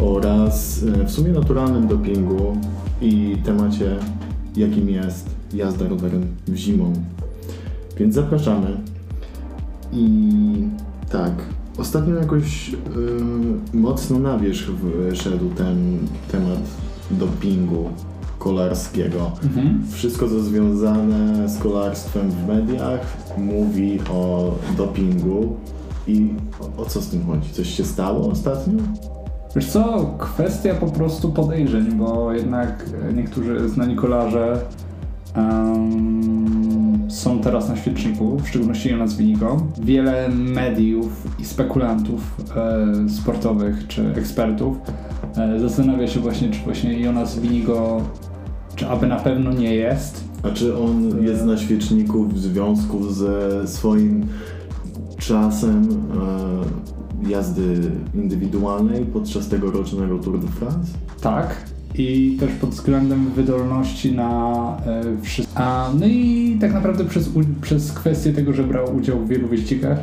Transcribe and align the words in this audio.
oraz 0.00 0.82
e, 0.82 1.04
w 1.04 1.10
sumie 1.10 1.32
naturalnym 1.32 1.88
dopingu 1.88 2.56
i 3.00 3.36
temacie, 3.44 3.96
jakim 4.56 4.90
jest 4.90 5.30
jazda 5.54 5.88
rowerem 5.88 6.26
w 6.48 6.56
zimą. 6.56 6.92
Więc 7.96 8.14
zapraszamy. 8.14 8.76
I 9.92 10.08
tak, 11.10 11.32
ostatnio 11.78 12.14
jakoś 12.14 12.68
yy, 12.68 12.78
mocno 13.80 14.18
na 14.18 14.38
wierzch 14.38 14.70
wyszedł 14.70 15.50
ten 15.50 15.98
temat 16.32 16.60
dopingu 17.10 17.90
kolarskiego. 18.38 19.32
Mhm. 19.44 19.82
Wszystko 19.92 20.28
co 20.28 20.40
związane 20.40 21.48
z 21.48 21.58
kolarstwem 21.58 22.30
w 22.30 22.48
mediach 22.48 23.16
mówi 23.38 23.98
o 24.10 24.54
dopingu. 24.76 25.56
I 26.06 26.30
o, 26.60 26.82
o 26.82 26.84
co 26.86 27.00
z 27.00 27.08
tym 27.08 27.26
chodzi? 27.26 27.50
Coś 27.50 27.68
się 27.68 27.84
stało 27.84 28.30
ostatnio? 28.30 28.82
Wiesz 29.56 29.66
co, 29.66 30.14
kwestia 30.18 30.74
po 30.74 30.86
prostu 30.86 31.32
podejrzeń, 31.32 31.92
bo 31.92 32.32
jednak 32.32 32.84
niektórzy 33.14 33.68
znani 33.68 33.96
kolarze 33.96 34.60
um, 35.36 36.98
są 37.08 37.40
teraz 37.40 37.68
na 37.68 37.76
świeczniku, 37.76 38.38
w 38.38 38.48
szczególności 38.48 38.90
Jonas 38.90 39.16
Winigo. 39.16 39.56
Wiele 39.82 40.28
mediów 40.28 41.26
i 41.38 41.44
spekulantów 41.44 42.20
e, 42.56 43.08
sportowych 43.08 43.86
czy 43.88 44.14
ekspertów 44.16 44.76
e, 45.36 45.60
zastanawia 45.60 46.08
się 46.08 46.20
właśnie, 46.20 46.50
czy 46.50 46.60
właśnie 46.60 47.00
Jonas 47.00 47.38
Winigo, 47.38 48.02
czy 48.76 48.86
aby 48.88 49.06
na 49.06 49.16
pewno 49.16 49.52
nie 49.52 49.74
jest. 49.74 50.24
A 50.42 50.50
czy 50.50 50.78
on 50.78 51.22
jest 51.24 51.44
na 51.44 51.56
świeczniku 51.56 52.24
w 52.24 52.38
związku 52.38 53.12
ze 53.12 53.66
swoim 53.68 54.26
czasem 55.18 55.88
e, 57.24 57.28
jazdy 57.30 57.90
indywidualnej 58.14 59.04
podczas 59.04 59.48
tegorocznego 59.48 60.18
Tour 60.18 60.40
de 60.40 60.48
France? 60.48 60.92
Tak. 61.20 61.56
I 61.94 62.36
też 62.40 62.50
pod 62.52 62.70
względem 62.70 63.30
wydolności 63.30 64.12
na 64.12 64.52
e, 64.86 65.02
wszystko. 65.22 65.60
A, 65.62 65.90
no 66.00 66.06
i 66.06 66.56
tak 66.60 66.74
naprawdę 66.74 67.04
przez, 67.04 67.30
przez 67.60 67.92
kwestię 67.92 68.32
tego, 68.32 68.52
że 68.52 68.64
brał 68.64 68.96
udział 68.96 69.18
w 69.18 69.28
wielu 69.28 69.48
wyścigach, 69.48 69.98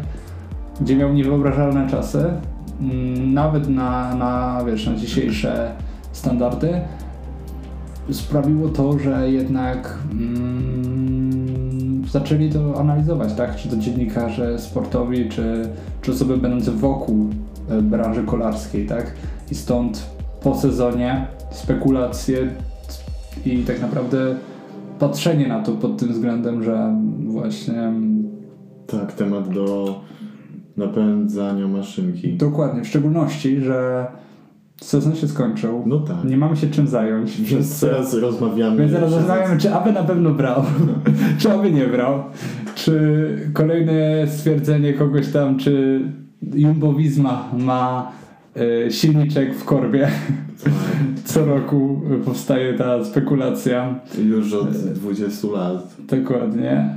gdzie 0.81 0.95
miał 0.95 1.13
niewyobrażalne 1.13 1.89
czasy, 1.89 2.19
m, 2.19 2.91
mm, 2.91 3.33
nawet 3.33 3.69
na, 3.69 4.15
na, 4.15 4.63
wiesz, 4.65 4.87
na 4.87 4.95
dzisiejsze 4.95 5.71
standardy, 6.11 6.81
sprawiło 8.11 8.69
to, 8.69 8.99
że 8.99 9.31
jednak 9.31 9.97
mm, 10.11 11.02
zaczęli 12.13 12.49
to 12.49 12.79
analizować, 12.79 13.33
tak? 13.33 13.55
Czy 13.55 13.69
to 13.69 13.77
dziennikarze 13.77 14.59
sportowi, 14.59 15.29
czy, 15.29 15.69
czy 16.01 16.11
osoby 16.11 16.37
będące 16.37 16.71
wokół 16.71 17.29
e, 17.69 17.81
branży 17.81 18.23
kolarskiej, 18.23 18.85
tak? 18.87 19.13
I 19.51 19.55
stąd 19.55 20.05
po 20.43 20.55
sezonie 20.55 21.27
spekulacje 21.51 22.49
i 23.45 23.57
tak 23.57 23.81
naprawdę 23.81 24.35
patrzenie 24.99 25.47
na 25.47 25.63
to 25.63 25.71
pod 25.71 25.97
tym 25.97 26.09
względem, 26.09 26.63
że 26.63 26.95
właśnie. 27.25 27.93
Tak, 28.87 29.11
temat 29.11 29.49
do 29.49 29.99
napędzania 30.77 31.67
maszynki. 31.67 32.33
Dokładnie, 32.33 32.81
w 32.81 32.87
szczególności, 32.87 33.61
że 33.61 34.07
sezon 34.83 35.15
się 35.15 35.27
skończył. 35.27 35.83
No 35.85 35.99
tak. 35.99 36.23
Nie 36.23 36.37
mamy 36.37 36.57
się 36.57 36.67
czym 36.67 36.87
zająć. 36.87 37.41
Więc 37.41 37.79
teraz 37.79 38.13
rozmawiamy. 38.13 38.77
Więc 38.77 38.91
teraz 38.93 39.13
rozmawiamy, 39.13 39.57
czy 39.57 39.73
aby 39.73 39.91
na 39.91 40.03
pewno 40.03 40.31
brał, 40.31 40.63
czy 41.39 41.51
aby 41.51 41.71
nie 41.71 41.87
brał. 41.87 42.23
Czy 42.75 43.49
kolejne 43.53 44.27
stwierdzenie 44.27 44.93
kogoś 44.93 45.27
tam, 45.27 45.57
czy 45.57 46.01
Jumbo 46.53 46.93
Visma 46.93 47.49
ma 47.57 48.11
y, 48.87 48.91
silniczek 48.91 49.55
w 49.55 49.65
korbie. 49.65 50.07
Co 51.25 51.45
roku 51.45 52.01
powstaje 52.25 52.73
ta 52.73 53.05
spekulacja. 53.05 53.99
Już 54.25 54.53
od 54.53 54.71
20 54.71 55.47
lat. 55.47 55.95
Dokładnie. 55.99 56.89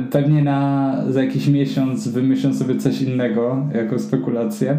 Y, 0.00 0.10
pewnie 0.10 0.44
na, 0.44 0.94
za 1.08 1.22
jakiś 1.24 1.48
miesiąc 1.48 2.08
wymyślą 2.08 2.54
sobie 2.54 2.76
coś 2.76 3.02
innego 3.02 3.66
jako 3.74 3.98
spekulację. 3.98 4.78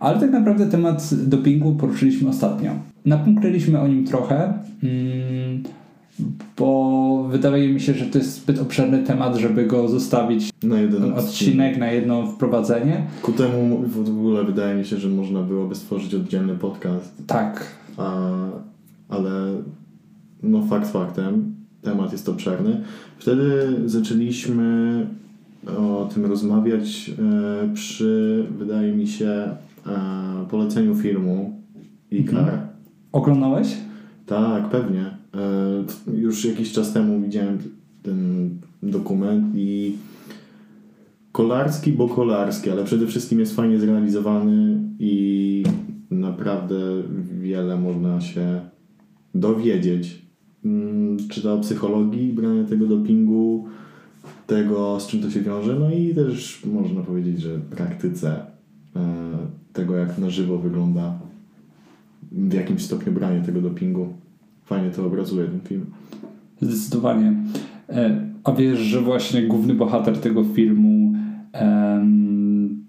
Ale 0.00 0.20
tak 0.20 0.30
naprawdę 0.30 0.66
temat 0.66 1.14
dopingu 1.14 1.74
poruszyliśmy 1.74 2.28
ostatnio. 2.28 2.70
Napomknęliśmy 3.04 3.80
o 3.80 3.88
nim 3.88 4.04
trochę, 4.04 4.52
mm, 4.82 5.62
bo 6.58 7.28
wydaje 7.30 7.68
mi 7.68 7.80
się, 7.80 7.94
że 7.94 8.04
to 8.04 8.18
jest 8.18 8.34
zbyt 8.34 8.58
obszerny 8.58 9.04
temat, 9.04 9.36
żeby 9.36 9.66
go 9.66 9.88
zostawić 9.88 10.50
na 10.62 10.80
jeden 10.80 11.12
odcinek, 11.12 11.78
na 11.78 11.90
jedno 11.90 12.26
wprowadzenie. 12.26 13.06
Ku 13.22 13.32
temu 13.32 13.82
w 13.86 14.08
ogóle 14.08 14.44
wydaje 14.44 14.76
mi 14.76 14.84
się, 14.84 14.96
że 14.96 15.08
można 15.08 15.42
byłoby 15.42 15.74
stworzyć 15.74 16.14
oddzielny 16.14 16.54
podcast. 16.54 17.22
Tak. 17.26 17.66
A, 17.96 18.22
ale 19.08 19.30
no 20.42 20.62
fakt 20.62 20.88
faktem, 20.88 21.54
temat 21.82 22.12
jest 22.12 22.28
obszerny. 22.28 22.80
Wtedy 23.18 23.76
zaczęliśmy 23.86 25.06
o 25.66 26.08
tym 26.14 26.26
rozmawiać 26.26 27.10
e, 27.10 27.74
przy, 27.74 28.44
wydaje 28.58 28.92
mi 28.92 29.06
się, 29.06 29.48
poleceniu 30.50 30.94
filmu 30.94 31.62
Ikar. 32.10 32.38
Mhm. 32.38 32.68
Oglądałeś? 33.12 33.76
Tak, 34.26 34.68
pewnie. 34.68 35.04
E, 35.34 36.14
już 36.16 36.44
jakiś 36.44 36.72
czas 36.72 36.92
temu 36.92 37.20
widziałem 37.20 37.58
ten 38.02 38.50
dokument 38.82 39.46
i 39.54 39.96
kolarski, 41.32 41.92
bo 41.92 42.08
kolarski, 42.08 42.70
ale 42.70 42.84
przede 42.84 43.06
wszystkim 43.06 43.40
jest 43.40 43.56
fajnie 43.56 43.78
zrealizowany 43.78 44.80
i 44.98 45.62
naprawdę 46.10 46.76
wiele 47.40 47.76
można 47.76 48.20
się 48.20 48.60
dowiedzieć. 49.34 50.22
Mm, 50.64 51.16
czy 51.28 51.42
to 51.42 51.54
o 51.54 51.60
psychologii 51.60 52.32
brania 52.32 52.64
tego 52.64 52.86
dopingu, 52.86 53.66
tego 54.46 55.00
z 55.00 55.06
czym 55.06 55.22
to 55.22 55.30
się 55.30 55.40
wiąże, 55.40 55.74
no 55.80 55.90
i 55.90 56.14
też 56.14 56.66
można 56.66 57.02
powiedzieć, 57.02 57.40
że 57.40 57.58
praktyce 57.58 58.46
e, 58.96 59.00
tego, 59.72 59.96
jak 59.96 60.18
na 60.18 60.30
żywo 60.30 60.58
wygląda 60.58 61.18
w 62.32 62.52
jakimś 62.52 62.82
stopniu 62.82 63.12
branie 63.12 63.40
tego 63.40 63.60
dopingu. 63.60 64.08
Fajnie 64.64 64.90
to 64.90 65.06
obrazuje 65.06 65.46
ten 65.46 65.60
film. 65.60 65.86
Zdecydowanie. 66.60 67.34
E, 67.88 68.20
a 68.44 68.52
wiesz, 68.52 68.78
że 68.78 69.00
właśnie 69.00 69.42
główny 69.42 69.74
bohater 69.74 70.18
tego 70.18 70.44
filmu, 70.44 71.12
em, 71.52 72.84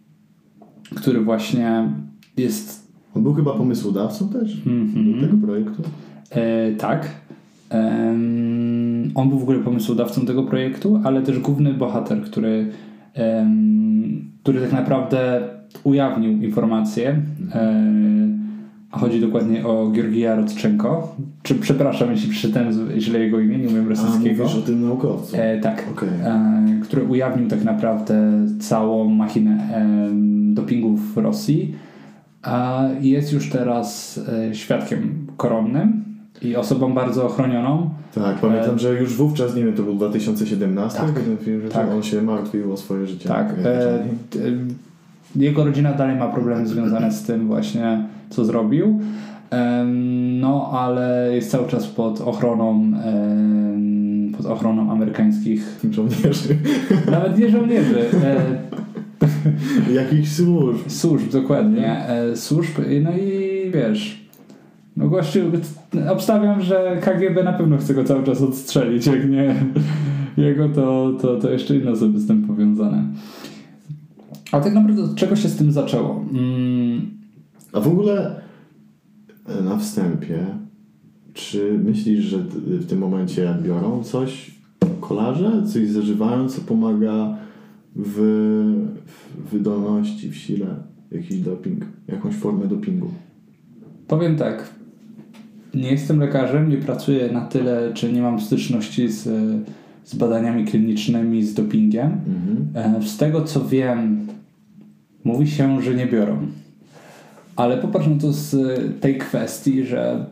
który 0.95 1.21
właśnie 1.21 1.89
jest. 2.37 2.89
On 3.15 3.23
był 3.23 3.33
chyba 3.33 3.53
pomysłodawcą 3.53 4.29
też 4.29 4.61
mm 4.67 4.87
-hmm. 4.87 5.21
tego 5.21 5.37
projektu? 5.37 5.83
E, 6.29 6.71
tak. 6.71 7.09
on 9.15 9.29
był 9.29 9.39
w 9.39 9.43
ogóle 9.43 9.59
pomysłodawcą 9.59 10.25
tego 10.25 10.43
projektu, 10.43 11.01
ale 11.03 11.21
też 11.21 11.39
główny 11.39 11.73
bohater, 11.73 12.21
który, 12.21 12.71
który 14.43 14.61
tak 14.61 14.71
naprawdę 14.71 15.49
ujawnił 15.83 16.31
informację. 16.31 17.21
E, 17.55 17.83
a 18.91 18.99
chodzi 18.99 19.21
dokładnie 19.21 19.67
o 19.67 19.91
Georgija 19.91 20.35
Rodczenko. 20.35 21.15
Czy 21.43 21.55
przepraszam, 21.55 22.11
jeśli 22.11 22.29
przeczytałem 22.29 22.99
źle 22.99 23.19
jego 23.19 23.39
imię, 23.39 23.57
nie 23.57 23.67
umiem 23.67 23.89
rosyjskiego. 23.89 24.43
A, 24.43 24.47
mówisz 24.47 24.63
o 24.63 24.65
tym 24.65 24.81
naukowcu. 24.81 25.37
E, 25.39 25.59
tak. 25.59 25.85
Okay. 25.91 26.09
E, 26.09 26.79
który 26.83 27.03
ujawnił 27.03 27.47
tak 27.47 27.63
naprawdę 27.63 28.31
całą 28.59 29.09
machinę 29.09 29.51
e, 29.51 29.87
dopingu 30.53 30.97
w 30.97 31.17
Rosji. 31.17 31.75
A 32.41 32.83
jest 33.01 33.33
już 33.33 33.49
teraz 33.49 34.19
e, 34.49 34.55
świadkiem 34.55 35.27
koronnym 35.37 36.03
i 36.41 36.55
osobą 36.55 36.93
bardzo 36.93 37.25
ochronioną. 37.25 37.89
Tak, 38.15 38.37
pamiętam, 38.37 38.75
e, 38.75 38.79
że 38.79 38.93
już 38.93 39.15
wówczas, 39.15 39.55
nie 39.55 39.63
wiem, 39.65 39.73
to 39.73 39.83
był 39.83 39.95
2017, 39.95 40.99
tak, 40.99 41.13
ten 41.13 41.37
film, 41.37 41.61
że 41.61 41.69
tak. 41.69 41.91
on 41.91 42.03
się 42.03 42.21
martwił 42.21 42.73
o 42.73 42.77
swoje 42.77 43.07
życie. 43.07 43.29
Tak. 43.29 43.55
Jego 45.35 45.65
rodzina 45.65 45.93
dalej 45.93 46.15
ma 46.17 46.27
problemy 46.27 46.67
związane 46.67 47.11
z 47.11 47.23
tym 47.23 47.47
właśnie, 47.47 48.03
co 48.29 48.45
zrobił. 48.45 48.99
No, 50.39 50.69
ale 50.73 51.29
jest 51.35 51.51
cały 51.51 51.67
czas 51.67 51.87
pod 51.87 52.21
ochroną 52.21 52.91
pod 54.37 54.45
ochroną 54.45 54.91
amerykańskich 54.91 55.79
żołnierzy. 55.91 56.57
Nawet 57.11 57.37
nie 57.37 57.49
żołnierzy. 57.49 57.99
E, 58.23 59.93
Jakichś 60.01 60.29
służb. 60.29 60.79
Służb, 60.87 61.31
dokładnie. 61.31 62.07
E, 62.07 62.35
służb, 62.35 62.71
no 63.03 63.11
i 63.11 63.71
wiesz. 63.71 64.29
No 64.97 65.09
gościu, 65.09 65.39
obstawiam, 66.09 66.61
że 66.61 66.97
KGB 67.01 67.43
na 67.43 67.53
pewno 67.53 67.77
chce 67.77 67.93
go 67.93 68.03
cały 68.03 68.23
czas 68.23 68.41
odstrzelić. 68.41 69.07
Jak 69.07 69.29
nie 69.29 69.55
jego, 70.37 70.69
to, 70.69 71.11
to, 71.21 71.37
to 71.37 71.51
jeszcze 71.51 71.75
inne 71.75 71.91
osoby 71.91 72.19
z 72.19 72.27
tym 72.27 72.47
powiązane. 72.47 73.03
A 74.51 74.59
tak 74.59 74.73
naprawdę 74.73 75.03
od 75.03 75.15
czego 75.15 75.35
się 75.35 75.49
z 75.49 75.55
tym 75.55 75.71
zaczęło? 75.71 76.25
Mm. 76.33 77.01
A 77.73 77.79
w 77.79 77.87
ogóle 77.87 78.41
e, 79.47 79.63
na 79.63 79.77
wstępie, 79.77 80.45
czy 81.33 81.79
myślisz, 81.83 82.25
że 82.25 82.37
w 82.65 82.85
tym 82.85 82.99
momencie 82.99 83.57
biorą 83.63 84.03
coś 84.03 84.51
kolarze, 85.01 85.63
coś 85.73 85.89
zażywają, 85.89 86.49
co 86.49 86.61
pomaga 86.61 87.37
w, 87.95 88.15
w 89.07 89.49
wydolności, 89.51 90.29
w 90.29 90.35
sile? 90.35 90.75
jakiś 91.11 91.39
doping, 91.39 91.85
jakąś 92.07 92.35
formę 92.35 92.67
dopingu. 92.67 93.11
Powiem 94.07 94.35
tak. 94.35 94.73
Nie 95.73 95.91
jestem 95.91 96.19
lekarzem, 96.19 96.69
nie 96.69 96.77
pracuję 96.77 97.31
na 97.31 97.41
tyle, 97.45 97.91
czy 97.93 98.13
nie 98.13 98.21
mam 98.21 98.39
styczności 98.39 99.09
z, 99.09 99.23
z 100.03 100.15
badaniami 100.15 100.65
klinicznymi, 100.65 101.43
z 101.43 101.53
dopingiem. 101.53 102.11
Mhm. 102.75 102.95
E, 102.95 103.07
Z 103.07 103.17
tego 103.17 103.41
co 103.41 103.65
wiem, 103.65 104.27
mówi 105.23 105.47
się, 105.47 105.81
że 105.81 105.95
nie 105.95 106.05
biorą. 106.05 106.37
Ale 107.55 107.77
popatrz 107.77 108.07
na 108.07 108.15
to 108.15 108.33
z 108.33 108.55
tej 109.01 109.17
kwestii, 109.17 109.83
że 109.85 110.25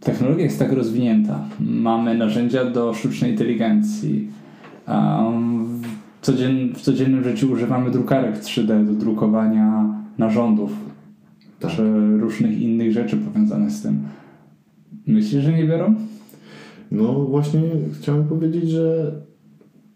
technologia 0.00 0.44
jest 0.44 0.58
tak 0.58 0.72
rozwinięta. 0.72 1.44
Mamy 1.60 2.14
narzędzia 2.14 2.64
do 2.64 2.94
sztucznej 2.94 3.30
inteligencji. 3.30 4.28
W 6.74 6.80
codziennym 6.80 7.24
życiu 7.24 7.52
używamy 7.52 7.90
drukarek 7.90 8.40
3D 8.40 8.86
do 8.86 8.92
drukowania 8.92 9.94
narządów 10.18 10.72
Tak. 11.60 11.70
czy 11.70 11.82
różnych 12.18 12.60
innych 12.60 12.92
rzeczy 12.92 13.16
powiązanych 13.16 13.70
z 13.70 13.82
tym. 13.82 13.98
Myślisz, 15.06 15.44
że 15.44 15.52
nie 15.52 15.64
biorą? 15.64 15.94
No 16.90 17.12
właśnie 17.12 17.60
chciałem 18.00 18.24
powiedzieć, 18.24 18.70
że 18.70 19.12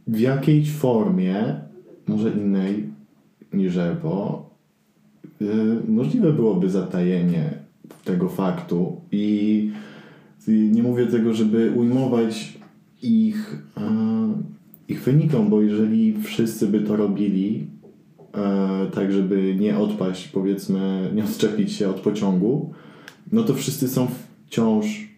w 0.06 0.20
jakiejś 0.20 0.72
formie, 0.72 1.55
może 2.08 2.31
innej 2.31 2.94
niż 3.56 3.77
EPO, 3.77 4.51
yy, 5.41 5.49
możliwe 5.89 6.33
byłoby 6.33 6.71
zatajenie 6.71 7.51
tego 8.05 8.29
faktu 8.29 9.01
i 9.12 9.71
nie 10.49 10.83
mówię 10.83 11.06
tego, 11.06 11.35
żeby 11.35 11.73
ujmować 11.77 12.59
ich, 13.03 13.62
e, 13.77 13.83
ich 14.89 15.03
wynikom, 15.03 15.51
bo 15.51 15.62
jeżeli 15.62 16.23
wszyscy 16.23 16.67
by 16.67 16.81
to 16.81 16.97
robili, 16.97 17.67
e, 18.35 18.87
tak 18.95 19.12
żeby 19.12 19.56
nie 19.61 19.79
odpaść, 19.79 20.29
powiedzmy, 20.29 21.11
nie 21.15 21.25
odczepić 21.25 21.73
się 21.73 21.89
od 21.89 22.01
pociągu, 22.01 22.73
no 23.33 23.43
to 23.43 23.55
wszyscy 23.55 23.89
są 23.89 24.06
wciąż 24.47 25.09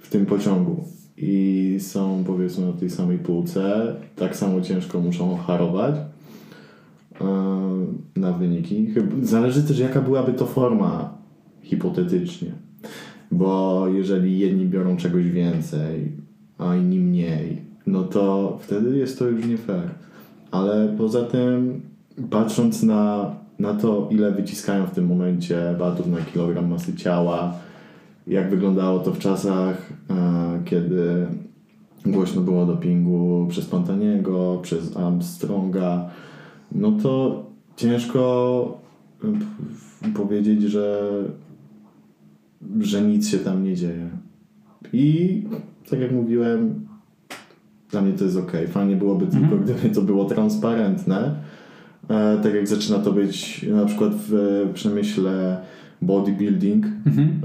w 0.00 0.10
tym 0.10 0.26
pociągu 0.26 0.84
i 1.16 1.76
są 1.80 2.24
powiedzmy 2.26 2.66
na 2.66 2.72
tej 2.72 2.90
samej 2.90 3.18
półce, 3.18 3.94
tak 4.16 4.36
samo 4.36 4.60
ciężko 4.60 5.00
muszą 5.00 5.36
harować 5.36 5.94
na 8.16 8.32
wyniki. 8.32 8.94
Zależy 9.22 9.62
też 9.62 9.78
jaka 9.78 10.00
byłaby 10.00 10.32
to 10.32 10.46
forma 10.46 11.14
hipotetycznie, 11.62 12.52
bo 13.30 13.84
jeżeli 13.88 14.38
jedni 14.38 14.66
biorą 14.66 14.96
czegoś 14.96 15.30
więcej, 15.30 16.12
a 16.58 16.76
inni 16.76 16.98
mniej, 16.98 17.62
no 17.86 18.02
to 18.02 18.58
wtedy 18.62 18.98
jest 18.98 19.18
to 19.18 19.28
już 19.28 19.46
nie 19.46 19.58
fair. 19.58 19.90
Ale 20.50 20.94
poza 20.98 21.22
tym, 21.22 21.80
patrząc 22.30 22.82
na, 22.82 23.34
na 23.58 23.74
to, 23.74 24.08
ile 24.10 24.32
wyciskają 24.32 24.86
w 24.86 24.90
tym 24.90 25.06
momencie 25.06 25.74
batów 25.78 26.06
na 26.06 26.20
kilogram 26.20 26.68
masy 26.68 26.96
ciała, 26.96 27.54
jak 28.26 28.50
wyglądało 28.50 28.98
to 28.98 29.12
w 29.12 29.18
czasach, 29.18 29.92
e, 30.10 30.60
kiedy 30.64 31.26
głośno 32.06 32.42
było 32.42 32.66
dopingu 32.66 33.46
przez 33.50 33.66
Pantaniego, 33.66 34.58
przez 34.62 34.96
Armstronga, 34.96 36.10
no 36.72 36.92
to 36.92 37.42
ciężko 37.76 38.78
powiedzieć, 40.14 40.62
że, 40.62 41.10
że 42.80 43.02
nic 43.02 43.28
się 43.28 43.38
tam 43.38 43.64
nie 43.64 43.76
dzieje. 43.76 44.10
I 44.92 45.42
tak 45.90 46.00
jak 46.00 46.12
mówiłem, 46.12 46.86
dla 47.90 48.02
mnie 48.02 48.12
to 48.12 48.24
jest 48.24 48.36
ok. 48.36 48.52
Fajnie 48.68 48.96
byłoby 48.96 49.26
tylko, 49.26 49.56
gdyby 49.56 49.90
to 49.94 50.02
było 50.02 50.24
transparentne. 50.24 51.34
E, 52.08 52.38
tak 52.42 52.54
jak 52.54 52.68
zaczyna 52.68 52.98
to 52.98 53.12
być 53.12 53.62
na 53.62 53.84
przykład 53.84 54.12
w 54.14 54.32
przemyśle 54.74 55.60
bodybuilding 56.02 56.86
Mhm, 57.06 57.40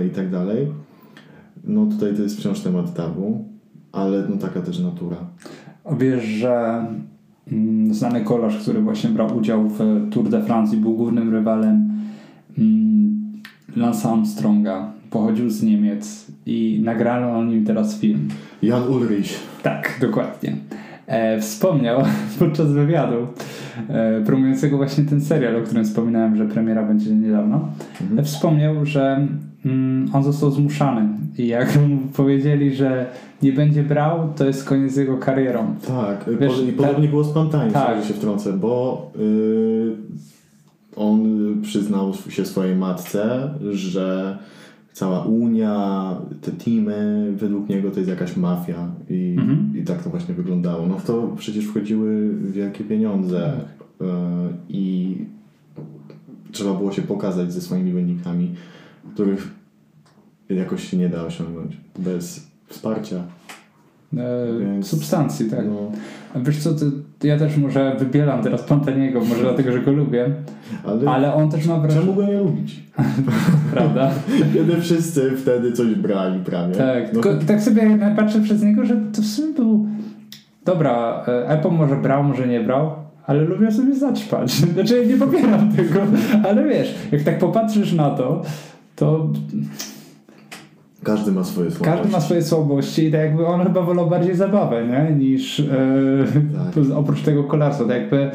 e, 0.00 0.06
i 0.06 0.10
tak 0.10 0.30
dalej. 0.30 0.66
No 1.64 1.86
tutaj 1.86 2.16
to 2.16 2.22
jest 2.22 2.38
wciąż 2.38 2.60
temat 2.60 2.94
tabu, 2.94 3.44
ale 3.92 4.28
no 4.28 4.36
taka 4.36 4.60
też 4.60 4.78
natura. 4.78 5.16
Wiesz, 5.98 6.24
że 6.24 6.54
mm, 6.54 7.08
znany 7.90 8.20
kolarz, 8.20 8.56
który 8.56 8.80
właśnie 8.80 9.10
brał 9.10 9.36
udział 9.36 9.68
w 9.68 10.08
Tour 10.10 10.28
de 10.28 10.42
France 10.42 10.76
i 10.76 10.78
był 10.78 10.94
głównym 10.94 11.32
rywalem 11.32 11.88
mm, 12.58 13.42
Lance 13.76 14.08
Armstronga, 14.08 14.92
pochodził 15.10 15.50
z 15.50 15.62
Niemiec 15.62 16.26
i 16.46 16.80
nagrano 16.84 17.38
o 17.38 17.44
nim 17.44 17.64
teraz 17.64 18.00
film. 18.00 18.28
Jan 18.62 18.88
Ulrich. 18.88 19.40
Tak, 19.62 19.98
dokładnie. 20.00 20.56
E, 21.08 21.40
wspomniał 21.40 22.02
podczas 22.38 22.72
wywiadu 22.72 23.26
e, 23.88 24.20
promującego 24.26 24.76
właśnie 24.76 25.04
ten 25.04 25.20
serial, 25.20 25.56
o 25.56 25.62
którym 25.62 25.84
wspominałem, 25.84 26.36
że 26.36 26.46
premiera 26.46 26.82
będzie 26.82 27.10
niedawno. 27.10 27.68
E, 28.18 28.22
wspomniał, 28.22 28.86
że 28.86 29.28
mm, 29.64 30.10
on 30.12 30.22
został 30.22 30.50
zmuszany 30.50 31.08
i 31.38 31.46
jak 31.46 31.76
mu 31.76 31.98
powiedzieli, 32.16 32.74
że 32.74 33.06
nie 33.42 33.52
będzie 33.52 33.82
brał, 33.82 34.32
to 34.36 34.46
jest 34.46 34.64
koniec 34.64 34.92
z 34.92 34.96
jego 34.96 35.16
karierą. 35.16 35.74
Tak, 35.86 36.24
Wiesz, 36.40 36.62
i 36.62 36.66
tak- 36.66 36.76
podobnie 36.76 37.08
było 37.08 37.24
z 37.24 37.34
tak. 37.34 37.72
tak. 37.72 38.04
się 38.04 38.14
wtrącę, 38.14 38.52
bo 38.52 39.10
y, 39.20 39.90
on 40.96 41.22
przyznał 41.62 42.12
się 42.28 42.44
swojej 42.44 42.76
matce, 42.76 43.50
że 43.70 44.38
cała 44.98 45.24
Unia, 45.24 46.16
te 46.40 46.52
teamy, 46.52 47.32
według 47.36 47.68
niego 47.68 47.90
to 47.90 47.96
jest 48.00 48.10
jakaś 48.10 48.36
mafia 48.36 48.88
i, 49.10 49.36
Mhm. 49.38 49.72
i 49.76 49.84
tak 49.84 50.02
to 50.02 50.10
właśnie 50.10 50.34
wyglądało. 50.34 50.86
No 50.86 50.98
w 50.98 51.04
to 51.04 51.34
przecież 51.36 51.64
wchodziły 51.64 52.34
wielkie 52.52 52.84
pieniądze 52.84 53.60
y, 54.00 54.04
i 54.68 55.16
trzeba 56.52 56.74
było 56.74 56.92
się 56.92 57.02
pokazać 57.02 57.52
ze 57.52 57.60
swoimi 57.60 57.92
wynikami, 57.92 58.54
których 59.14 59.50
jakoś 60.48 60.88
się 60.90 60.96
nie 60.96 61.08
da 61.08 61.24
osiągnąć 61.24 61.76
bez 61.98 62.46
wsparcia. 62.66 63.24
E, 64.16 64.58
Więc- 64.60 64.86
substancji, 64.86 65.50
tak. 65.50 65.64
No, 65.66 65.92
A 66.34 66.38
Wiesz 66.38 66.58
co, 66.58 66.70
ja 67.22 67.38
też 67.38 67.56
może 67.56 67.96
wybieram 67.98 68.42
teraz 68.42 68.62
Pantaniego, 68.62 69.20
może 69.20 69.42
dlatego, 69.42 69.72
że 69.72 69.80
go 69.80 69.92
lubię, 69.92 70.34
ale, 70.84 71.10
ale 71.10 71.34
on 71.34 71.50
też 71.50 71.66
ma 71.66 71.74
czemu 71.74 71.82
wrażenie, 71.82 72.14
go 72.14 72.26
nie 72.26 72.38
lubić? 72.38 72.82
prawda? 73.74 74.10
Kiedy 74.54 74.80
wszyscy 74.80 75.30
wtedy 75.36 75.72
coś 75.72 75.94
brali 75.94 76.40
prawie. 76.44 76.74
Tak, 76.74 77.04
No, 77.14 77.20
tylko 77.20 77.44
tak 77.46 77.62
sobie 77.62 77.98
patrzę 78.16 78.40
przez 78.40 78.62
niego, 78.62 78.84
że 78.84 78.96
to 78.96 79.22
w 79.22 79.26
sumie 79.26 79.54
był... 79.54 79.86
Dobra, 80.64 81.24
e, 81.28 81.48
Apple 81.48 81.70
może 81.70 81.96
brał, 81.96 82.24
może 82.24 82.48
nie 82.48 82.60
brał, 82.60 82.90
ale 83.26 83.40
lubię 83.40 83.72
sobie 83.72 83.94
zaćpać. 83.94 84.52
Znaczy 84.74 85.06
nie 85.06 85.16
popieram 85.16 85.72
tego, 85.72 86.00
ale 86.48 86.64
wiesz, 86.68 86.94
jak 87.12 87.22
tak 87.22 87.38
popatrzysz 87.38 87.92
na 87.92 88.10
to, 88.10 88.42
to 88.96 89.28
każdy 91.08 91.32
ma 91.32 91.44
swoje 91.44 91.70
słowa. 91.70 91.92
każdy 91.92 92.12
ma 92.12 92.20
swoje 92.20 92.42
słabości 92.42 93.04
i 93.04 93.12
tak 93.12 93.20
jakby 93.20 93.46
on 93.46 93.62
chyba 93.62 93.82
wolał 93.82 94.10
bardziej 94.10 94.36
zabawę, 94.36 94.86
nie? 94.86 95.16
Niż 95.16 95.60
e, 95.60 95.64
Tak. 96.74 96.84
oprócz 96.96 97.22
tego 97.22 97.44
kolarstwa, 97.44 97.84
tak 97.84 97.96
jakby 97.96 98.30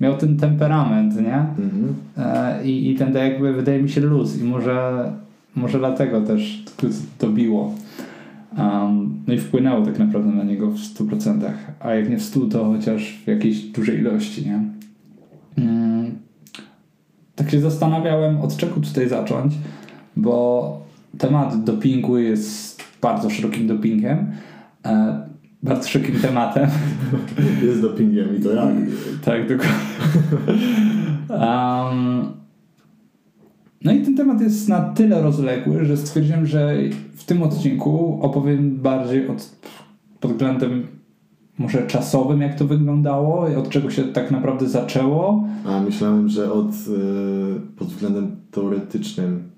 miał 0.00 0.16
ten 0.16 0.36
temperament, 0.36 1.16
nie? 1.16 1.36
Mhm. 1.36 1.94
E, 2.18 2.64
I, 2.64 2.90
I 2.90 2.94
ten 2.94 3.12
tak 3.12 3.22
jakby 3.22 3.52
wydaje 3.52 3.82
mi 3.82 3.88
się 3.88 4.00
luz 4.00 4.40
i 4.40 4.44
może, 4.44 5.12
może 5.56 5.78
dlatego 5.78 6.20
też 6.20 6.64
to 6.76 6.86
dobiło. 7.20 7.74
Um, 8.58 9.22
no 9.26 9.34
i 9.34 9.38
wpłynęło 9.38 9.86
tak 9.86 9.98
naprawdę 9.98 10.30
na 10.32 10.44
niego 10.44 10.70
w 10.70 10.76
100%, 10.76 11.40
a 11.80 11.94
jak 11.94 12.10
nie 12.10 12.18
w 12.18 12.22
100, 12.22 12.40
to 12.40 12.64
chociaż 12.64 13.22
w 13.24 13.28
jakiejś 13.28 13.62
dużej 13.62 13.98
ilości, 13.98 14.46
nie? 14.46 14.60
Mm, 15.58 16.14
tak 17.34 17.50
się 17.50 17.60
zastanawiałem, 17.60 18.40
od 18.40 18.56
czego 18.56 18.74
tutaj 18.80 19.08
zacząć, 19.08 19.54
bo 20.16 20.85
temat 21.18 21.64
dopingu 21.64 22.18
jest 22.18 22.82
bardzo 23.02 23.30
szerokim 23.30 23.66
dopingiem, 23.66 24.32
e, 24.86 25.26
bardzo 25.62 25.88
szerokim 25.88 26.20
tematem. 26.20 26.70
Jest 27.62 27.82
dopingiem 27.82 28.36
i 28.36 28.40
to 28.40 28.52
jak? 28.52 28.74
Tak, 29.24 29.48
dokładnie. 29.48 29.76
Um, 31.28 32.26
no 33.84 33.92
i 33.92 34.02
ten 34.02 34.16
temat 34.16 34.40
jest 34.40 34.68
na 34.68 34.80
tyle 34.80 35.22
rozległy, 35.22 35.84
że 35.84 35.96
stwierdziłem, 35.96 36.46
że 36.46 36.74
w 37.14 37.24
tym 37.24 37.42
odcinku 37.42 38.18
opowiem 38.22 38.76
bardziej 38.76 39.28
od, 39.28 39.56
pod 40.20 40.32
względem 40.32 40.86
może 41.58 41.86
czasowym, 41.86 42.40
jak 42.40 42.58
to 42.58 42.64
wyglądało, 42.64 43.48
i 43.48 43.54
od 43.54 43.68
czego 43.68 43.90
się 43.90 44.04
tak 44.04 44.30
naprawdę 44.30 44.68
zaczęło. 44.68 45.44
A 45.66 45.80
myślałem, 45.80 46.28
że 46.28 46.52
od, 46.52 46.70
y, 46.70 47.76
pod 47.76 47.88
względem 47.88 48.36
teoretycznym, 48.50 49.36
e, 49.36 49.55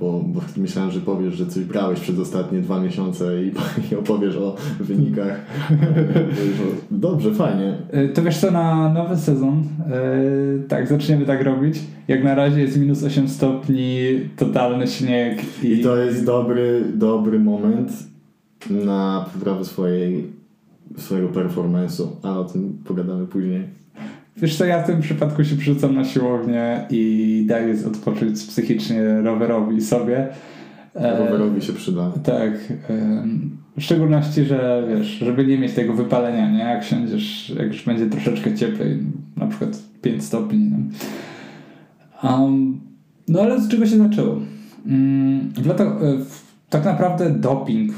bo, 0.00 0.24
bo 0.26 0.40
myślałem, 0.56 0.90
że 0.90 1.00
powiesz, 1.00 1.34
że 1.34 1.46
coś 1.46 1.64
brałeś 1.64 2.00
przez 2.00 2.18
ostatnie 2.18 2.60
dwa 2.60 2.80
miesiące 2.80 3.42
i, 3.42 3.52
i 3.92 3.96
opowiesz 3.96 4.36
o 4.36 4.56
wynikach. 4.80 5.40
Dobrze, 6.90 7.34
fajnie. 7.34 7.76
Y, 7.94 8.08
To 8.08 8.22
wiesz 8.22 8.38
co, 8.38 8.50
na 8.50 8.92
nowy 8.92 9.16
sezon, 9.16 9.58
y, 9.58 10.68
tak, 10.68 10.88
zaczniemy 10.88 11.26
tak 11.26 11.44
robić. 11.44 11.80
Jak 12.08 12.24
na 12.24 12.34
razie 12.34 12.60
jest 12.60 12.76
minus 12.80 13.04
8 13.04 13.28
stopni, 13.28 13.98
totalny 14.36 14.86
śnieg. 14.86 15.38
I 15.62 15.80
to 15.82 15.96
jest 15.96 16.26
dobry, 16.26 16.84
dobry 16.94 17.38
moment 17.38 17.92
na 18.70 19.26
poprawę 19.34 19.64
swojej, 19.64 20.26
swojego 20.96 21.28
performance'u, 21.28 22.06
ale 22.22 22.38
o 22.38 22.44
tym 22.44 22.78
pogadamy 22.84 23.26
później. 23.26 23.81
Wiesz 24.36 24.56
co, 24.56 24.64
ja 24.64 24.82
w 24.82 24.86
tym 24.86 25.00
przypadku 25.00 25.44
się 25.44 25.56
przerzucam 25.56 25.94
na 25.94 26.04
siłownię 26.04 26.86
i 26.90 27.44
daję 27.48 27.74
odpocząć 27.86 28.42
psychicznie 28.42 29.22
rowerowi 29.22 29.80
sobie. 29.80 30.28
E, 30.94 31.18
rowerowi 31.18 31.62
się 31.62 31.72
przyda. 31.72 32.12
Tak. 32.24 32.52
W 33.76 33.82
szczególności, 33.82 34.44
że 34.44 34.88
wiesz, 34.88 35.06
żeby 35.06 35.46
nie 35.46 35.58
mieć 35.58 35.72
tego 35.72 35.92
wypalenia, 35.92 36.50
nie? 36.50 36.58
Jak 36.58 36.84
siądziesz, 36.84 37.52
jak 37.58 37.66
już 37.66 37.84
będzie 37.84 38.06
troszeczkę 38.06 38.54
cieplej, 38.54 38.98
na 39.36 39.46
przykład 39.46 39.78
5 40.02 40.24
stopni. 40.24 40.58
Nie? 40.58 40.78
Um, 42.30 42.80
no 43.28 43.40
ale 43.40 43.60
z 43.60 43.68
czego 43.68 43.86
się 43.86 43.98
zaczęło? 43.98 44.40
Um, 44.86 45.52
dlatego, 45.52 46.00
tak 46.70 46.84
naprawdę 46.84 47.30
doping 47.30 47.92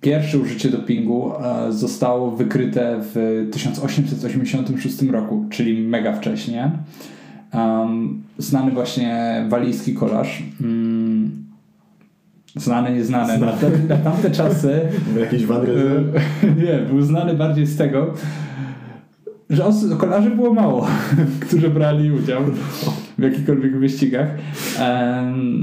Pierwsze 0.00 0.38
użycie 0.38 0.68
dopingu 0.68 1.32
e, 1.32 1.72
zostało 1.72 2.30
wykryte 2.30 3.00
w 3.00 3.46
1886 3.52 5.02
roku, 5.02 5.46
czyli 5.50 5.88
mega 5.88 6.12
wcześnie. 6.12 6.70
Znany 8.38 8.70
właśnie 8.70 9.44
walijski 9.48 9.94
kolarz. 9.94 10.42
Um, 10.60 11.44
znany, 12.56 12.94
nieznany. 12.94 13.38
Na, 13.38 13.52
te, 13.52 13.70
na 13.88 13.96
tamte 13.96 14.30
czasy. 14.30 14.80
Jakiś 15.20 15.46
Van 15.46 15.66
Nie, 16.42 16.78
był 16.78 17.02
znany 17.02 17.34
bardziej 17.34 17.66
z 17.66 17.76
tego, 17.76 18.14
że 19.50 19.64
kolarzy 19.98 20.30
było 20.30 20.54
mało, 20.54 20.86
którzy 21.46 21.70
brali 21.70 22.12
udział 22.12 22.42
w 23.18 23.22
jakichkolwiek 23.22 23.78
wyścigach. 23.78 24.28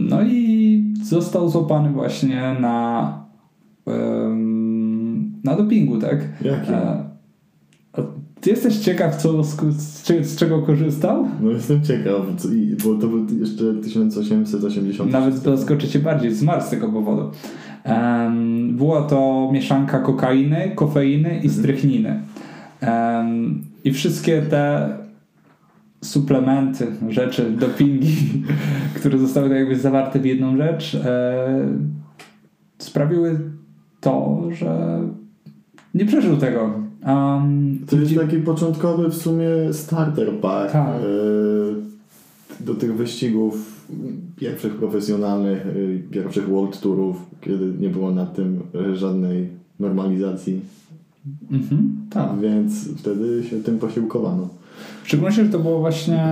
No 0.09 0.23
i 0.23 0.83
został 1.03 1.49
złapany 1.49 1.89
właśnie 1.89 2.55
na 2.59 3.24
na 5.43 5.55
dopingu, 5.55 5.99
tak? 5.99 6.17
Jakim? 6.41 6.75
A 7.93 8.01
ty 8.41 8.49
jesteś 8.49 8.77
ciekaw, 8.77 9.15
co, 9.15 9.43
z, 9.43 9.57
z, 10.07 10.35
czego 10.35 10.61
korzystał? 10.61 11.27
No 11.41 11.51
jestem 11.51 11.83
ciekaw, 11.83 12.21
bo 12.83 12.95
to 12.95 13.07
był 13.07 13.39
jeszcze 13.39 13.73
1880. 13.83 15.11
Nawet 15.11 15.35
zaskoczy 15.35 15.87
cię 15.87 15.99
bardziej, 15.99 16.33
zmarł 16.33 16.61
z 16.61 16.69
tego 16.69 16.89
powodu. 16.89 17.31
Um, 17.85 18.75
była 18.77 19.01
to 19.01 19.49
mieszanka 19.53 19.99
kokainy, 19.99 20.71
kofeiny 20.75 21.29
i 21.29 21.47
mhm. 21.47 21.53
strychniny. 21.53 22.21
Um, 22.81 23.63
I 23.83 23.91
wszystkie 23.91 24.41
te 24.41 24.89
suplementy, 26.03 26.87
rzeczy, 27.09 27.51
dopingi, 27.51 28.15
które 28.95 29.17
zostały 29.17 29.49
tak 29.49 29.57
jakby 29.57 29.75
zawarte 29.75 30.19
w 30.19 30.25
jedną 30.25 30.57
rzecz, 30.57 30.95
e, 30.95 31.47
sprawiły 32.77 33.39
to, 34.05 34.43
że 34.51 34.99
nie 35.93 36.05
przeżył 36.05 36.37
tego. 36.37 36.73
Um, 37.07 37.79
to 37.89 37.95
jest 37.95 38.15
taki 38.15 38.37
początkowy 38.37 39.09
w 39.09 39.15
sumie 39.15 39.47
starter 39.71 40.33
pack 40.41 40.73
tak. 40.73 41.01
do 42.59 42.75
tych 42.75 42.95
wyścigów 42.95 43.85
pierwszych 44.35 44.75
profesjonalnych, 44.75 45.67
e, 45.67 46.11
pierwszych 46.11 46.49
World 46.49 46.79
Tourów, 46.81 47.17
kiedy 47.41 47.73
nie 47.79 47.89
było 47.89 48.11
nad 48.11 48.35
tym 48.35 48.59
e, 48.75 48.95
żadnej 48.95 49.47
normalizacji. 49.79 50.61
Mhm, 51.51 51.95
tak. 52.09 52.39
Więc 52.39 52.89
wtedy 52.97 53.43
się 53.43 53.63
tym 53.63 53.79
posiłkowano. 53.79 54.49
W 55.03 55.07
szczególności, 55.07 55.43
że 55.43 55.49
to 55.49 55.59
było 55.59 55.79
właśnie 55.79 56.25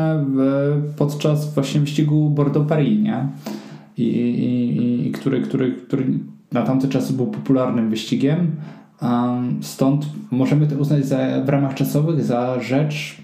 podczas 0.98 1.54
właśnie 1.54 1.82
wyścigu 1.82 2.30
Bordeaux-Paris, 2.30 3.02
nie? 3.02 3.28
I, 3.98 4.04
i, 4.04 5.08
i 5.08 5.12
który, 5.12 5.42
który, 5.42 5.72
który 5.72 6.06
na 6.54 6.62
tamte 6.62 6.88
czasy 6.88 7.14
był 7.14 7.28
popularnym 7.28 7.90
wyścigiem. 7.90 8.52
Stąd 9.62 10.06
możemy 10.32 10.68
to 10.68 10.76
uznać 10.76 11.06
za, 11.06 11.18
w 11.46 11.50
ramach 11.50 11.74
czasowych 11.74 12.24
za 12.24 12.60
rzecz 12.60 13.18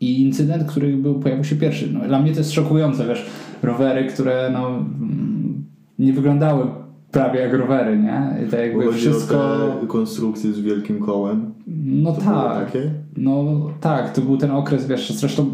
i 0.00 0.22
incydent, 0.22 0.64
który 0.64 0.96
był, 0.96 1.14
pojawił 1.14 1.44
się 1.44 1.56
pierwszy. 1.56 1.92
No, 1.92 2.00
dla 2.00 2.20
mnie 2.20 2.32
to 2.32 2.38
jest 2.38 2.52
szokujące, 2.52 3.06
wiesz, 3.06 3.26
rowery, 3.62 4.06
które 4.06 4.50
no, 4.52 4.68
mm, 4.68 5.64
nie 5.98 6.12
wyglądały 6.12 6.66
prawie 7.10 7.40
jak 7.40 7.54
rowery, 7.54 7.98
nie? 7.98 8.46
I 8.46 8.50
tak 8.50 8.60
jakby 8.60 8.92
wszystko... 8.92 9.58
konstrukcje 9.88 10.52
z 10.52 10.60
wielkim 10.60 11.00
kołem? 11.00 11.54
No 11.84 12.12
to 12.12 12.20
tak. 12.20 12.72
No 13.16 13.44
tak, 13.80 14.12
to 14.12 14.20
był 14.20 14.36
ten 14.36 14.50
okres, 14.50 14.86
wiesz, 14.86 15.12
zresztą 15.12 15.50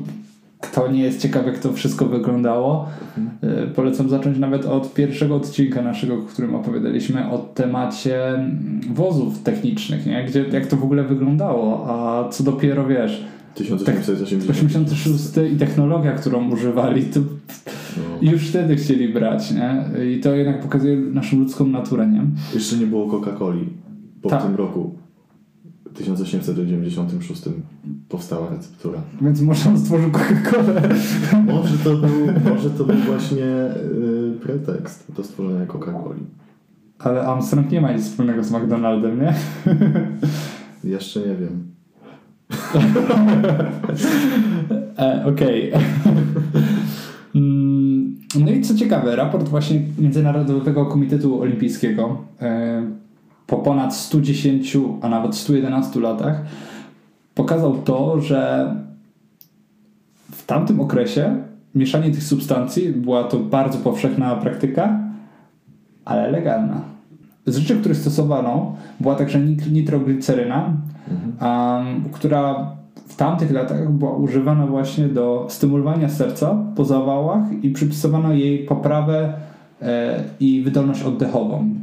kto 0.71 0.89
nie 0.89 1.03
jest 1.03 1.21
ciekaw, 1.21 1.47
jak 1.47 1.59
to 1.59 1.73
wszystko 1.73 2.07
wyglądało, 2.07 2.89
mhm. 3.19 3.75
polecam 3.75 4.09
zacząć 4.09 4.39
nawet 4.39 4.67
od 4.67 4.95
pierwszego 4.95 5.37
odcinka 5.37 5.83
naszego, 5.83 6.17
w 6.17 6.27
którym 6.27 6.55
opowiadaliśmy 6.55 7.31
o 7.31 7.39
temacie 7.39 8.29
mm, 8.29 8.81
wozów 8.95 9.43
technicznych, 9.43 10.07
nie? 10.07 10.25
Gdzie, 10.25 10.45
jak 10.53 10.67
to 10.67 10.77
w 10.77 10.85
ogóle 10.85 11.05
wyglądało, 11.05 11.87
a 11.89 12.29
co 12.29 12.45
dopiero 12.45 12.87
wiesz. 12.87 13.25
1886 13.55 15.25
i 15.53 15.57
technologia, 15.57 16.13
którą 16.13 16.51
używali, 16.51 17.05
to 17.05 17.21
no. 17.97 18.31
już 18.33 18.49
wtedy 18.49 18.77
chcieli 18.77 19.09
brać, 19.09 19.51
nie? 19.51 19.85
I 20.05 20.21
to 20.21 20.35
jednak 20.35 20.63
pokazuje 20.63 20.97
naszą 20.97 21.39
ludzką 21.39 21.67
naturę, 21.67 22.07
nie? 22.07 22.23
Jeszcze 22.55 22.77
nie 22.77 22.87
było 22.87 23.07
Coca-Coli 23.07 23.65
po 24.23 24.29
Ta. 24.29 24.39
tym 24.39 24.55
roku. 24.55 25.06
1896 25.97 27.43
powstała 28.09 28.51
receptura. 28.51 29.03
Więc 29.21 29.41
może 29.41 29.71
on 29.71 29.79
stworzył 29.79 30.11
Coca-Colę. 30.11 30.83
Może 31.47 31.79
to 31.79 31.97
był, 31.97 32.53
może 32.55 32.71
to 32.71 32.85
był 32.85 32.97
właśnie 32.97 33.37
yy, 33.37 34.39
pretekst 34.43 35.13
do 35.17 35.25
stworzenia 35.25 35.67
Coca-Coli. 35.67 36.21
Ale 36.99 37.27
Armstrong 37.27 37.71
nie 37.71 37.81
ma 37.81 37.93
nic 37.93 38.05
wspólnego 38.05 38.45
z 38.45 38.51
McDonaldem, 38.51 39.21
nie? 39.21 39.35
Jeszcze 40.85 41.21
nie 41.21 41.37
wiem. 41.37 41.67
e, 44.99 45.25
Okej. 45.27 45.73
Mm, 47.35 48.17
no 48.45 48.51
i 48.51 48.61
co 48.61 48.75
ciekawe, 48.75 49.17
raport 49.17 49.49
właśnie 49.49 49.81
Międzynarodowego 49.99 50.87
Komitetu 50.87 51.41
Olimpijskiego 51.41 52.25
e, 52.41 52.83
po 53.47 53.57
ponad 53.57 53.95
110, 53.95 54.77
a 55.03 55.09
nawet 55.09 55.37
111 55.37 56.01
latach 56.01 56.43
pokazał 57.35 57.77
to, 57.77 58.21
że 58.21 58.75
w 60.33 60.47
tamtym 60.47 60.81
okresie 60.81 61.37
mieszanie 61.75 62.11
tych 62.11 62.23
substancji 62.23 62.93
była 62.93 63.25
to 63.25 63.39
bardzo 63.39 63.79
powszechna 63.79 64.37
praktyka, 64.37 65.01
ale 66.05 66.31
legalna. 66.31 66.81
Z 67.47 67.57
rzeczy, 67.57 67.81
które 67.81 67.95
stosowano, 67.95 68.77
była 69.01 69.15
także 69.15 69.41
nitrogliceryna, 69.73 70.73
mhm. 71.11 71.87
um, 71.97 72.05
która 72.13 72.73
w 73.09 73.17
tamtych 73.17 73.51
latach 73.51 73.93
była 73.93 74.17
używana 74.17 74.67
właśnie 74.67 75.09
do 75.09 75.47
stymulowania 75.51 76.09
serca 76.09 76.59
po 76.77 76.85
zawałach 76.85 77.45
i 77.63 77.71
przypisywano 77.71 78.33
jej 78.33 78.59
poprawę 78.59 79.33
e, 79.83 80.21
i 80.41 80.63
wydolność 80.63 81.03
oddechową. 81.03 81.75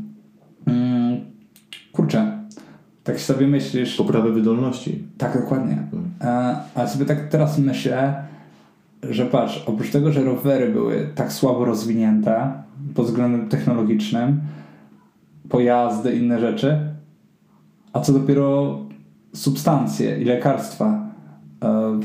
Kurczę, 1.94 2.38
tak 3.04 3.20
sobie 3.20 3.48
myślisz. 3.48 3.96
Poprawę 3.96 4.32
wydolności. 4.32 5.04
Tak, 5.18 5.42
dokładnie. 5.42 5.78
A, 6.20 6.56
a 6.76 6.88
sobie 6.88 7.06
tak 7.06 7.30
teraz 7.30 7.60
myślę, 7.60 8.24
że 9.10 9.26
patrz, 9.26 9.64
oprócz 9.68 9.92
tego, 9.92 10.12
że 10.12 10.24
rowery 10.24 10.70
były 10.70 11.10
tak 11.16 11.34
słabo 11.34 11.66
rozwinięte 11.66 12.52
pod 12.96 13.06
względem 13.06 13.50
technologicznym, 13.50 14.42
pojazdy, 15.50 16.16
inne 16.16 16.40
rzeczy, 16.40 16.80
a 17.94 18.00
co 18.00 18.14
dopiero 18.14 18.80
substancje 19.34 20.22
i 20.22 20.26
lekarstwa. 20.26 21.10
E, 21.64 22.00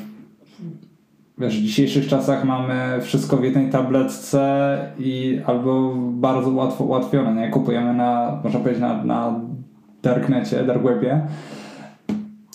wiesz, 1.38 1.60
w 1.60 1.62
dzisiejszych 1.62 2.08
czasach 2.08 2.44
mamy 2.44 2.98
wszystko 3.00 3.36
w 3.36 3.44
jednej 3.44 3.70
tabletce 3.70 4.78
i 4.98 5.40
albo 5.46 5.94
bardzo 5.96 6.50
łatwo 6.50 6.84
ułatwione, 6.84 7.34
nie? 7.40 7.50
Kupujemy 7.50 7.94
na, 7.94 8.40
można 8.44 8.60
powiedzieć, 8.60 8.80
na, 8.80 9.04
na 9.04 9.40
darknecie, 10.02 10.64
darkwebie. 10.64 11.26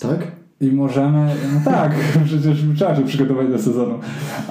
Tak? 0.01 0.31
I 0.61 0.71
możemy, 0.71 1.35
no 1.53 1.71
tak, 1.71 1.95
przecież 2.25 2.57
trzeba 2.75 2.95
się 2.95 3.03
przygotować 3.03 3.47
do 3.47 3.59
sezonu. 3.59 3.99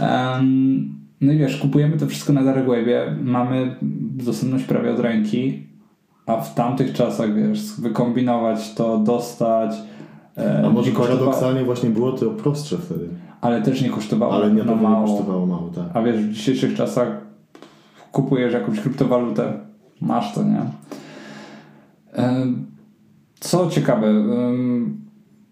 Um, 0.02 0.94
no 1.20 1.32
i 1.32 1.38
wiesz, 1.38 1.56
kupujemy 1.56 1.96
to 1.96 2.06
wszystko 2.06 2.32
na 2.32 2.44
darkwebie, 2.44 3.16
mamy 3.22 3.76
dostępność 4.16 4.64
prawie 4.64 4.92
od 4.92 5.00
ręki, 5.00 5.66
a 6.26 6.40
w 6.40 6.54
tamtych 6.54 6.92
czasach, 6.92 7.34
wiesz, 7.34 7.80
wykombinować 7.80 8.74
to, 8.74 8.98
dostać. 8.98 9.74
E, 10.38 10.66
a 10.66 10.70
może 10.70 10.90
paradoksalnie 10.90 11.64
właśnie 11.64 11.90
było 11.90 12.12
to 12.12 12.30
prostsze 12.30 12.78
wtedy. 12.78 13.08
Ale 13.40 13.62
też 13.62 13.82
nie 13.82 13.90
kosztowało 13.90 14.34
Ale 14.34 14.50
nie, 14.50 14.64
no 14.64 14.74
mało. 14.76 15.06
kosztowało 15.06 15.46
mało, 15.46 15.70
tak. 15.70 15.84
A 15.94 16.02
wiesz, 16.02 16.16
w 16.16 16.32
dzisiejszych 16.32 16.74
czasach 16.74 17.08
kupujesz 18.12 18.52
jakąś 18.52 18.80
kryptowalutę, 18.80 19.52
masz 20.00 20.34
to, 20.34 20.42
nie? 20.42 20.60
Co 23.42 23.70
ciekawe, 23.70 24.12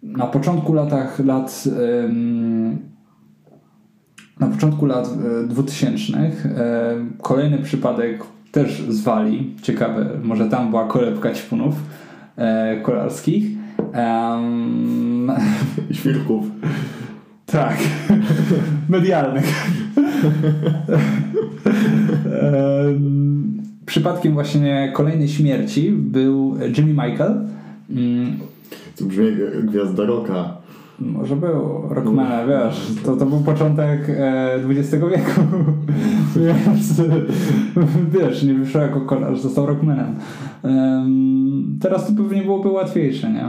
na 0.03 0.27
początku 0.27 0.73
latach 0.75 1.19
lat 1.19 1.65
na 4.41 4.47
początku 4.47 4.87
lat 4.87 5.09
2000 5.49 6.19
e, 6.19 6.31
kolejny 7.23 7.59
przypadek 7.59 8.23
też 8.53 8.83
z 8.89 9.01
Walii, 9.01 9.57
ciekawe, 9.63 10.07
może 10.23 10.49
tam 10.49 10.71
była 10.71 10.89
kolebka 10.89 11.35
ćpunów 11.35 11.75
e, 12.37 12.81
kolarskich. 12.81 13.45
Um, 13.95 15.33
Świrków. 15.93 16.47
Tak. 17.47 17.77
Medialnych. 18.89 19.73
Przypadkiem 23.87 24.35
właśnie 24.35 24.93
kolejnej 24.95 25.29
śmierci 25.29 25.91
był 25.93 26.57
Jimmy 26.79 27.09
Michael. 27.09 27.47
Mm, 27.91 28.39
to 28.97 29.05
brzmi 29.05 29.25
jak 29.27 29.67
gwiazda 29.67 30.05
roka. 30.05 30.61
Może 31.01 31.37
był 31.37 31.83
rockmana, 31.91 32.47
wiesz, 32.47 32.93
to, 33.05 33.17
to 33.17 33.27
był 33.27 33.41
początek 33.41 34.01
XX 34.69 34.95
e, 34.95 35.11
wieku, 35.11 35.41
więc 36.37 37.03
wiesz, 38.13 38.43
nie 38.43 38.55
wyszło 38.55 38.81
jako 38.81 39.01
kolarz, 39.01 39.41
został 39.41 39.67
rockmanem. 39.67 40.15
Um, 40.63 41.79
teraz 41.81 42.07
to 42.07 42.13
pewnie 42.23 42.43
byłoby 42.43 42.69
łatwiejsze, 42.69 43.33
nie? 43.33 43.45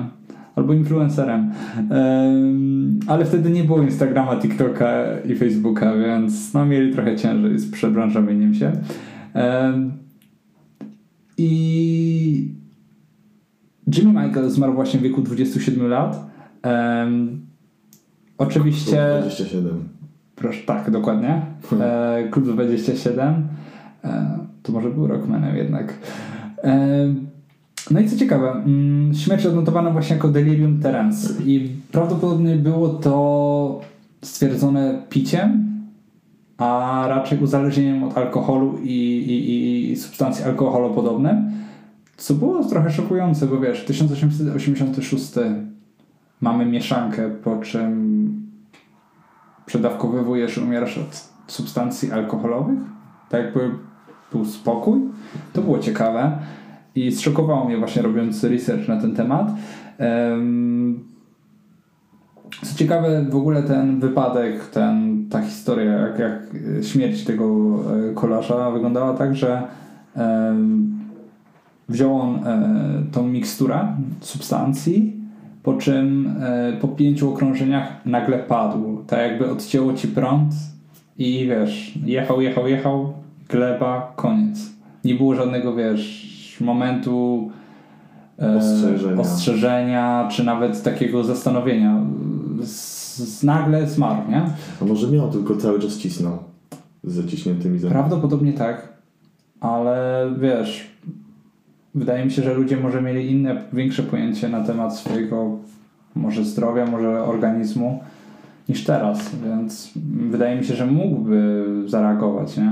Albo 0.56 0.74
influencerem. 0.74 1.52
Um, 1.90 3.00
ale 3.08 3.26
wtedy 3.26 3.50
nie 3.50 3.64
było 3.64 3.82
Instagrama, 3.82 4.36
TikToka 4.36 5.04
i 5.30 5.36
Facebooka, 5.36 5.96
więc 5.96 6.54
no, 6.54 6.66
mieli 6.66 6.94
trochę 6.94 7.16
ciężej 7.16 7.60
z 7.60 7.72
przebranżowieniem 7.72 8.54
się. 8.54 8.72
Um, 9.36 9.92
I 11.38 12.61
Jimmy 13.98 14.26
Michael 14.28 14.50
zmarł 14.50 14.74
właśnie 14.74 15.00
w 15.00 15.04
wieku 15.04 15.22
27 15.22 15.88
lat. 15.88 16.32
Um, 16.64 17.42
oczywiście. 18.38 18.92
Klub 18.92 19.22
27. 19.22 19.90
Proszę, 20.36 20.64
tak, 20.66 20.92
dokładnie. 20.92 21.42
E, 21.82 22.30
Klub 22.32 22.46
27. 22.46 23.48
E, 24.04 24.38
to 24.64 24.72
może 24.72 24.90
był 24.90 25.08
Rockmanem 25.08 25.56
jednak. 25.56 25.94
E, 26.64 26.88
no 27.92 28.00
i 28.00 28.10
co 28.10 28.18
ciekawe, 28.18 28.52
mm, 28.52 29.16
śmierć 29.16 29.46
odnotowano 29.46 29.92
właśnie 29.92 30.16
jako 30.16 30.28
delirium 30.28 30.80
trans 30.80 31.42
i 31.46 31.70
prawdopodobnie 31.92 32.56
było 32.56 32.90
to 32.90 33.82
stwierdzone 34.22 35.02
piciem, 35.10 35.72
a 36.58 37.06
raczej 37.10 37.40
uzależnieniem 37.40 38.04
od 38.04 38.18
alkoholu 38.18 38.78
i, 38.84 38.98
i, 39.28 39.92
i 39.92 39.96
substancji 39.96 40.46
alkoholopodobne, 40.46 41.52
co 42.22 42.34
było 42.34 42.64
trochę 42.64 42.92
szokujące, 42.92 43.48
bo 43.48 43.60
wiesz, 43.60 43.86
1886 43.86 45.34
mamy 46.42 46.66
mieszankę, 46.66 47.30
po 47.30 47.58
czym 47.58 48.32
przedawkowywujesz, 49.66 50.58
umierasz 50.58 50.98
od 50.98 51.30
substancji 51.48 52.12
alkoholowych, 52.12 52.80
tak 53.30 53.44
jakby 53.44 53.72
był 54.32 54.46
spokój. 54.46 55.02
To 55.54 55.62
było 55.62 55.80
ciekawe 55.80 56.40
i 56.96 57.12
zszokowało 57.12 57.66
mnie 57.66 57.78
właśnie 57.78 58.02
robiąc 58.02 58.44
research 58.44 58.88
na 58.88 59.02
ten 59.02 59.16
temat. 59.16 59.52
Co 62.66 62.78
ciekawe, 62.78 63.26
w 63.30 63.36
ogóle 63.36 63.64
ten 63.64 64.00
wypadek, 64.00 64.68
ten, 64.68 65.26
ta 65.30 65.42
historia, 65.42 65.92
jak, 65.92 66.20
jak 66.20 66.42
śmierć 66.86 67.24
tego 67.24 67.46
e, 68.10 68.14
kolarza 68.14 68.72
wyglądała 68.72 69.14
tak, 69.14 69.36
że 69.36 69.64
wziął 71.92 72.22
on 72.22 72.36
e, 72.36 73.04
tą 73.12 73.28
miksturę 73.28 73.88
substancji, 74.22 75.14
po 75.64 75.74
czym 75.74 76.36
e, 76.42 76.74
po 76.82 76.88
pięciu 76.88 77.34
okrążeniach 77.34 78.06
nagle 78.06 78.40
padł. 78.40 79.04
Tak 79.08 79.20
jakby 79.20 79.52
odcięło 79.52 79.94
ci 79.94 80.08
prąd 80.08 80.54
i 81.18 81.48
wiesz, 81.48 81.98
jechał, 82.06 82.42
jechał, 82.42 82.68
jechał, 82.68 83.14
gleba, 83.50 84.14
koniec. 84.16 84.72
Nie 85.04 85.16
było 85.16 85.36
żadnego, 85.36 85.76
wiesz, 85.76 86.32
momentu 86.62 87.50
e, 88.40 88.58
ostrzeżenia. 88.58 89.22
ostrzeżenia, 89.22 90.28
czy 90.32 90.44
nawet 90.44 90.84
takiego 90.84 91.24
zastanowienia. 91.24 92.04
Z, 92.62 93.02
z 93.18 93.44
nagle 93.44 93.88
zmarł, 93.88 94.22
nie? 94.30 94.42
A 94.82 94.86
może 94.86 95.08
miał, 95.08 95.32
tylko 95.32 95.56
cały 95.56 95.80
czas 95.80 95.98
cisnął 95.98 96.38
z 97.04 97.14
zaciśniętymi 97.14 97.80
zębami. 97.80 98.00
Prawdopodobnie 98.00 98.54
tak, 98.54 98.94
ale 99.60 100.26
wiesz, 100.40 100.91
wydaje 101.96 102.26
mi 102.26 102.32
się, 102.32 102.42
że 102.42 102.54
ludzie 102.54 102.78
może 102.78 103.02
mieli 103.02 103.32
inne, 103.32 103.62
większe 103.74 104.04
pojęcie 104.04 104.50
na 104.50 104.64
temat 104.64 104.98
swojego 104.98 105.58
może 106.16 106.44
zdrowia, 106.44 106.86
może 106.86 107.24
organizmu 107.24 108.00
niż 108.70 108.84
teraz, 108.84 109.36
więc 109.36 109.92
wydaje 110.30 110.58
mi 110.58 110.64
się, 110.64 110.74
że 110.74 110.86
mógłby 110.86 111.66
zareagować, 111.86 112.58
nie? 112.58 112.72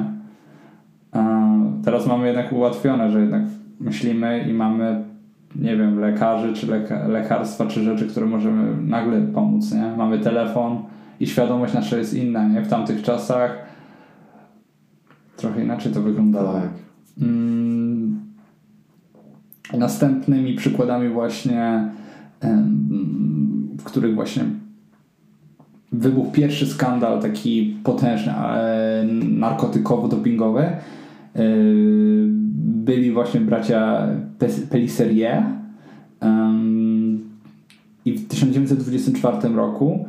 A 1.11 1.47
teraz 1.85 2.07
mamy 2.07 2.27
jednak 2.27 2.53
ułatwione, 2.53 3.11
że 3.11 3.21
jednak 3.21 3.43
myślimy 3.79 4.45
i 4.49 4.53
mamy 4.53 5.03
nie 5.55 5.77
wiem, 5.77 5.99
lekarzy, 5.99 6.53
czy 6.53 6.67
leka 6.67 7.07
lekarstwa, 7.07 7.65
czy 7.65 7.83
rzeczy, 7.83 8.07
które 8.07 8.25
możemy 8.25 8.87
nagle 8.87 9.21
pomóc, 9.21 9.73
nie? 9.73 9.93
Mamy 9.97 10.19
telefon 10.19 10.83
i 11.19 11.27
świadomość 11.27 11.73
nasza 11.73 11.97
jest 11.97 12.13
inna, 12.13 12.47
nie? 12.47 12.61
W 12.61 12.67
tamtych 12.67 13.01
czasach 13.01 13.57
trochę 15.35 15.63
inaczej 15.63 15.91
to 15.91 16.01
wyglądało. 16.01 16.53
Tak. 16.53 16.69
Mm, 17.21 18.19
następnymi 19.77 20.53
przykładami 20.53 21.09
właśnie, 21.09 21.89
w 23.77 23.83
których 23.83 24.15
właśnie 24.15 24.43
wybuchł 25.91 26.31
pierwszy 26.31 26.67
skandal 26.67 27.21
taki 27.21 27.77
potężny, 27.83 28.33
narkotykowo-dopingowy, 29.39 30.61
e, 30.61 30.77
byli 32.55 33.11
właśnie 33.11 33.41
bracia 33.41 34.07
Pellissier 34.69 35.11
i 38.05 38.13
w 38.13 38.27
1924 38.27 39.55
roku 39.55 40.05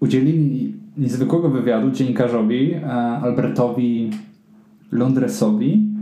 udzielili 0.00 0.74
niezwykłego 0.98 1.48
wywiadu 1.48 1.90
dziennikarzowi 1.90 2.72
e, 2.72 2.90
Albertowi 2.92 4.10
Londresowi, 4.92 5.72
e, 5.74 5.95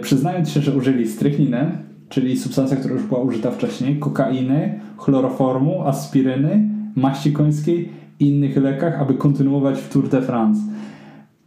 przyznając 0.00 0.50
się, 0.50 0.60
że 0.60 0.76
użyli 0.76 1.08
strychniny, 1.08 1.70
czyli 2.08 2.36
substancja, 2.36 2.76
która 2.76 2.94
już 2.94 3.02
była 3.02 3.20
użyta 3.20 3.50
wcześniej, 3.50 3.98
kokainy, 3.98 4.80
chloroformu, 4.96 5.82
aspiryny, 5.82 6.68
maści 6.96 7.32
końskiej 7.32 7.88
i 8.20 8.28
innych 8.28 8.56
lekach, 8.56 9.00
aby 9.00 9.14
kontynuować 9.14 9.78
w 9.78 9.92
Tour 9.92 10.08
de 10.08 10.22
France. 10.22 10.60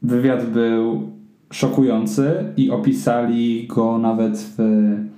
Wywiad 0.01 0.49
był 0.49 1.11
szokujący 1.51 2.31
i 2.57 2.71
opisali 2.71 3.67
go 3.67 3.97
nawet 3.97 4.37
w 4.57 4.61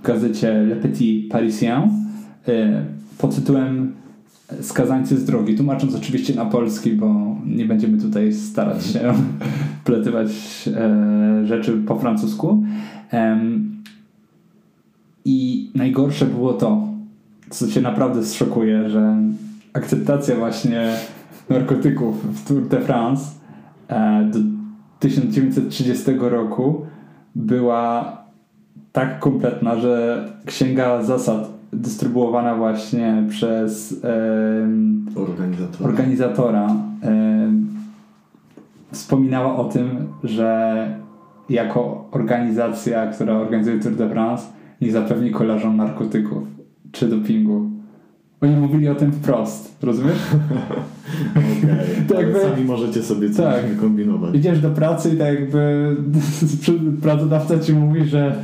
gazecie 0.04 0.54
Le 0.54 0.76
Petit 0.76 1.32
Parisien 1.32 1.89
e, 2.48 2.84
pod 3.17 3.36
tytułem 3.36 3.93
Skazańcy 4.62 5.17
z 5.17 5.26
drogi, 5.26 5.56
tłumacząc 5.56 5.95
oczywiście 5.95 6.36
na 6.36 6.45
polski, 6.45 6.91
bo 6.91 7.36
nie 7.45 7.65
będziemy 7.65 7.98
tutaj 7.98 8.34
starać 8.34 8.86
się 8.86 9.13
pletywać 9.86 10.30
e, 10.76 11.45
rzeczy 11.45 11.74
po 11.88 12.00
francusku. 12.00 12.63
I 15.26 15.69
najgorsze 15.76 16.26
było 16.26 16.54
to, 16.54 16.88
co 17.50 17.67
cię 17.67 17.82
naprawdę 17.82 18.26
zszokuje, 18.26 18.89
że 18.89 19.17
akceptacja 19.74 20.36
właśnie 20.36 20.91
narkotyków 21.50 22.41
w 22.41 22.48
Tour 22.48 22.67
de 22.67 22.82
France 22.82 23.32
e, 23.88 24.24
do 24.34 24.39
1930 25.00 26.12
roku 26.19 26.86
była 27.36 28.17
tak 28.91 29.19
kompletna, 29.19 29.76
że 29.80 30.26
księga 30.45 31.04
zasad 31.04 31.50
dystrybuowana 31.74 32.56
właśnie 32.56 33.24
przez 33.30 34.04
e, 34.04 35.22
organizatora, 35.22 35.89
organizatora 35.89 36.76
e, 37.04 37.52
wspominała 38.91 39.56
o 39.56 39.65
tym, 39.65 40.08
że 40.24 41.00
jako 41.50 42.08
organizacja, 42.12 43.08
która 43.08 43.34
organizuje 43.34 43.80
Tour 43.80 43.96
de 43.96 44.10
France, 44.10 44.48
nie 44.82 44.92
zapewni 44.92 45.32
kolarzom 45.32 45.78
narkotyków 45.78 46.44
czy 46.92 47.08
dopingu. 47.08 47.70
Oni 48.42 48.56
mówili 48.56 48.90
o 48.90 48.96
tym 48.96 49.12
wprost, 49.12 49.78
rozumiesz? 49.82 50.18
Okej, 51.32 51.72
okay. 52.10 52.24
jakby, 52.24 52.40
sami 52.42 52.66
możecie 52.66 53.04
sobie 53.04 53.30
coś 53.30 53.46
tak, 53.46 53.80
kombinować. 53.80 54.36
Idziesz 54.36 54.60
do 54.60 54.70
pracy 54.70 55.10
i 55.10 55.18
tak 55.18 55.28
jakby 55.40 55.96
pracodawca 57.02 57.60
ci 57.60 57.74
mówi, 57.74 58.06
że 58.06 58.36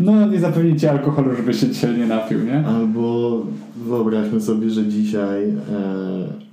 no 0.00 0.26
nie 0.26 0.40
zapewnicie 0.40 0.90
alkoholu, 0.90 1.36
żeby 1.36 1.54
się 1.54 1.68
dzisiaj 1.68 1.98
nie 1.98 2.06
napił, 2.06 2.38
nie? 2.44 2.66
Albo 2.66 3.42
wyobraźmy 3.76 4.40
sobie, 4.40 4.70
że 4.70 4.86
dzisiaj 4.86 5.44
e, 5.44 5.52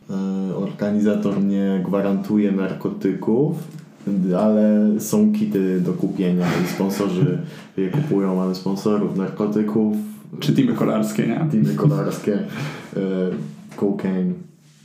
e, 0.10 0.56
organizator 0.56 1.44
nie 1.44 1.82
gwarantuje 1.86 2.52
narkotyków, 2.52 3.68
ale 4.40 4.86
są 5.00 5.34
kity 5.34 5.82
do 5.82 5.94
kupienia 5.94 6.48
i 6.64 6.68
sponsorzy 6.68 7.42
je 7.78 7.90
kupują, 7.90 8.36
mamy 8.36 8.56
sponsorów 8.56 9.18
narkotyków. 9.18 9.98
Czy 10.40 10.54
teamy 10.54 10.74
kolarskie, 10.74 11.28
nie? 11.28 11.48
Teamy 11.52 11.76
kolarskie, 11.76 12.34
e, 12.34 13.00
cocaine. 13.76 14.34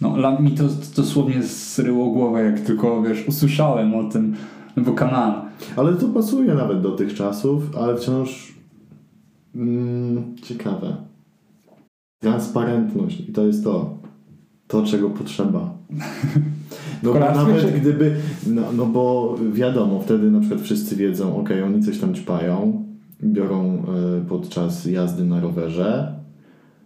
No, 0.00 0.40
mi 0.40 0.50
to 0.50 0.64
dosłownie 0.96 1.42
zryło 1.42 2.10
głowę, 2.10 2.44
jak 2.44 2.60
tylko, 2.60 3.02
wiesz, 3.02 3.28
usłyszałem 3.28 3.94
o 3.94 4.04
tym, 4.10 4.34
bo 4.76 4.92
kaman. 4.92 5.34
Ale 5.76 5.94
to 5.94 6.08
pasuje 6.08 6.54
nawet 6.54 6.80
do 6.80 6.92
tych 6.92 7.14
czasów, 7.14 7.76
ale 7.76 7.96
wciąż 7.96 8.54
mm, 9.54 10.36
ciekawe. 10.42 10.96
Transparentność 12.22 13.20
i 13.20 13.32
to 13.32 13.46
jest 13.46 13.64
to. 13.64 13.98
to, 14.66 14.82
czego 14.82 15.10
potrzeba. 15.10 15.70
No 17.02 17.12
bo 17.12 17.18
nawet 17.18 17.60
czy- 17.60 17.80
gdyby, 17.80 18.14
no, 18.46 18.62
no 18.76 18.86
bo 18.86 19.36
wiadomo, 19.52 20.00
wtedy 20.00 20.30
na 20.30 20.40
przykład 20.40 20.60
wszyscy 20.60 20.96
wiedzą, 20.96 21.36
ok, 21.36 21.48
oni 21.66 21.82
coś 21.82 21.98
tam 21.98 22.14
ćpają, 22.14 22.84
biorą 23.22 23.82
y, 24.22 24.28
podczas 24.28 24.84
jazdy 24.84 25.24
na 25.24 25.40
rowerze 25.40 26.12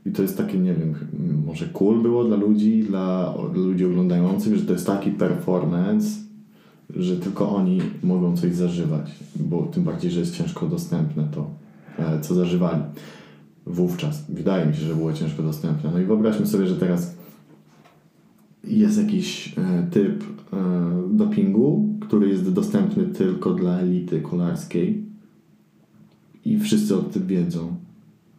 i 0.06 0.10
to 0.10 0.22
jest 0.22 0.38
takie, 0.38 0.58
nie 0.58 0.74
wiem, 0.74 0.94
może 1.46 1.66
cool 1.66 2.02
było 2.02 2.24
dla 2.24 2.36
ludzi, 2.36 2.82
dla, 2.82 3.34
dla 3.54 3.62
ludzi 3.62 3.84
oglądających, 3.84 4.56
że 4.56 4.64
to 4.64 4.72
jest 4.72 4.86
taki 4.86 5.10
performance, 5.10 6.08
że 6.96 7.16
tylko 7.16 7.50
oni 7.56 7.80
mogą 8.02 8.36
coś 8.36 8.54
zażywać, 8.54 9.10
bo 9.36 9.62
tym 9.62 9.84
bardziej, 9.84 10.10
że 10.10 10.20
jest 10.20 10.36
ciężko 10.36 10.66
dostępne 10.66 11.28
to, 11.34 11.50
e, 11.98 12.20
co 12.20 12.34
zażywali 12.34 12.82
wówczas. 13.66 14.24
Wydaje 14.28 14.66
mi 14.66 14.74
się, 14.74 14.80
że 14.80 14.94
było 14.94 15.12
ciężko 15.12 15.42
dostępne. 15.42 15.90
No 15.92 15.98
i 16.00 16.04
wyobraźmy 16.04 16.46
sobie, 16.46 16.66
że 16.66 16.76
teraz 16.76 17.16
jest 18.64 18.98
jakiś 18.98 19.54
e, 19.58 19.86
typ 19.90 20.24
e, 20.52 20.56
dopingu, 21.10 21.88
który 22.00 22.28
jest 22.28 22.52
dostępny 22.52 23.04
tylko 23.04 23.50
dla 23.50 23.78
elity 23.78 24.20
kolarskiej 24.20 25.04
i 26.44 26.58
wszyscy 26.58 26.96
o 26.96 26.98
tym 26.98 27.26
wiedzą. 27.26 27.74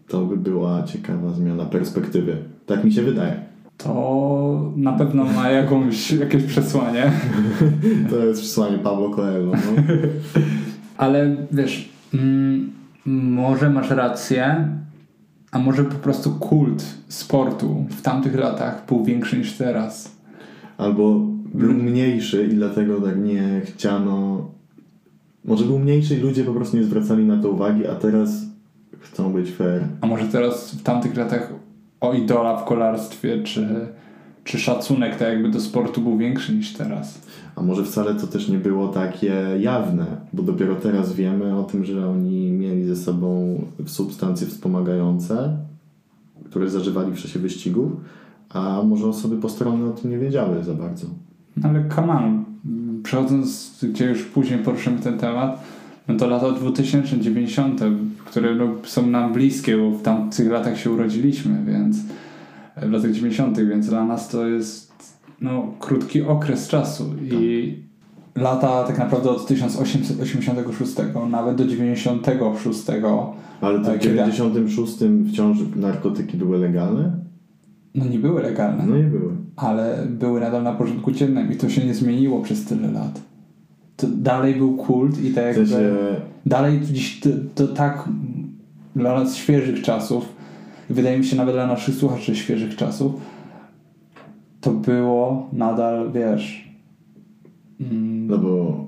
To 0.07 0.25
by 0.25 0.37
była 0.37 0.83
ciekawa 0.83 1.33
zmiana 1.33 1.65
perspektywy. 1.65 2.37
Tak 2.65 2.83
mi 2.83 2.93
się 2.93 3.01
wydaje. 3.01 3.51
To 3.77 4.71
na 4.75 4.93
pewno 4.93 5.25
ma 5.25 5.49
jakąś, 5.49 6.11
jakieś 6.25 6.43
przesłanie. 6.43 7.11
To 8.09 8.25
jest 8.25 8.41
przesłanie 8.41 8.77
Pablo 8.77 9.09
Coelho. 9.09 9.51
No. 9.51 9.83
Ale 10.97 11.35
wiesz, 11.51 11.89
mm, 12.13 12.71
może 13.05 13.69
masz 13.69 13.89
rację, 13.89 14.67
a 15.51 15.59
może 15.59 15.83
po 15.83 15.95
prostu 15.95 16.31
kult 16.31 16.83
sportu 17.07 17.85
w 17.89 18.01
tamtych 18.01 18.35
latach 18.35 18.85
był 18.87 19.03
większy 19.03 19.37
niż 19.37 19.53
teraz. 19.53 20.15
Albo 20.77 21.19
był 21.53 21.73
mniejszy 21.73 22.47
i 22.47 22.55
dlatego 22.55 23.01
tak 23.01 23.19
nie 23.19 23.61
chciano. 23.65 24.47
Może 25.45 25.65
był 25.65 25.79
mniejszy 25.79 26.15
i 26.15 26.19
ludzie 26.19 26.43
po 26.43 26.53
prostu 26.53 26.77
nie 26.77 26.83
zwracali 26.83 27.25
na 27.25 27.41
to 27.41 27.49
uwagi, 27.49 27.87
a 27.87 27.95
teraz 27.95 28.29
chcą 28.99 29.33
być 29.33 29.51
fair. 29.51 29.83
A 30.01 30.07
może 30.07 30.25
teraz 30.25 30.75
w 30.75 30.83
tamtych 30.83 31.15
latach 31.17 31.53
o 32.01 32.13
idola 32.13 32.57
w 32.57 32.65
kolarstwie, 32.65 33.43
czy, 33.43 33.87
czy 34.43 34.59
szacunek 34.59 35.17
tak 35.17 35.27
jakby 35.27 35.49
do 35.49 35.59
sportu 35.59 36.01
był 36.01 36.17
większy 36.17 36.55
niż 36.55 36.73
teraz. 36.73 37.21
A 37.55 37.61
może 37.61 37.83
wcale 37.83 38.15
to 38.15 38.27
też 38.27 38.49
nie 38.49 38.57
było 38.57 38.87
takie 38.87 39.35
jawne, 39.59 40.05
bo 40.33 40.43
dopiero 40.43 40.75
teraz 40.75 41.13
wiemy 41.13 41.57
o 41.57 41.63
tym, 41.63 41.85
że 41.85 42.09
oni 42.09 42.51
mieli 42.51 42.85
ze 42.85 42.95
sobą 42.95 43.61
substancje 43.85 44.47
wspomagające, 44.47 45.57
które 46.45 46.69
zażywali 46.69 47.11
w 47.11 47.21
czasie 47.21 47.39
wyścigów, 47.39 47.91
a 48.49 48.81
może 48.83 49.07
osoby 49.07 49.37
postronne 49.37 49.85
o 49.85 49.91
tym 49.91 50.11
nie 50.11 50.17
wiedziały 50.17 50.63
za 50.63 50.73
bardzo. 50.73 51.07
Ale 51.63 51.85
come 51.95 52.13
on, 52.13 52.45
przechodząc, 53.03 53.77
gdzie 53.83 54.05
już 54.05 54.23
później 54.23 54.59
poruszymy 54.59 54.99
ten 54.99 55.17
temat, 55.17 55.63
no 56.07 56.15
to 56.15 56.27
lata 56.27 56.51
2090, 56.51 57.81
które 58.25 58.55
no, 58.55 58.67
są 58.83 59.07
nam 59.07 59.33
bliskie, 59.33 59.77
bo 59.77 59.91
w 59.91 60.01
tamtych 60.01 60.51
latach 60.51 60.79
się 60.79 60.91
urodziliśmy, 60.91 61.63
więc 61.65 61.97
w 62.81 62.91
latach 62.91 63.11
90., 63.11 63.59
więc 63.59 63.89
dla 63.89 64.05
nas 64.05 64.29
to 64.29 64.47
jest 64.47 64.91
no, 65.41 65.73
krótki 65.79 66.21
okres 66.21 66.67
czasu 66.67 67.03
i 67.21 67.75
lata 68.35 68.83
tak 68.83 68.97
naprawdę 68.97 69.29
od 69.29 69.47
1886 69.47 70.95
nawet 71.29 71.55
do 71.55 71.65
96 71.67 72.79
Ale 73.61 73.77
to 73.77 73.83
w 73.83 73.85
Tak, 73.85 73.99
kiedy- 73.99 74.15
96 74.15 74.93
wciąż 75.31 75.57
narkotyki 75.75 76.37
były 76.37 76.57
legalne? 76.57 77.11
no 77.95 78.05
nie 78.05 78.19
były 78.19 78.41
legalne. 78.41 78.85
No 78.87 78.97
nie 78.97 79.03
były. 79.03 79.31
ale 79.55 80.07
były 80.09 80.39
nadal 80.39 80.63
na 80.63 80.73
porządku 80.73 81.11
dziennym 81.11 81.51
i 81.53 81.55
to 81.55 81.69
się 81.69 81.85
nie 81.85 81.93
zmieniło 81.93 82.41
przez 82.41 82.65
tyle 82.65 82.91
lat. 82.91 83.21
To 83.97 84.07
dalej 84.07 84.55
był 84.55 84.77
kult 84.77 85.23
i 85.23 85.33
tak 85.33 85.53
W 85.53 85.55
sensie, 85.55 85.95
dalej 86.45 86.79
to, 87.23 87.29
to 87.55 87.73
tak 87.73 88.09
dla 88.95 89.13
nas 89.19 89.35
świeżych 89.35 89.81
czasów 89.81 90.25
wydaje 90.93 91.17
mi 91.17 91.25
się 91.25 91.35
nawet 91.35 91.55
dla 91.55 91.67
naszych 91.67 91.95
słuchaczy 91.95 92.35
świeżych 92.35 92.75
czasów 92.75 93.13
to 94.61 94.71
było 94.71 95.49
nadal, 95.53 96.11
wiesz 96.11 96.71
mm, 97.81 98.27
no 98.27 98.37
bo 98.37 98.85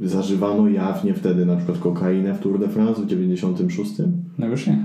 zażywano 0.00 0.68
jawnie 0.68 1.14
wtedy 1.14 1.46
na 1.46 1.56
przykład 1.56 1.78
kokainę 1.78 2.34
w 2.34 2.38
Tour 2.38 2.58
de 2.58 2.68
France 2.68 3.02
w 3.02 3.06
96? 3.06 3.92
no 4.38 4.46
już 4.46 4.66
nie. 4.66 4.78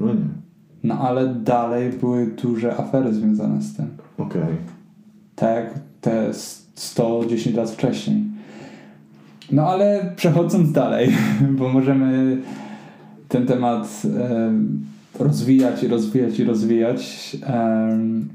No 0.00 0.06
nie. 0.06 0.40
No 0.82 0.98
ale 0.98 1.34
dalej 1.34 1.90
były 1.92 2.26
duże 2.26 2.76
afery 2.76 3.14
związane 3.14 3.62
z 3.62 3.76
tym. 3.76 3.86
Okej. 4.18 4.42
tak 5.34 5.54
jak 5.54 5.80
te 6.00 6.30
110 6.74 7.56
lat 7.56 7.70
wcześniej. 7.70 8.24
No 9.52 9.66
ale 9.66 10.12
przechodząc 10.16 10.72
dalej, 10.72 11.12
bo 11.58 11.68
możemy 11.68 12.38
ten 13.28 13.46
temat 13.46 14.02
em, 14.04 14.84
rozwijać 15.20 15.82
i 15.82 15.88
rozwijać 15.88 16.38
i 16.38 16.44
rozwijać, 16.44 17.36
em, 17.46 18.28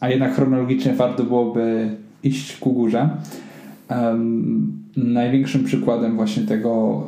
a 0.00 0.08
jednak 0.08 0.34
chronologicznie 0.34 0.94
warto 0.94 1.24
byłoby 1.24 1.96
iść 2.22 2.56
ku 2.56 2.72
górze. 2.72 3.10
Em, 3.88 4.72
największym 4.96 5.64
przykładem 5.64 6.16
właśnie 6.16 6.42
tego, 6.42 7.02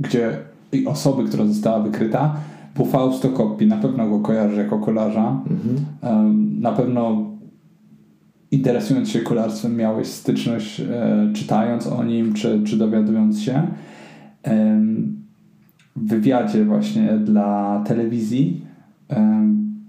gdzie 0.00 0.38
osoby, 0.86 1.24
która 1.24 1.46
została 1.46 1.80
wykryta, 1.80 2.36
był 2.76 2.84
Fausto 2.84 3.28
Coppi. 3.28 3.66
Na 3.66 3.76
pewno 3.76 4.08
go 4.08 4.20
kojarzy 4.20 4.56
jako 4.56 4.78
kolarza. 4.78 5.40
Mhm. 5.50 6.60
Na 6.60 6.72
pewno 6.72 7.30
interesując 8.50 9.08
się 9.08 9.20
kolarstwem 9.20 9.76
miałeś 9.76 10.06
styczność 10.06 10.80
e, 10.80 11.30
czytając 11.34 11.86
o 11.86 12.04
nim, 12.04 12.32
czy, 12.34 12.62
czy 12.64 12.76
dowiadując 12.76 13.40
się. 13.40 13.62
W 14.44 15.19
wywiadzie 16.00 16.64
właśnie 16.64 17.12
dla 17.12 17.82
telewizji 17.86 18.60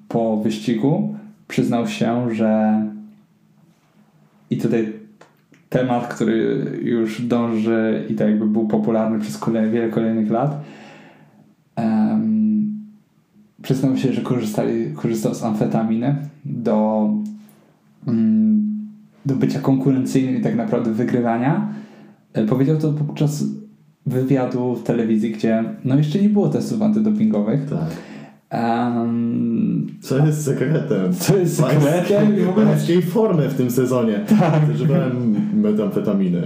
po 0.08 0.38
wyścigu 0.38 1.15
przyznał 1.47 1.88
się, 1.88 2.34
że 2.36 2.82
i 4.50 4.58
tutaj 4.58 4.93
temat, 5.69 6.13
który 6.13 6.65
już 6.84 7.21
dąży 7.21 8.06
i 8.10 8.15
tak 8.15 8.28
jakby 8.28 8.47
był 8.47 8.67
popularny 8.67 9.19
przez 9.19 9.39
wiele 9.71 9.89
kolejnych 9.89 10.32
lat, 10.32 10.63
przyznał 13.62 13.97
się, 13.97 14.13
że 14.13 14.21
korzystali, 14.21 14.93
korzystał 14.93 15.34
z 15.34 15.43
amfetaminy 15.43 16.15
do, 16.45 17.10
mm, 18.08 18.71
do 19.26 19.36
bycia 19.36 19.60
konkurencyjnym 19.60 20.38
i 20.38 20.41
tak 20.41 20.56
naprawdę 20.56 20.91
wygrywania. 20.91 21.74
E, 22.34 22.45
Powiedział 22.45 22.78
to 22.78 22.93
podczas 22.93 23.43
wywiadu 24.06 24.76
w 24.76 24.84
telewizji, 24.84 25.32
gdzie 25.32 25.64
no 25.86 25.96
jeszcze 25.96 26.20
nie 26.20 26.30
było 26.30 26.50
testów 26.50 26.82
antydopingowych. 26.82 27.70
Tak. 27.70 27.80
Em, 28.50 29.88
Co 30.02 30.26
jest 30.26 30.46
sekretem? 30.46 31.14
co 31.14 31.38
jest 31.38 31.56
sekretem 31.58 32.36
w 32.46 32.50
ogóle 32.50 32.66
Pańskiej 32.66 33.02
formę 33.02 33.48
w 33.50 33.54
tym 33.54 33.72
sezonie. 33.72 34.20
Tak. 34.40 34.62
Zażywałem 34.72 35.36
metamfetaminy. 35.54 36.42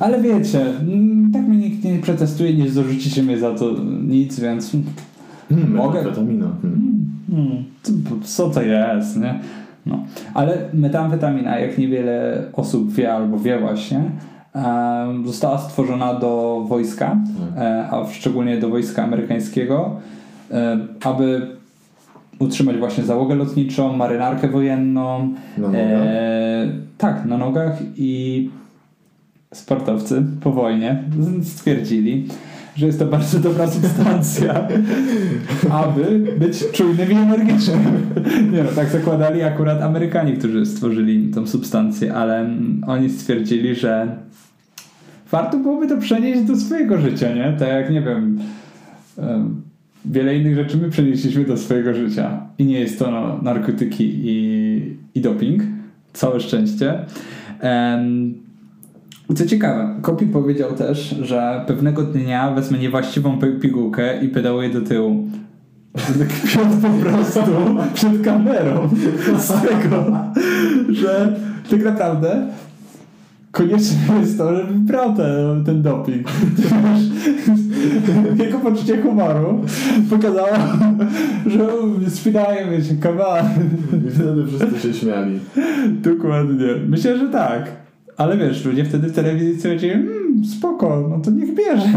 Ale 0.00 0.22
wiecie, 0.22 0.60
mm, 0.80 1.32
tak 1.32 1.42
mnie 1.48 1.58
nikt 1.58 1.84
nie 1.84 1.98
przetestuje, 1.98 2.54
nie 2.54 2.70
dorzucicie 2.70 3.22
mnie 3.22 3.38
za 3.38 3.54
to 3.54 3.70
nic, 4.08 4.40
więc 4.40 4.76
Hmm, 5.48 5.74
Mogę? 5.74 5.98
Metamfetamina. 5.98 6.46
Hmm. 6.62 7.04
hmm, 7.30 7.64
co, 7.82 7.92
co 8.24 8.50
to 8.50 8.62
jest, 8.62 9.16
nie? 9.20 9.40
No. 9.86 10.04
Ale 10.34 10.58
metamfetamina, 10.74 11.58
jak 11.58 11.78
niewiele 11.78 12.44
osób 12.52 12.92
wie 12.92 13.12
albo 13.14 13.38
wie 13.38 13.58
właśnie, 13.60 14.10
została 15.24 15.58
stworzona 15.58 16.14
do 16.14 16.64
wojska, 16.68 17.16
e, 17.56 17.88
a 17.90 18.06
szczególnie 18.06 18.56
do 18.56 18.68
wojska 18.68 19.04
amerykańskiego, 19.04 19.96
aby 21.04 21.46
utrzymać 22.38 22.76
właśnie 22.76 23.04
załogę 23.04 23.34
lotniczą, 23.34 23.96
marynarkę 23.96 24.48
wojenną? 24.48 25.34
E, 25.74 26.72
tak, 26.98 27.24
na 27.24 27.38
nogach 27.38 27.78
i 27.96 28.50
sportowcy 29.54 30.22
po 30.40 30.52
wojnie 30.52 31.04
stwierdzili, 31.42 32.28
że 32.76 32.86
jest 32.86 32.98
to 32.98 33.06
bardzo 33.06 33.38
dobra 33.38 33.66
substancja, 33.66 34.68
aby 35.82 36.34
być 36.38 36.70
czujnym 36.72 37.12
i 37.12 37.14
energicznym. 37.14 37.80
Nie 38.52 38.62
no, 38.62 38.70
tak 38.76 38.88
zakładali 38.88 39.42
akurat 39.42 39.82
Amerykanie, 39.82 40.32
którzy 40.32 40.66
stworzyli 40.66 41.30
tą 41.30 41.46
substancję, 41.46 42.14
ale 42.14 42.38
mm, 42.38 42.84
oni 42.86 43.10
stwierdzili, 43.10 43.74
że 43.74 44.16
warto 45.32 45.58
byłoby 45.58 45.86
to 45.88 45.96
przenieść 45.96 46.42
do 46.42 46.56
swojego 46.56 46.98
życia, 46.98 47.34
nie? 47.34 47.56
Tak 47.58 47.68
jak, 47.68 47.90
nie 47.90 48.02
wiem, 48.02 48.38
em, 49.18 49.62
wiele 50.04 50.36
innych 50.36 50.54
rzeczy 50.54 50.76
my 50.76 50.90
przenieśliśmy 50.90 51.44
do 51.44 51.56
swojego 51.56 51.94
życia 51.94 52.40
i 52.58 52.64
nie 52.64 52.80
jest 52.80 52.98
to 52.98 53.10
no, 53.10 53.38
narkotyki 53.42 54.12
i, 54.24 54.96
i 55.14 55.20
doping. 55.20 55.62
Całe 56.12 56.40
szczęście. 56.40 56.98
Em, 57.60 58.34
co 59.34 59.46
ciekawe, 59.46 59.94
Kopi 60.02 60.26
powiedział 60.26 60.72
też, 60.72 61.16
że 61.22 61.64
pewnego 61.66 62.02
dnia 62.02 62.50
wezmę 62.50 62.78
niewłaściwą 62.78 63.38
pi- 63.38 63.60
pigułkę 63.60 64.24
i 64.24 64.28
pedałuję 64.28 64.70
do 64.70 64.80
tyłu. 64.80 65.28
kpią 66.28 66.60
po 66.82 66.88
prostu 67.08 67.40
przed 67.94 68.22
kamerą 68.22 68.88
z 69.38 69.48
tego, 69.62 70.04
że 70.92 71.36
tak 71.70 71.84
naprawdę 71.84 72.46
konieczne 73.52 74.20
jest 74.20 74.38
to, 74.38 74.56
żeby 74.56 74.72
brał 74.72 75.16
ten, 75.16 75.64
ten 75.64 75.82
doping. 75.82 76.26
Jego 78.44 78.58
poczucie 78.58 79.02
humoru 79.02 79.64
pokazało, 80.10 80.56
że 81.46 81.68
spinają 82.10 82.82
się 82.82 82.94
kawał. 83.00 83.44
I 84.06 84.10
wtedy 84.10 84.46
wszyscy 84.46 84.88
się 84.88 84.94
śmiali. 84.94 85.40
Dokładnie. 85.88 86.66
Myślę, 86.88 87.18
że 87.18 87.28
tak. 87.28 87.82
Ale 88.16 88.38
wiesz, 88.38 88.64
ludzie 88.64 88.84
wtedy 88.84 89.08
w 89.08 89.12
telewizji 89.12 89.56
stwierdzili, 89.56 89.92
mmm, 89.92 90.44
spoko, 90.44 91.08
no 91.10 91.18
to 91.18 91.30
niech 91.30 91.54
bierze. 91.54 91.88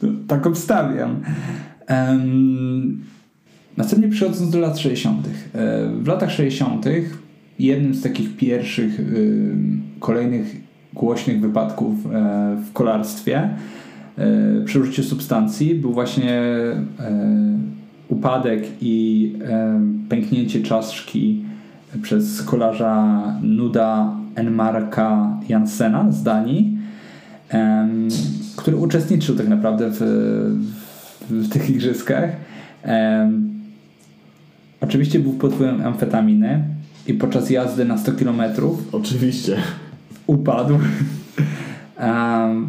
To 0.00 0.06
tak 0.26 0.46
obstawiam. 0.46 1.20
Um, 1.90 3.00
następnie 3.76 4.08
przechodząc 4.08 4.50
do 4.50 4.60
lat 4.60 4.78
60. 4.78 5.26
E, 5.26 5.30
w 6.02 6.06
latach 6.06 6.30
60. 6.30 6.86
jednym 7.58 7.94
z 7.94 8.02
takich 8.02 8.36
pierwszych 8.36 9.00
y, 9.00 9.81
kolejnych 10.02 10.56
głośnych 10.94 11.40
wypadków 11.40 12.06
e, 12.06 12.08
w 12.56 12.72
kolarstwie 12.72 13.38
e, 14.18 14.28
przy 14.64 14.80
użyciu 14.80 15.02
substancji 15.02 15.74
był 15.74 15.92
właśnie 15.92 16.42
upadek 18.08 18.64
i 18.80 19.32
pęknięcie 20.08 20.62
czaszki 20.62 21.44
przez 22.02 22.42
kolarza 22.42 23.24
Nuda 23.42 24.16
Enmarka 24.34 25.36
Jansena 25.48 26.12
z 26.12 26.22
Danii, 26.22 26.78
który 28.56 28.76
uczestniczył 28.76 29.36
tak 29.36 29.48
naprawdę 29.48 29.90
w, 29.90 30.00
w 31.30 31.48
tych 31.48 31.70
igrzyskach. 31.70 32.30
Oczywiście 34.80 35.18
był 35.18 35.32
pod 35.32 35.54
wpływem 35.54 35.86
amfetaminy 35.86 36.64
i 37.06 37.14
podczas 37.14 37.50
jazdy 37.50 37.84
na 37.84 37.98
100 37.98 38.12
km 38.12 38.42
Oczywiście. 38.92 39.56
Upadł. 40.26 40.78
Um, 42.00 42.68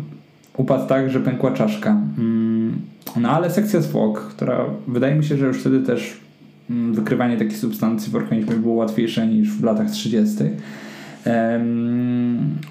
upadł 0.57 0.87
tak, 0.87 1.09
że 1.09 1.19
pękła 1.19 1.51
czaszka. 1.51 1.89
Um, 1.89 2.81
no 3.17 3.29
ale 3.29 3.51
sekcja 3.51 3.81
zwłok, 3.81 4.21
która 4.21 4.65
wydaje 4.87 5.15
mi 5.15 5.23
się, 5.25 5.37
że 5.37 5.45
już 5.45 5.59
wtedy 5.59 5.79
też 5.79 6.17
um, 6.69 6.93
wykrywanie 6.93 7.37
takich 7.37 7.57
substancji 7.57 8.11
w 8.11 8.15
organizmie 8.15 8.55
było 8.55 8.73
łatwiejsze 8.75 9.27
niż 9.27 9.51
w 9.51 9.63
latach 9.63 9.91
30. 9.91 10.37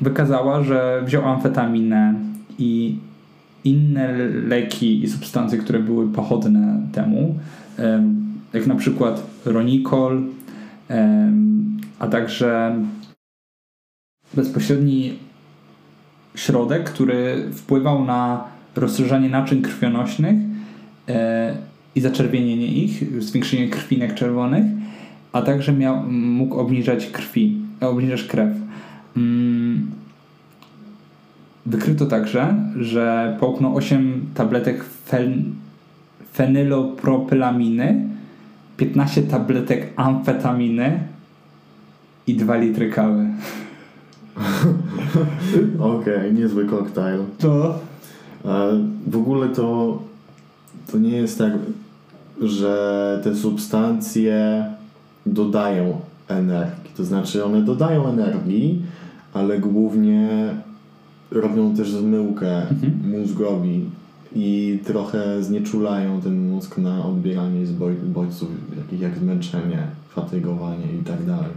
wykazała, 0.01 0.63
że 0.63 1.03
wziął 1.05 1.29
amfetaminę 1.29 2.15
i 2.59 2.99
inne 3.65 4.13
leki 4.49 5.05
i 5.05 5.09
substancje, 5.09 5.59
które 5.59 5.79
były 5.79 6.09
pochodne 6.09 6.81
temu, 6.93 7.39
jak 8.53 8.67
na 8.67 8.75
przykład 8.75 9.27
ronikol, 9.45 10.23
a 11.99 12.07
także 12.07 12.77
bezpośredni 14.35 15.19
środek, 16.35 16.91
który 16.91 17.51
wpływał 17.53 18.05
na 18.05 18.45
rozszerzanie 18.77 19.29
naczyń 19.29 19.63
krwionośnych 19.63 20.37
e, 21.09 21.55
i 21.95 22.01
zaczerwienienie 22.01 22.67
ich, 22.67 23.23
zwiększenie 23.23 23.69
krwinek 23.69 24.15
czerwonych, 24.15 24.65
a 25.33 25.43
także 25.43 25.73
miał, 25.73 26.03
mógł 26.11 26.57
obniżać 26.57 27.07
krwi, 27.07 27.59
obniżać 27.81 28.23
krew. 28.23 28.51
Mm, 29.17 29.91
wykryto 31.67 32.07
także, 32.07 32.55
że 32.77 33.37
połknął 33.41 33.77
8 33.77 34.27
tabletek 34.35 34.85
fen, 34.85 35.55
fenylopropylaminy, 36.33 38.09
15 38.77 39.23
tabletek 39.23 39.93
amfetaminy 39.97 41.01
i 42.27 42.35
2 42.35 42.57
litry 42.57 42.91
kawy. 42.91 43.27
Okej, 45.79 46.17
okay, 46.17 46.33
niezły 46.33 46.65
koktajl. 46.67 47.19
To. 47.39 47.79
W 49.07 49.17
ogóle 49.17 49.49
to, 49.49 49.99
to 50.93 50.99
nie 50.99 51.17
jest 51.17 51.39
tak, 51.39 51.53
że 52.41 53.21
te 53.25 53.37
substancje 53.37 54.67
dodają 55.27 56.01
energii. 56.29 56.91
To 56.97 57.05
znaczy 57.05 57.45
one 57.45 57.63
dodają 57.63 58.09
energii, 58.09 58.83
ale 59.33 59.59
głównie 59.59 60.29
robią 61.31 61.77
też 61.77 61.91
zmyłkę 61.91 62.69
mhm. 62.69 63.11
mózgowi 63.11 63.85
i 64.35 64.79
trochę 64.85 65.43
znieczulają 65.43 66.21
ten 66.21 66.51
mózg 66.51 66.79
na 66.79 67.07
odbieranie 67.07 67.67
z 67.67 67.73
bodźców, 68.05 68.49
takich 68.85 69.01
jak 69.01 69.19
zmęczenie, 69.19 69.87
fatygowanie 70.09 70.87
i 71.01 71.05
tak 71.05 71.25
dalej. 71.27 71.51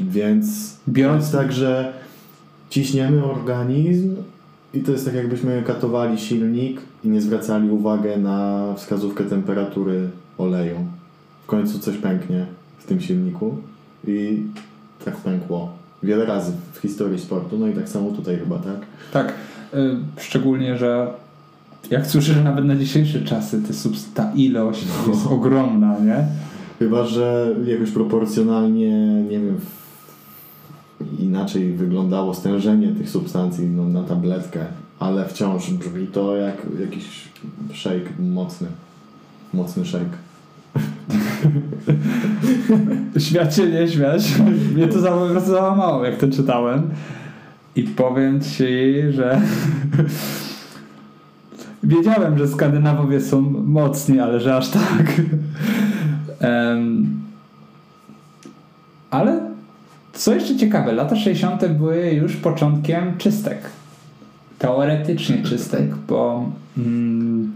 Więc 0.00 0.76
biorąc 0.88 1.32
tak, 1.32 1.52
że 1.52 1.92
ciśniemy 2.70 3.24
organizm 3.24 4.16
i 4.74 4.80
to 4.80 4.92
jest 4.92 5.04
tak 5.04 5.14
jakbyśmy 5.14 5.62
katowali 5.66 6.18
silnik 6.18 6.80
i 7.04 7.08
nie 7.08 7.20
zwracali 7.20 7.70
uwagi 7.70 8.18
na 8.18 8.64
wskazówkę 8.76 9.24
temperatury 9.24 10.08
oleju. 10.38 10.76
W 11.44 11.46
końcu 11.46 11.78
coś 11.78 11.96
pęknie 11.96 12.46
w 12.78 12.86
tym 12.86 13.00
silniku 13.00 13.56
i 14.06 14.42
tak 15.04 15.16
pękło 15.16 15.72
wiele 16.02 16.24
razy 16.24 16.52
w 16.72 16.78
historii 16.78 17.18
sportu, 17.18 17.58
no 17.58 17.66
i 17.66 17.72
tak 17.72 17.88
samo 17.88 18.10
tutaj 18.10 18.38
chyba, 18.38 18.58
tak? 18.58 18.76
Tak, 19.12 19.32
yy, 19.72 19.96
szczególnie, 20.18 20.78
że 20.78 21.06
jak 21.90 22.06
słyszysz 22.06 22.36
nawet 22.44 22.64
na 22.64 22.76
dzisiejsze 22.76 23.20
czasy, 23.20 23.60
ta 24.14 24.32
ilość 24.32 24.86
no. 24.86 25.12
jest 25.12 25.26
ogromna, 25.26 25.98
nie? 25.98 26.26
Chyba, 26.78 27.06
że 27.06 27.54
jakoś 27.66 27.90
proporcjonalnie, 27.90 28.90
nie 29.22 29.40
wiem, 29.40 29.60
inaczej 31.18 31.72
wyglądało 31.72 32.34
stężenie 32.34 32.88
tych 32.88 33.10
substancji 33.10 33.66
no, 33.66 33.84
na 33.84 34.02
tabletkę, 34.02 34.66
ale 34.98 35.28
wciąż 35.28 35.70
brzmi 35.70 36.06
to 36.06 36.36
jak 36.36 36.56
jakiś 36.80 37.28
shake 37.74 38.10
mocny. 38.18 38.66
Mocny 39.54 39.84
shake. 39.84 40.16
Śmiać 43.28 43.56
się, 43.56 43.66
nie 43.66 43.88
śmiać. 43.88 44.32
Mnie 44.74 44.88
to 44.88 45.00
załamało, 45.40 46.04
jak 46.04 46.16
to 46.16 46.28
czytałem. 46.28 46.90
I 47.76 47.82
powiem 47.82 48.40
ci, 48.40 48.66
że 49.10 49.40
wiedziałem, 51.82 52.38
że 52.38 52.48
Skandynawowie 52.48 53.20
są 53.20 53.40
mocni, 53.66 54.20
ale 54.20 54.40
że 54.40 54.56
aż 54.56 54.68
tak. 54.68 55.12
um, 56.40 57.20
ale 59.10 59.53
co 60.14 60.34
jeszcze 60.34 60.56
ciekawe, 60.56 60.92
lata 60.92 61.16
60. 61.16 61.66
były 61.68 62.10
już 62.10 62.36
początkiem 62.36 63.18
czystek. 63.18 63.58
Teoretycznie 64.58 65.42
czystek, 65.42 65.94
bo 66.08 66.50
mm, 66.78 67.52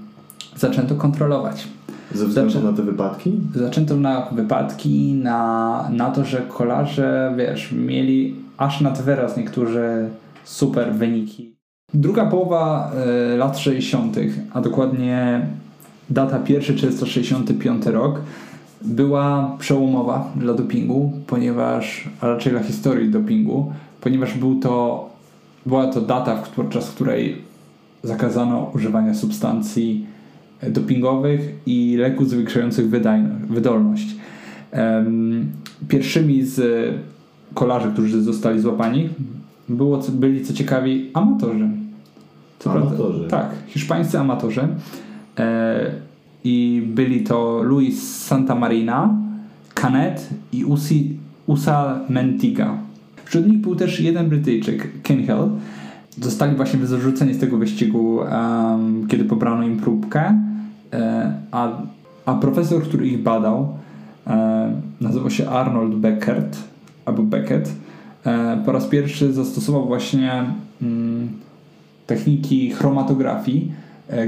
zaczęto 0.56 0.94
kontrolować. 0.94 1.68
Ze 2.14 2.26
względu 2.26 2.52
Zaczę... 2.52 2.64
na 2.64 2.72
te 2.72 2.82
wypadki? 2.82 3.32
Zaczęto 3.54 3.96
na 3.96 4.28
wypadki, 4.32 5.12
na, 5.12 5.88
na 5.92 6.10
to, 6.10 6.24
że 6.24 6.42
kolarze, 6.42 7.34
wiesz, 7.36 7.72
mieli 7.72 8.34
aż 8.56 8.80
nad 8.80 9.02
wyraz 9.02 9.36
niektórzy 9.36 10.08
super 10.44 10.94
wyniki. 10.94 11.54
Druga 11.94 12.26
połowa 12.26 12.92
y, 13.34 13.36
lat 13.36 13.58
60., 13.58 14.16
a 14.52 14.60
dokładnie 14.60 15.46
data 16.10 16.40
1 16.48 16.76
czerwca 16.76 17.06
65 17.06 17.86
rok, 17.86 18.20
była 18.82 19.56
przełomowa 19.58 20.32
dla 20.36 20.54
dopingu, 20.54 21.12
ponieważ, 21.26 22.08
a 22.20 22.26
raczej 22.26 22.52
dla 22.52 22.62
historii 22.62 23.10
dopingu, 23.10 23.72
ponieważ 24.00 24.34
był 24.34 24.60
to, 24.60 25.08
była 25.66 25.86
to 25.86 26.00
data, 26.00 26.42
podczas 26.56 26.90
której 26.90 27.42
zakazano 28.02 28.70
używania 28.74 29.14
substancji 29.14 30.06
dopingowych 30.62 31.54
i 31.66 31.96
leków 31.98 32.28
zwiększających 32.28 32.88
wydolność. 33.48 34.16
Pierwszymi 35.88 36.42
z 36.42 36.60
kolarzy, 37.54 37.92
którzy 37.92 38.22
zostali 38.22 38.60
złapani, 38.60 39.08
było, 39.68 40.00
byli 40.08 40.44
co 40.44 40.52
ciekawi 40.52 41.10
amatorzy. 41.14 41.68
Co 42.58 42.72
amatorzy? 42.72 43.18
Prawda? 43.18 43.36
Tak, 43.36 43.50
hiszpańscy 43.66 44.18
amatorzy. 44.18 44.68
E, 45.38 46.07
I 46.44 46.82
byli 46.86 47.20
to 47.20 47.62
Luis 47.62 48.24
Santamarina, 48.26 49.14
Canet 49.74 50.28
i 50.52 50.64
Usi, 50.64 51.16
Usa 51.46 52.00
Mentiga. 52.08 52.78
Wśród 53.24 53.46
nich 53.46 53.58
był 53.58 53.76
też 53.76 54.00
jeden 54.00 54.28
Brytyjczyk, 54.28 55.02
Ken 55.02 55.18
Hill. 55.18 55.48
Zostali 56.20 56.56
właśnie 56.56 56.86
zarzuceni 56.86 57.34
z 57.34 57.38
tego 57.38 57.56
wyścigu, 57.56 58.16
um, 58.16 59.06
kiedy 59.08 59.24
pobrano 59.24 59.62
im 59.62 59.76
próbkę. 59.76 60.34
E, 60.92 61.32
a, 61.50 61.72
a 62.24 62.34
profesor, 62.34 62.82
który 62.82 63.06
ich 63.06 63.22
badał, 63.22 63.74
e, 64.26 64.80
nazywał 65.00 65.30
się 65.30 65.48
Arnold 65.48 65.94
Beckert, 65.94 66.56
albo 67.04 67.22
Beckett, 67.22 67.72
e, 68.26 68.62
po 68.66 68.72
raz 68.72 68.86
pierwszy 68.86 69.32
zastosował 69.32 69.86
właśnie 69.86 70.44
mm, 70.82 71.28
techniki 72.06 72.70
chromatografii 72.70 73.72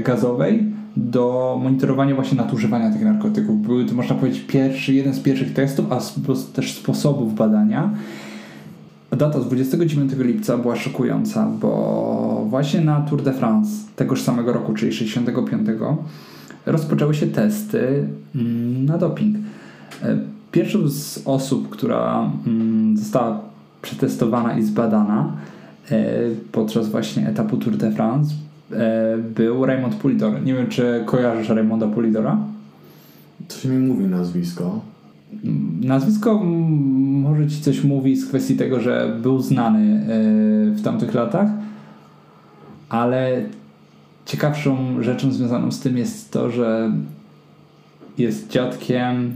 gazowej 0.03 0.70
do 0.97 1.57
monitorowania 1.63 2.15
właśnie 2.15 2.37
nadużywania 2.37 2.91
tych 2.91 3.01
narkotyków. 3.01 3.61
Były 3.61 3.85
to, 3.85 3.95
można 3.95 4.15
powiedzieć, 4.15 4.43
pierwszy, 4.47 4.93
jeden 4.93 5.13
z 5.13 5.19
pierwszych 5.19 5.53
testów, 5.53 5.85
a 5.91 5.99
też 6.53 6.73
sposobów 6.73 7.35
badania. 7.35 7.89
Data 9.11 9.39
29 9.39 10.11
lipca 10.17 10.57
była 10.57 10.75
szokująca, 10.75 11.47
bo 11.61 12.45
właśnie 12.49 12.81
na 12.81 13.01
Tour 13.01 13.23
de 13.23 13.33
France 13.33 13.71
tegoż 13.95 14.21
samego 14.21 14.53
roku, 14.53 14.73
czyli 14.73 14.93
65, 14.93 15.67
rozpoczęły 16.65 17.15
się 17.15 17.27
testy 17.27 18.07
mm, 18.35 18.85
na 18.85 18.97
doping. 18.97 19.37
E, 20.03 20.17
pierwszą 20.51 20.87
z 20.87 21.21
osób, 21.25 21.69
która 21.69 22.31
mm, 22.47 22.97
została 22.97 23.41
przetestowana 23.81 24.57
i 24.57 24.63
zbadana 24.63 25.33
e, 25.91 26.13
podczas 26.51 26.89
właśnie 26.89 27.27
etapu 27.27 27.57
Tour 27.57 27.77
de 27.77 27.91
France 27.91 28.33
był 29.35 29.65
Raymond 29.65 29.95
Pulidor. 29.95 30.43
Nie 30.43 30.53
wiem, 30.53 30.67
czy 30.67 31.03
kojarzysz 31.05 31.49
Raymonda 31.49 31.87
Pulidora? 31.87 32.37
Coś 33.47 33.65
mi 33.65 33.77
mówi 33.77 34.05
nazwisko. 34.05 34.81
Nazwisko 35.81 36.39
może 36.43 37.47
ci 37.47 37.61
coś 37.61 37.83
mówi 37.83 38.15
z 38.15 38.27
kwestii 38.27 38.55
tego, 38.55 38.79
że 38.79 39.17
był 39.21 39.41
znany 39.41 40.05
w 40.75 40.81
tamtych 40.83 41.13
latach, 41.13 41.47
ale 42.89 43.43
ciekawszą 44.25 45.03
rzeczą 45.03 45.31
związaną 45.31 45.71
z 45.71 45.79
tym 45.79 45.97
jest 45.97 46.31
to, 46.31 46.51
że 46.51 46.91
jest 48.17 48.49
dziadkiem 48.49 49.35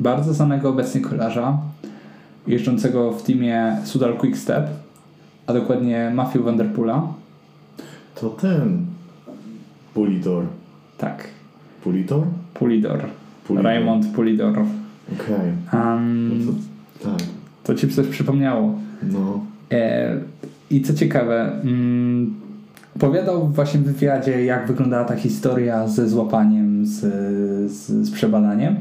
bardzo 0.00 0.34
znanego 0.34 0.68
obecnie 0.68 1.00
kolarza, 1.00 1.58
jeżdżącego 2.46 3.12
w 3.12 3.22
teamie 3.22 3.76
Sudal 3.84 4.16
Quickstep, 4.16 4.66
a 5.46 5.52
dokładnie 5.52 6.12
Matthew 6.14 6.44
Vanderpoola. 6.44 7.02
To 8.20 8.30
ten 8.30 8.86
Pulidor. 9.94 10.44
Tak. 10.98 11.28
Pulidor? 11.82 12.26
Pulidor. 12.54 13.04
Pulidor. 13.46 13.64
Raymond 13.64 14.06
Pulidor. 14.06 14.58
Okej. 15.12 15.36
Okay. 15.68 15.80
Um, 15.80 16.46
no 16.46 16.52
to, 16.52 17.10
tak. 17.10 17.28
To 17.64 17.74
ci 17.74 17.88
coś 17.88 18.06
przypomniało. 18.06 18.78
No. 19.02 19.40
E, 19.70 20.16
I 20.70 20.82
co 20.82 20.94
ciekawe, 20.94 21.60
mm, 21.64 22.46
Opowiadał 22.96 23.48
właśnie 23.48 23.80
w 23.80 23.82
wywiadzie, 23.82 24.44
jak 24.44 24.66
wyglądała 24.66 25.04
ta 25.04 25.16
historia 25.16 25.88
ze 25.88 26.08
złapaniem, 26.08 26.86
z, 26.86 27.00
z, 27.72 28.06
z 28.06 28.10
przebadaniem. 28.10 28.76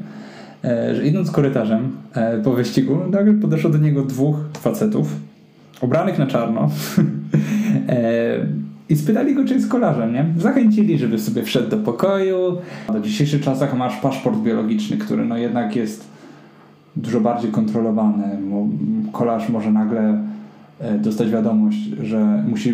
E, 0.64 0.96
że 0.96 1.08
idąc 1.08 1.32
korytarzem 1.32 1.92
e, 2.14 2.42
po 2.42 2.54
wyścigu, 2.54 2.98
nagle 3.12 3.34
podeszło 3.34 3.70
do 3.70 3.78
niego 3.78 4.04
dwóch 4.04 4.36
facetów, 4.60 5.16
ubranych 5.82 6.20
na 6.20 6.28
czarno. 6.28 6.70
e, 7.90 8.38
I 8.90 8.96
spytali 8.96 9.36
go, 9.36 9.46
czy 9.46 9.54
jest 9.54 9.68
kolarzem, 9.68 10.14
nie? 10.14 10.26
Zachęcili, 10.38 10.98
żeby 10.98 11.20
sobie 11.20 11.44
wszedł 11.44 11.70
do 11.70 11.78
pokoju. 11.78 12.58
Do 12.94 13.00
dzisiejszych 13.00 13.42
czasach 13.42 13.78
masz 13.78 13.98
paszport 13.98 14.38
biologiczny, 14.38 14.98
który 14.98 15.26
no 15.26 15.38
jednak 15.38 15.76
jest 15.76 16.08
dużo 16.96 17.22
bardziej 17.22 17.52
kontrolowany. 17.52 18.24
Kolarz 19.12 19.50
może 19.50 19.72
nagle 19.72 20.24
e, 20.80 20.98
dostać 21.00 21.30
wiadomość, 21.30 21.78
że 22.04 22.44
musi 22.48 22.74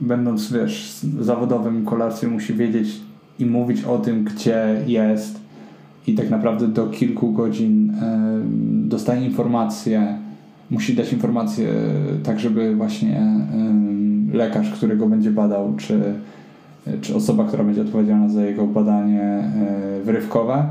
będąc, 0.00 0.52
wiesz, 0.52 1.00
zawodowym 1.20 1.84
kolarstwie 1.84 2.28
musi 2.28 2.54
wiedzieć 2.54 3.00
i 3.38 3.46
mówić 3.46 3.84
o 3.84 3.98
tym, 3.98 4.24
gdzie 4.24 4.82
jest 4.86 5.40
i 6.06 6.14
tak 6.14 6.30
naprawdę 6.30 6.68
do 6.68 6.86
kilku 6.86 7.32
godzin 7.32 7.90
e, 7.90 8.40
dostaje 8.88 9.24
informacje, 9.24 10.18
musi 10.70 10.94
dać 10.94 11.12
informacje 11.12 11.68
tak, 12.22 12.40
żeby 12.40 12.76
właśnie 12.76 13.18
e, 13.18 14.07
lekarz, 14.32 14.70
który 14.70 14.96
go 14.96 15.06
będzie 15.06 15.30
badał, 15.30 15.74
czy, 15.76 16.14
czy 17.00 17.16
osoba, 17.16 17.44
która 17.44 17.64
będzie 17.64 17.82
odpowiedzialna 17.82 18.28
za 18.28 18.44
jego 18.44 18.66
badanie 18.66 19.22
e, 19.22 20.00
wyrywkowe, 20.04 20.64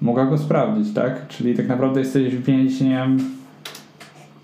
mogła 0.00 0.26
go 0.26 0.38
sprawdzić, 0.38 0.94
tak? 0.94 1.28
Czyli 1.28 1.54
tak 1.54 1.68
naprawdę 1.68 2.00
jesteś 2.00 2.36
więźniem 2.36 3.18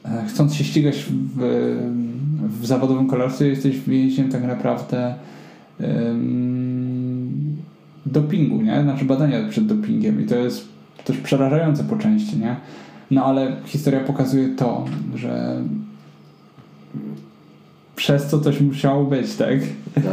e, 0.04 0.24
chcąc 0.26 0.54
się 0.54 0.64
ścigać 0.64 1.04
w 1.36 1.42
w 2.48 2.66
zawodowym 2.66 3.06
kolarstwie 3.06 3.48
jesteś 3.48 3.80
więźniem 3.80 4.28
tak 4.28 4.44
naprawdę 4.44 5.14
um, 5.80 7.56
dopingu, 8.06 8.62
nie? 8.62 8.82
Znaczy 8.82 9.04
badania 9.04 9.48
przed 9.48 9.66
dopingiem 9.66 10.20
i 10.20 10.26
to 10.26 10.36
jest 10.36 10.68
też 11.04 11.16
przerażające 11.16 11.84
po 11.84 11.96
części, 11.96 12.36
nie? 12.38 12.56
No 13.10 13.24
ale 13.24 13.56
historia 13.64 14.00
pokazuje 14.00 14.48
to, 14.48 14.84
że 15.14 15.62
przez 17.98 18.26
co 18.26 18.40
coś 18.40 18.60
musiało 18.60 19.04
być, 19.04 19.34
tak? 19.34 19.58
Tak. 19.94 20.04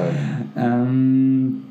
Um, 0.55 1.61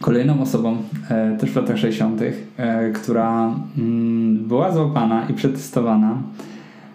kolejną 0.00 0.40
osobą, 0.40 0.76
e, 1.10 1.36
też 1.36 1.50
w 1.50 1.56
latach 1.56 1.78
60., 1.78 2.20
e, 2.56 2.90
która 2.90 3.54
mm, 3.78 4.36
była 4.36 4.72
złapana 4.72 5.26
i 5.30 5.34
przetestowana 5.34 6.22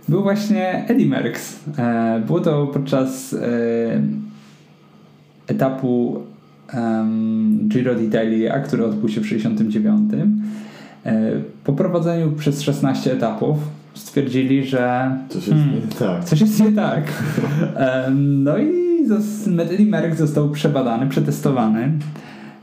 był 0.09 0.23
właśnie 0.23 0.85
Eddie 0.87 1.07
Merckx. 1.07 1.59
E, 1.77 2.21
było 2.27 2.39
to 2.39 2.67
podczas 2.67 3.33
e, 3.33 3.37
etapu 5.47 6.21
Giro 7.67 7.95
d'Italia, 7.95 8.61
który 8.61 8.85
odbył 8.85 9.09
się 9.09 9.21
w 9.21 9.27
69. 9.27 10.13
E, 11.05 11.31
po 11.63 11.73
prowadzeniu 11.73 12.31
przez 12.31 12.61
16 12.61 13.13
etapów 13.13 13.57
stwierdzili, 13.97 14.65
że 14.65 15.11
coś 15.29 15.47
jest 15.47 15.59
hmm, 15.59 15.75
nie 15.75 15.81
tak. 15.81 16.23
Coś 16.23 16.41
jest 16.41 16.63
nie 16.63 16.71
tak. 16.71 17.03
no 18.45 18.57
i 18.57 19.85
Merckx 19.85 20.17
został 20.17 20.49
przebadany, 20.49 21.07
przetestowany. 21.07 21.91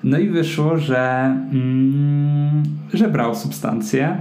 No 0.05 0.19
i 0.19 0.29
wyszło, 0.29 0.79
że, 0.79 1.37
mm, 1.53 2.63
że 2.95 3.09
brał 3.09 3.35
substancje. 3.35 4.17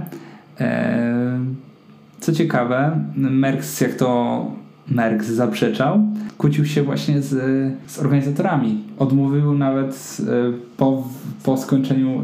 Co 2.20 2.32
ciekawe, 2.32 3.00
Merckx, 3.16 3.80
jak 3.80 3.94
to 3.94 4.46
Merckx 4.88 5.28
zaprzeczał, 5.28 6.00
kłócił 6.38 6.66
się 6.66 6.82
właśnie 6.82 7.22
z, 7.22 7.30
z 7.86 7.98
organizatorami. 7.98 8.84
Odmówił 8.98 9.54
nawet 9.54 10.18
e, 10.20 10.52
po, 10.76 11.08
po 11.42 11.56
skończeniu 11.56 12.20
e, 12.20 12.22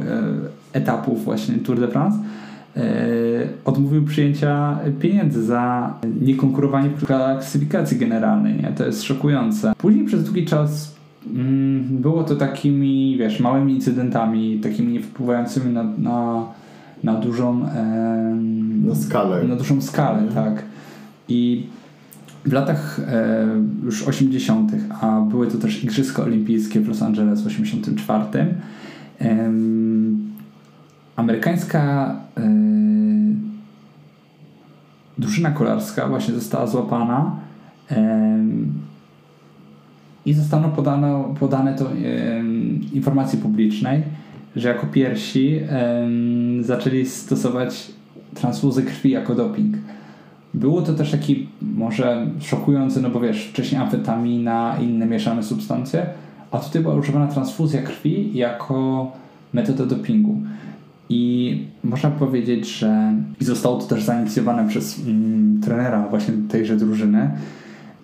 etapów 0.72 1.24
właśnie 1.24 1.54
Tour 1.54 1.80
de 1.80 1.88
France 1.88 2.18
odmówił 3.64 4.04
przyjęcia 4.04 4.78
pieniędzy 5.00 5.44
za 5.44 5.94
niekonkurowanie 6.20 6.88
w 6.88 7.06
klasyfikacji 7.06 7.98
generalnej. 7.98 8.54
Nie? 8.54 8.72
To 8.76 8.86
jest 8.86 9.02
szokujące. 9.02 9.72
Później 9.78 10.04
przez 10.04 10.24
długi 10.24 10.46
czas 10.46 10.94
mm, 11.26 11.84
było 11.88 12.24
to 12.24 12.36
takimi, 12.36 13.16
wiesz, 13.18 13.40
małymi 13.40 13.74
incydentami, 13.74 14.58
takimi 14.58 14.92
nie 14.92 15.00
wpływającymi 15.00 15.72
na, 15.72 15.84
na 15.98 16.46
na 17.04 17.14
dużą 17.14 17.66
na 18.84 18.94
skalę. 18.94 19.44
Na 19.44 19.56
dużą 19.56 19.82
skalę, 19.82 20.18
mhm. 20.18 20.54
tak. 20.54 20.64
I 21.28 21.66
w 22.44 22.52
latach 22.52 23.00
e, 23.08 23.46
już 23.84 24.02
80., 24.02 24.72
a 25.00 25.20
były 25.20 25.46
to 25.46 25.58
też 25.58 25.84
Igrzyska 25.84 26.22
Olimpijskie 26.22 26.80
w 26.80 26.88
Los 26.88 27.02
Angeles 27.02 27.42
w 27.42 27.46
84, 27.46 28.24
e, 29.20 29.50
amerykańska 31.20 32.14
e, 32.36 32.50
drużyna 35.18 35.50
kolarska 35.50 36.08
właśnie 36.08 36.34
została 36.34 36.66
złapana 36.66 37.36
i 40.26 40.34
zostało 40.34 40.68
podane, 41.40 41.74
to 41.74 41.90
informacji 42.92 43.38
publicznej, 43.38 44.02
że 44.56 44.68
jako 44.68 44.86
pierwsi 44.86 45.60
zaczęli 46.60 47.06
stosować 47.06 47.90
transfuzję 48.34 48.82
krwi 48.82 49.10
jako 49.10 49.34
doping. 49.34 49.76
Było 50.54 50.82
to 50.82 50.94
też 50.94 51.10
taki 51.10 51.48
może 51.62 52.26
szokujący, 52.40 53.02
no 53.02 53.10
bo 53.10 53.20
wiesz, 53.20 53.46
wcześniej 53.46 53.80
amfetamina, 53.80 54.76
inne 54.82 55.06
mieszane 55.06 55.42
substancje, 55.42 56.06
a 56.50 56.58
tutaj 56.58 56.82
była 56.82 56.94
używana 56.94 57.26
transfuzja 57.26 57.82
krwi 57.82 58.30
jako 58.34 59.12
metoda 59.52 59.86
dopingu. 59.86 60.36
I 61.10 61.64
można 61.84 62.10
powiedzieć, 62.10 62.78
że 62.78 63.12
i 63.40 63.44
zostało 63.44 63.78
to 63.78 63.86
też 63.86 64.04
zainicjowane 64.04 64.68
przez 64.68 65.00
mm, 65.06 65.60
trenera 65.64 66.08
właśnie 66.08 66.34
tejże 66.48 66.76
drużyny, 66.76 67.30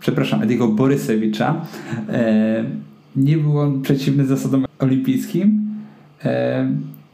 przepraszam, 0.01 0.43
Ediego 0.43 0.69
Borysewicza. 0.69 1.67
E, 2.09 2.65
nie 3.17 3.37
był 3.37 3.59
on 3.59 3.83
przeciwny 3.83 4.27
zasadom 4.27 4.65
olimpijskim, 4.79 5.61
e, 6.25 6.69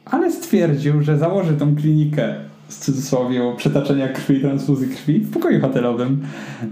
ale 0.05 0.32
stwierdził, 0.32 1.03
że 1.03 1.18
założy 1.18 1.53
tą 1.53 1.76
klinikę 1.76 2.34
w 2.68 2.78
cudzysłowie 2.78 3.40
przetaczenia 3.57 4.09
krwi, 4.09 4.40
transfuzji 4.40 4.88
krwi 4.88 5.18
w 5.18 5.30
pokoju 5.30 5.61
hotelowym. 5.61 6.20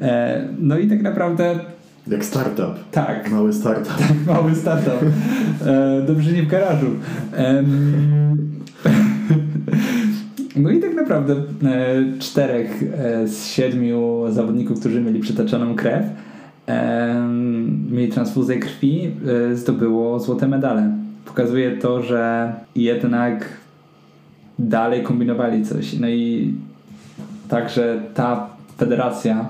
E, 0.03 0.49
no 0.59 0.79
i 0.79 0.89
tak 0.89 1.03
naprawdę 1.03 1.61
jak 2.07 2.25
startup. 2.25 2.91
Tak. 2.91 3.31
Mały 3.31 3.53
startup. 3.53 3.97
Tak, 3.97 4.15
mały 4.27 4.55
startup. 4.55 5.03
E, 5.67 6.03
dobrze 6.07 6.33
nie 6.33 6.43
w 6.43 6.47
garażu. 6.47 6.87
E, 7.37 7.65
no 10.57 10.71
i 10.71 10.81
tak 10.81 10.95
naprawdę 10.95 11.35
e, 11.35 12.19
czterech 12.19 12.83
e, 12.83 13.29
z 13.29 13.47
siedmiu 13.47 14.25
zawodników, 14.31 14.81
którzy 14.81 15.01
mieli 15.01 15.21
przetaczoną 15.21 15.75
krew, 15.75 16.05
e, 16.69 17.15
mieli 17.91 18.13
transfuzję 18.13 18.59
krwi, 18.59 19.11
zdobyło 19.55 20.21
złote 20.21 20.49
medale. 20.49 20.93
Pokazuje 21.25 21.77
to, 21.77 22.03
że 22.03 22.53
jednak 22.77 23.47
dalej 24.59 25.03
kombinowali 25.03 25.65
coś. 25.65 25.99
No 25.99 26.09
i 26.09 26.55
także 27.49 28.03
ta 28.15 28.47
federacja, 28.79 29.49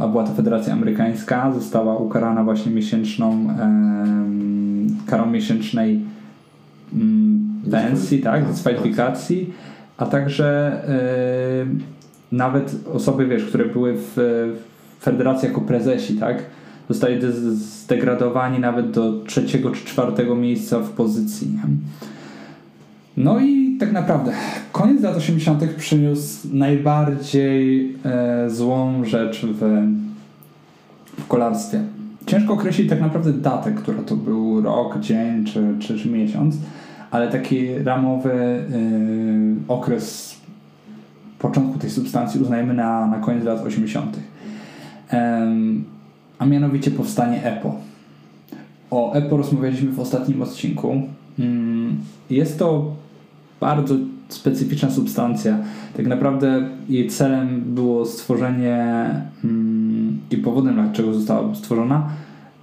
a 0.00 0.08
była 0.08 0.24
to 0.24 0.34
federacja 0.34 0.72
amerykańska, 0.72 1.52
została 1.52 1.96
ukarana 1.96 2.44
właśnie 2.44 2.72
miesięczną 2.72 3.48
karą 5.06 5.26
miesięcznej 5.26 6.00
mm, 6.94 7.50
pensji, 7.70 8.18
tak, 8.18 8.46
dyskwalifikacji, 8.46 9.52
a 10.00 10.06
także 10.06 10.80
nawet 12.32 12.76
osoby, 12.92 13.26
wiesz, 13.26 13.44
które 13.44 13.64
były 13.64 13.94
w 13.96 14.16
federacji 15.00 15.48
jako 15.48 15.60
prezesi, 15.60 16.14
tak, 16.14 16.42
zostali 16.88 17.20
zdegradowani 17.52 18.58
nawet 18.58 18.90
do 18.90 19.24
trzeciego 19.24 19.70
czy 19.70 19.84
czwartego 19.84 20.34
miejsca 20.34 20.78
w 20.78 20.90
pozycji. 20.90 21.48
Nie? 21.48 21.62
No 23.16 23.40
i 23.40 23.76
tak 23.80 23.92
naprawdę 23.92 24.32
koniec 24.72 25.02
lat 25.02 25.16
80. 25.16 25.64
przyniósł 25.76 26.48
najbardziej 26.52 27.96
e, 28.04 28.50
złą 28.50 29.04
rzecz 29.04 29.46
w, 29.46 29.86
w 31.18 31.26
kolarstwie. 31.26 31.82
Ciężko 32.26 32.52
określić 32.52 32.88
tak 32.88 33.00
naprawdę 33.00 33.32
datę, 33.32 33.72
która 33.72 34.02
to 34.02 34.16
był 34.16 34.60
rok, 34.60 35.00
dzień 35.00 35.44
czy, 35.44 35.74
czy, 35.78 35.98
czy 35.98 36.08
miesiąc, 36.08 36.56
ale 37.10 37.28
taki 37.28 37.78
ramowy 37.78 38.32
e, 38.32 38.64
okres 39.68 40.40
początku 41.38 41.78
tej 41.78 41.90
substancji 41.90 42.40
uznajemy 42.40 42.74
na, 42.74 43.06
na 43.06 43.18
koniec 43.18 43.44
lat 43.44 43.60
80. 43.60 44.16
a 46.38 46.46
mianowicie 46.46 46.90
powstanie 46.90 47.44
EPO. 47.44 47.76
O 48.90 49.12
EPO 49.12 49.36
rozmawialiśmy 49.36 49.90
w 49.90 50.00
ostatnim 50.00 50.42
odcinku. 50.42 51.02
Mm, 51.38 51.96
jest 52.30 52.58
to 52.58 52.94
bardzo 53.60 53.94
specyficzna 54.28 54.90
substancja. 54.90 55.58
Tak 55.96 56.06
naprawdę 56.06 56.68
jej 56.88 57.08
celem 57.08 57.60
było 57.60 58.06
stworzenie 58.06 59.08
mm, 59.44 60.18
i 60.30 60.36
powodem, 60.36 60.74
dlaczego 60.74 61.14
została 61.14 61.54
stworzona, 61.54 62.08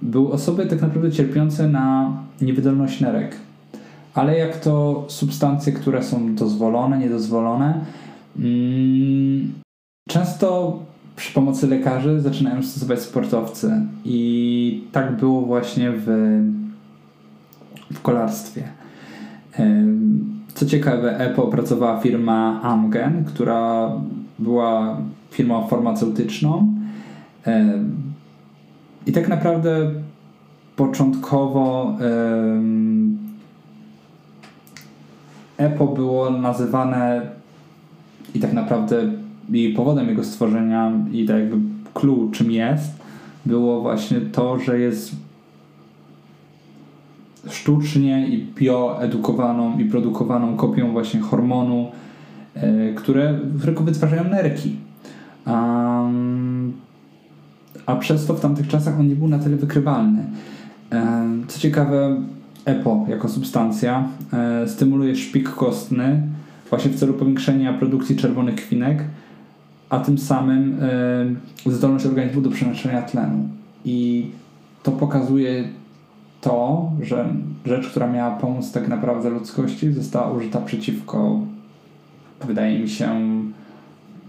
były 0.02 0.32
osoby 0.32 0.66
tak 0.66 0.80
naprawdę 0.80 1.12
cierpiące 1.12 1.68
na 1.68 2.12
niewydolność 2.40 3.00
nerek. 3.00 3.36
Ale 4.18 4.38
jak 4.38 4.60
to 4.60 5.04
substancje, 5.08 5.72
które 5.72 6.02
są 6.02 6.34
dozwolone, 6.34 6.98
niedozwolone, 6.98 7.84
mm, 8.38 9.52
często 10.08 10.78
przy 11.16 11.32
pomocy 11.34 11.66
lekarzy 11.66 12.20
zaczynają 12.20 12.62
stosować 12.62 13.02
sportowcy. 13.02 13.80
I 14.04 14.84
tak 14.92 15.16
było 15.16 15.40
właśnie 15.40 15.92
w, 15.92 16.06
w 17.92 18.02
kolarstwie. 18.02 18.62
Co 20.54 20.66
ciekawe, 20.66 21.18
EPO 21.18 21.44
opracowała 21.44 22.00
firma 22.00 22.60
Amgen, 22.62 23.24
która 23.24 23.92
była 24.38 25.00
firmą 25.30 25.66
farmaceutyczną. 25.66 26.74
I 29.06 29.12
tak 29.12 29.28
naprawdę 29.28 29.90
początkowo 30.76 31.96
EPO 35.58 35.86
było 35.86 36.30
nazywane 36.30 37.20
i 38.34 38.40
tak 38.40 38.52
naprawdę 38.52 39.02
i 39.52 39.68
powodem 39.76 40.08
jego 40.08 40.24
stworzenia 40.24 40.92
i 41.12 41.26
tak 41.26 41.36
jakby 41.36 41.56
clue 41.94 42.30
czym 42.32 42.50
jest 42.50 42.98
było 43.46 43.80
właśnie 43.80 44.20
to, 44.20 44.58
że 44.58 44.78
jest 44.78 45.16
sztucznie 47.50 48.28
i 48.28 48.46
bioedukowaną 48.54 49.78
i 49.78 49.84
produkowaną 49.84 50.56
kopią 50.56 50.92
właśnie 50.92 51.20
hormonu, 51.20 51.90
e, 52.54 52.92
które, 52.92 53.38
które 53.60 53.72
wytwarzają 53.72 54.24
nerki. 54.24 54.76
Um, 55.46 56.72
a 57.86 57.96
przez 57.96 58.26
to 58.26 58.34
w 58.34 58.40
tamtych 58.40 58.68
czasach 58.68 59.00
on 59.00 59.08
nie 59.08 59.16
był 59.16 59.28
na 59.28 59.38
tyle 59.38 59.56
wykrywalny. 59.56 60.24
Um, 60.92 61.44
co 61.48 61.60
ciekawe, 61.60 62.16
EPO 62.64 63.06
jako 63.08 63.28
substancja 63.28 64.08
e, 64.32 64.68
stymuluje 64.68 65.16
szpik 65.16 65.50
kostny 65.50 66.22
właśnie 66.70 66.90
w 66.90 66.96
celu 66.96 67.14
powiększenia 67.14 67.72
produkcji 67.72 68.16
czerwonych 68.16 68.54
kwinek, 68.54 69.04
a 69.90 69.98
tym 69.98 70.18
samym 70.18 70.78
e, 71.66 71.70
zdolność 71.70 72.06
organizmu 72.06 72.40
do 72.42 72.50
przenoszenia 72.50 73.02
tlenu. 73.02 73.48
I 73.84 74.30
to 74.82 74.92
pokazuje 74.92 75.64
to, 76.40 76.90
że 77.02 77.34
rzecz, 77.66 77.88
która 77.88 78.06
miała 78.06 78.36
pomóc 78.36 78.72
tak 78.72 78.88
naprawdę 78.88 79.30
ludzkości, 79.30 79.92
została 79.92 80.30
użyta 80.30 80.60
przeciwko, 80.60 81.40
wydaje 82.46 82.78
mi 82.78 82.88
się, 82.88 83.30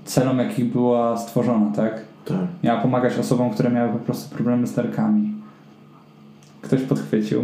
celom, 0.05 0.39
jakich 0.39 0.71
była 0.71 1.17
stworzona, 1.17 1.71
tak? 1.71 2.01
Tak. 2.25 2.37
Miała 2.63 2.81
pomagać 2.81 3.17
osobom, 3.17 3.49
które 3.49 3.69
miały 3.69 3.89
po 3.89 3.99
prostu 3.99 4.35
problemy 4.35 4.67
z 4.67 4.75
nerkami. 4.75 5.33
Ktoś 6.61 6.81
podchwycił. 6.81 7.43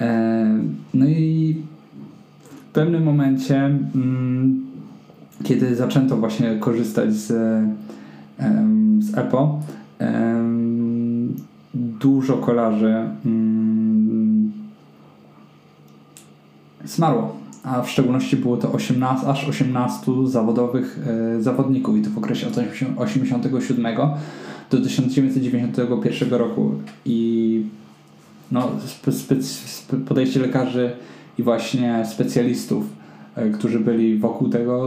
E, 0.00 0.58
no 0.94 1.06
i 1.06 1.56
w 2.40 2.72
pewnym 2.72 3.02
momencie, 3.02 3.56
mm, 3.56 4.66
kiedy 5.42 5.76
zaczęto 5.76 6.16
właśnie 6.16 6.56
korzystać 6.56 7.14
z, 7.14 7.26
z 9.00 9.18
EPO, 9.18 9.60
dużo 11.74 12.36
kolarzy 12.36 12.94
mm, 13.26 14.52
zmarło, 16.84 17.36
a 17.62 17.82
w 17.82 17.90
szczególności 17.90 18.36
było 18.36 18.56
to 18.56 18.72
18, 18.72 19.26
aż 19.26 19.48
18 19.48 20.12
zawodowych 20.24 21.00
e, 21.06 21.42
zawodników 21.42 21.96
i 21.96 22.02
to 22.02 22.10
w 22.10 22.18
okresie 22.18 22.46
od 22.46 22.52
1987 22.52 23.96
do 24.70 24.80
1991 24.80 26.30
roku. 26.30 26.72
I 27.04 27.62
no, 28.50 28.70
podejście 30.06 30.40
lekarzy 30.40 30.90
i 31.38 31.42
właśnie 31.42 32.06
specjalistów, 32.06 32.84
e, 33.34 33.50
którzy 33.50 33.80
byli 33.80 34.18
wokół 34.18 34.48
tego 34.48 34.86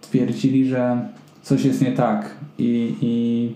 stwierdzili, 0.00 0.68
że 0.68 1.08
coś 1.42 1.64
jest 1.64 1.82
nie 1.82 1.92
tak 1.92 2.30
i, 2.58 2.94
i 3.00 3.52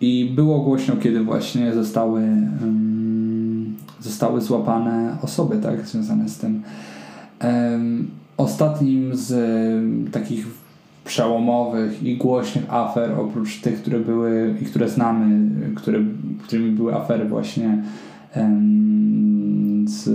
i 0.00 0.32
było 0.34 0.60
głośno, 0.60 0.96
kiedy 0.96 1.24
właśnie 1.24 1.74
zostały, 1.74 2.20
um, 2.20 3.76
zostały 4.00 4.40
złapane 4.40 5.16
osoby 5.22 5.58
tak, 5.58 5.86
związane 5.86 6.28
z 6.28 6.38
tym. 6.38 6.62
Um, 7.44 8.10
ostatnim 8.36 9.16
z 9.16 9.32
takich 10.12 10.46
przełomowych 11.04 12.02
i 12.02 12.16
głośnych 12.16 12.74
afer, 12.74 13.12
oprócz 13.20 13.60
tych, 13.60 13.82
które 13.82 13.98
były 13.98 14.54
i 14.62 14.64
które 14.64 14.88
znamy, 14.88 15.50
które, 15.74 15.98
którymi 16.42 16.70
były 16.70 16.94
afery 16.94 17.24
właśnie 17.24 17.82
z 19.84 20.08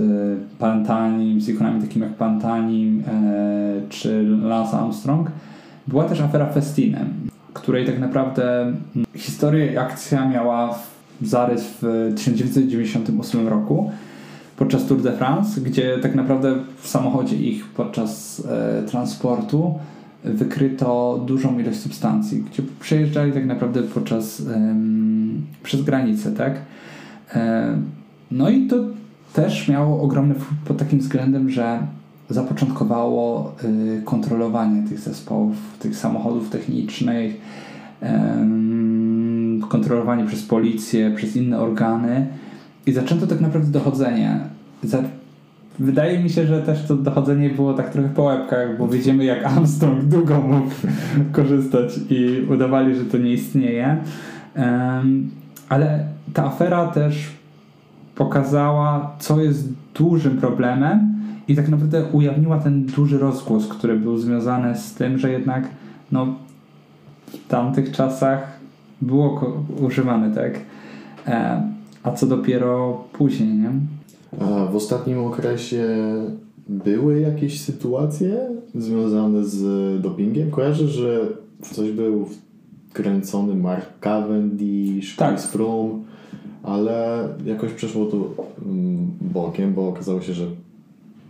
Pantanim, 0.58 1.40
z 1.40 1.48
ikonami 1.48 1.80
takimi 1.80 2.04
jak 2.04 2.14
Pantanim 2.14 3.04
e, 3.08 3.88
czy 3.88 4.22
Lance 4.22 4.78
Armstrong, 4.78 5.30
była 5.86 6.04
też 6.04 6.20
afera 6.20 6.46
Festinem 6.46 7.28
której 7.56 7.86
tak 7.86 7.98
naprawdę 7.98 8.62
mm, 8.62 9.06
historia 9.14 9.72
i 9.72 9.76
akcja 9.76 10.28
miała 10.28 10.78
zarys 11.22 11.64
w 11.82 12.12
1998 12.16 13.48
roku 13.48 13.90
podczas 14.56 14.86
Tour 14.86 15.02
de 15.02 15.12
France, 15.12 15.60
gdzie 15.60 15.98
tak 15.98 16.14
naprawdę 16.14 16.54
w 16.78 16.88
samochodzie 16.88 17.36
ich 17.36 17.64
podczas 17.64 18.42
e, 18.50 18.82
transportu 18.82 19.78
wykryto 20.26 21.20
dużą 21.26 21.58
ilość 21.58 21.80
substancji, 21.80 22.44
gdzie 22.50 22.62
przejeżdżali 22.80 23.32
tak 23.32 23.46
naprawdę 23.46 23.82
podczas 23.82 24.42
przez 25.62 25.82
granicę, 25.82 26.32
tak? 26.32 26.54
E, 27.34 27.76
no 28.30 28.50
i 28.50 28.66
to 28.66 28.76
też 29.32 29.68
miało 29.68 30.02
ogromny 30.02 30.34
wpływ 30.34 30.60
pod 30.64 30.76
takim 30.76 30.98
względem, 30.98 31.50
że 31.50 31.78
zapoczątkowało 32.30 33.54
y, 33.64 34.02
kontrolowanie 34.04 34.88
tych 34.88 34.98
zespołów, 35.00 35.56
tych 35.78 35.96
samochodów 35.96 36.50
technicznych, 36.50 37.40
kontrolowanie 39.68 40.24
przez 40.26 40.42
policję, 40.42 41.12
przez 41.16 41.36
inne 41.36 41.58
organy 41.58 42.26
i 42.86 42.92
zaczęto 42.92 43.26
tak 43.26 43.40
naprawdę 43.40 43.70
dochodzenie. 43.70 44.40
Wydaje 45.78 46.22
mi 46.22 46.30
się, 46.30 46.46
że 46.46 46.62
też 46.62 46.86
to 46.86 46.96
dochodzenie 46.96 47.50
było 47.50 47.74
tak 47.74 47.90
trochę 47.90 48.08
po 48.08 48.22
łebkach, 48.22 48.78
bo 48.78 48.88
widzimy 48.88 49.24
jak 49.24 49.44
Armstrong 49.44 50.04
długo 50.04 50.40
mógł 50.40 50.70
korzystać 51.32 52.00
i 52.10 52.46
udawali, 52.50 52.94
że 52.94 53.04
to 53.04 53.18
nie 53.18 53.32
istnieje. 53.32 53.96
Ale 55.68 56.04
ta 56.34 56.44
afera 56.44 56.86
też 56.86 57.30
pokazała, 58.14 59.16
co 59.18 59.42
jest 59.42 59.68
dużym 59.94 60.36
problemem 60.36 61.16
i 61.48 61.56
tak 61.56 61.68
naprawdę 61.68 62.04
ujawniła 62.04 62.58
ten 62.58 62.86
duży 62.86 63.18
rozgłos, 63.18 63.68
który 63.68 63.96
był 63.96 64.18
związany 64.18 64.74
z 64.74 64.94
tym, 64.94 65.18
że 65.18 65.32
jednak 65.32 65.68
no, 66.12 66.26
w 67.26 67.48
tamtych 67.48 67.92
czasach 67.92 68.58
było 69.02 69.56
używane, 69.80 70.34
tak? 70.34 70.60
E, 71.26 71.62
a 72.02 72.12
co 72.12 72.26
dopiero 72.26 73.04
później, 73.12 73.48
nie? 73.48 73.70
A 74.40 74.66
w 74.66 74.76
ostatnim 74.76 75.18
okresie 75.24 75.86
były 76.68 77.20
jakieś 77.20 77.60
sytuacje 77.60 78.48
związane 78.74 79.44
z 79.44 79.62
dopingiem? 80.02 80.50
Kojarzę, 80.50 80.88
że 80.88 81.20
coś 81.62 81.90
był 81.92 82.28
kręcony 82.92 83.54
Mark 83.54 83.86
Cavendish, 84.00 85.16
Tak. 85.16 85.30
Chris 85.34 85.46
Froome, 85.46 85.90
ale 86.62 87.28
jakoś 87.44 87.72
przeszło 87.72 88.06
to 88.06 88.16
mm, 88.66 89.10
bokiem, 89.20 89.74
bo 89.74 89.88
okazało 89.88 90.20
się, 90.20 90.32
że 90.34 90.44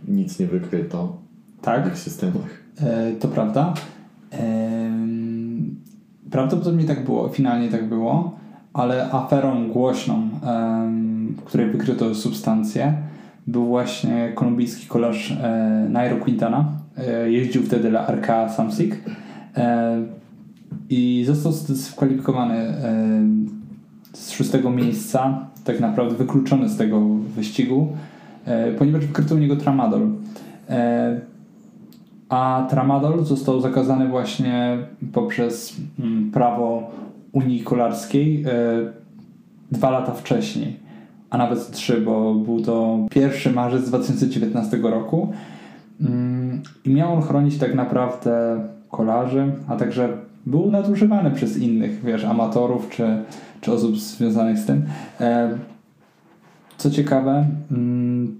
nic 0.07 0.39
nie 0.39 0.47
wykryto 0.47 1.17
w 1.61 1.61
Tak, 1.61 1.87
ich 1.87 1.97
systemach. 1.97 2.63
e, 2.81 3.11
to 3.19 3.27
prawda. 3.27 3.73
Em, 4.31 5.75
Prawdopodobnie 6.31 6.83
tak 6.85 7.05
było, 7.05 7.29
finalnie 7.29 7.69
tak 7.69 7.89
było, 7.89 8.35
ale 8.73 9.11
aferą 9.11 9.67
głośną, 9.69 10.29
w 11.37 11.43
której 11.43 11.71
wykryto 11.71 12.15
substancję, 12.15 12.93
był 13.47 13.65
właśnie 13.65 14.31
kolumbijski 14.35 14.87
kolarz 14.87 15.31
e, 15.31 15.87
Nairo 15.89 16.17
Quintana. 16.17 16.71
E, 16.97 17.31
Jeździł 17.31 17.63
wtedy 17.63 17.89
dla 17.89 18.07
RK 18.07 18.49
Samsic 18.49 18.95
e, 19.57 20.03
i 20.89 21.23
został 21.27 21.51
zdyskwalifikowany 21.51 22.55
e, 22.55 22.73
z 24.13 24.31
szóstego 24.31 24.69
miejsca, 24.69 25.47
tak 25.63 25.79
naprawdę 25.79 26.15
wykluczony 26.15 26.69
z 26.69 26.77
tego 26.77 27.01
wyścigu, 27.35 27.87
e, 28.45 28.71
ponieważ 28.71 29.05
wykryto 29.05 29.35
u 29.35 29.37
niego 29.37 29.55
tramadol. 29.55 30.09
E, 30.69 31.21
a 32.29 32.67
tramadol 32.69 33.25
został 33.25 33.61
zakazany 33.61 34.07
właśnie 34.07 34.77
poprzez 35.13 35.75
mm, 35.99 36.31
prawo 36.31 36.91
Unii 37.31 37.59
Kolarskiej 37.59 38.45
dwa 39.71 39.89
lata 39.89 40.13
wcześniej, 40.13 40.79
a 41.29 41.37
nawet 41.37 41.71
trzy, 41.71 42.01
bo 42.01 42.35
był 42.35 42.61
to 42.61 42.97
1 43.15 43.53
marzec 43.53 43.89
2019 43.89 44.77
roku 44.77 45.33
Mm, 46.01 46.61
i 46.85 46.89
miał 46.89 47.13
on 47.13 47.21
chronić 47.21 47.57
tak 47.57 47.75
naprawdę 47.75 48.59
kolarzy, 48.91 49.51
a 49.67 49.75
także 49.75 50.17
był 50.45 50.71
nadużywany 50.71 51.31
przez 51.31 51.57
innych, 51.57 52.03
wiesz, 52.03 52.25
amatorów 52.25 52.89
czy, 52.89 53.23
czy 53.61 53.71
osób 53.71 53.97
związanych 53.97 54.57
z 54.57 54.65
tym. 54.65 54.85
E, 55.19 55.57
Co 56.77 56.91
ciekawe, 56.91 57.45
mm, 57.71 58.39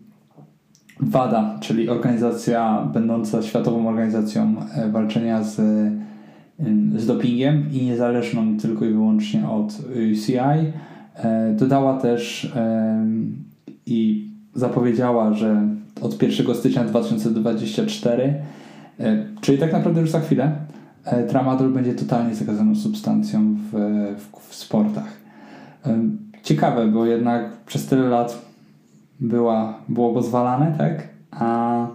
WADA, 1.00 1.58
czyli 1.60 1.90
organizacja 1.90 2.88
będąca 2.94 3.42
światową 3.42 3.88
organizacją 3.88 4.56
e, 4.76 4.90
walczenia 4.90 5.44
z, 5.44 5.56
z 6.96 7.08
dopingiem 7.08 7.72
i 7.72 7.86
niezależną 7.86 8.58
tylko 8.58 8.86
i 8.86 8.90
wyłącznie 8.90 9.50
od 9.50 9.82
UCI, 10.14 10.38
e, 10.38 10.74
dodała 11.58 12.00
też 12.00 12.54
i 13.86 14.30
zapowiedziała, 14.54 15.34
że 15.34 15.68
od 16.02 16.22
1 16.22 16.56
stycznia 16.56 16.84
2024, 16.84 18.34
e, 19.00 19.26
czyli 19.42 19.58
tak 19.58 19.74
naprawdę 19.74 20.02
już 20.02 20.10
za 20.10 20.20
chwilę, 20.20 20.52
e, 21.06 21.24
tramadol 21.24 21.70
będzie 21.70 21.94
totalnie 21.94 22.36
zakazaną 22.36 22.76
substancją 22.76 23.56
w, 23.72 23.78
w, 24.18 24.50
w 24.50 24.56
sportach. 24.56 25.18
Ciekawe, 26.44 26.88
bo 26.88 27.06
jednak 27.06 27.58
przez 27.66 27.86
tyle 27.86 28.10
lat 28.10 28.42
była, 29.20 29.80
było 29.90 30.14
pozwalane, 30.14 30.76
tak? 30.78 31.08
A, 31.32 31.88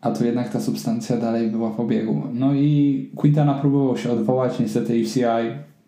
a 0.00 0.10
tu 0.10 0.24
jednak 0.24 0.48
ta 0.48 0.60
substancja 0.60 1.16
dalej 1.16 1.50
była 1.50 1.70
w 1.70 1.80
obiegu. 1.80 2.22
No 2.32 2.54
i 2.54 3.10
Quintana 3.16 3.54
próbował 3.54 3.96
się 3.96 4.12
odwołać, 4.12 4.58
niestety 4.60 5.02
UCI, 5.02 5.24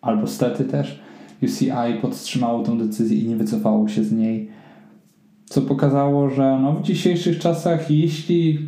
albo 0.01 0.27
stety 0.27 0.65
też, 0.65 1.01
UCI 1.43 2.01
podtrzymało 2.01 2.63
tą 2.63 2.77
decyzję 2.77 3.17
i 3.17 3.27
nie 3.27 3.35
wycofało 3.35 3.87
się 3.87 4.03
z 4.03 4.11
niej, 4.11 4.49
co 5.45 5.61
pokazało, 5.61 6.29
że 6.29 6.59
no 6.61 6.73
w 6.73 6.81
dzisiejszych 6.81 7.39
czasach 7.39 7.91
jeśli 7.91 8.59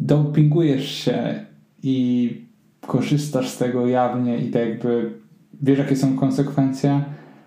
dopingujesz 0.00 0.90
się 0.90 1.44
i 1.82 2.30
korzystasz 2.80 3.48
z 3.48 3.58
tego 3.58 3.86
jawnie 3.86 4.38
i 4.38 4.50
tak 4.50 4.68
jakby 4.68 5.10
wiesz 5.62 5.78
jakie 5.78 5.96
są 5.96 6.16
konsekwencje, 6.16 7.04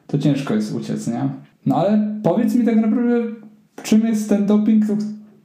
to 0.07 0.17
ciężko 0.17 0.55
jest 0.55 0.75
uciec, 0.75 1.07
nie? 1.07 1.29
No 1.65 1.75
ale 1.75 2.19
powiedz 2.23 2.55
mi 2.55 2.65
tak 2.65 2.75
naprawdę, 2.75 3.23
czym 3.83 4.07
jest 4.07 4.29
ten 4.29 4.45
doping, 4.45 4.85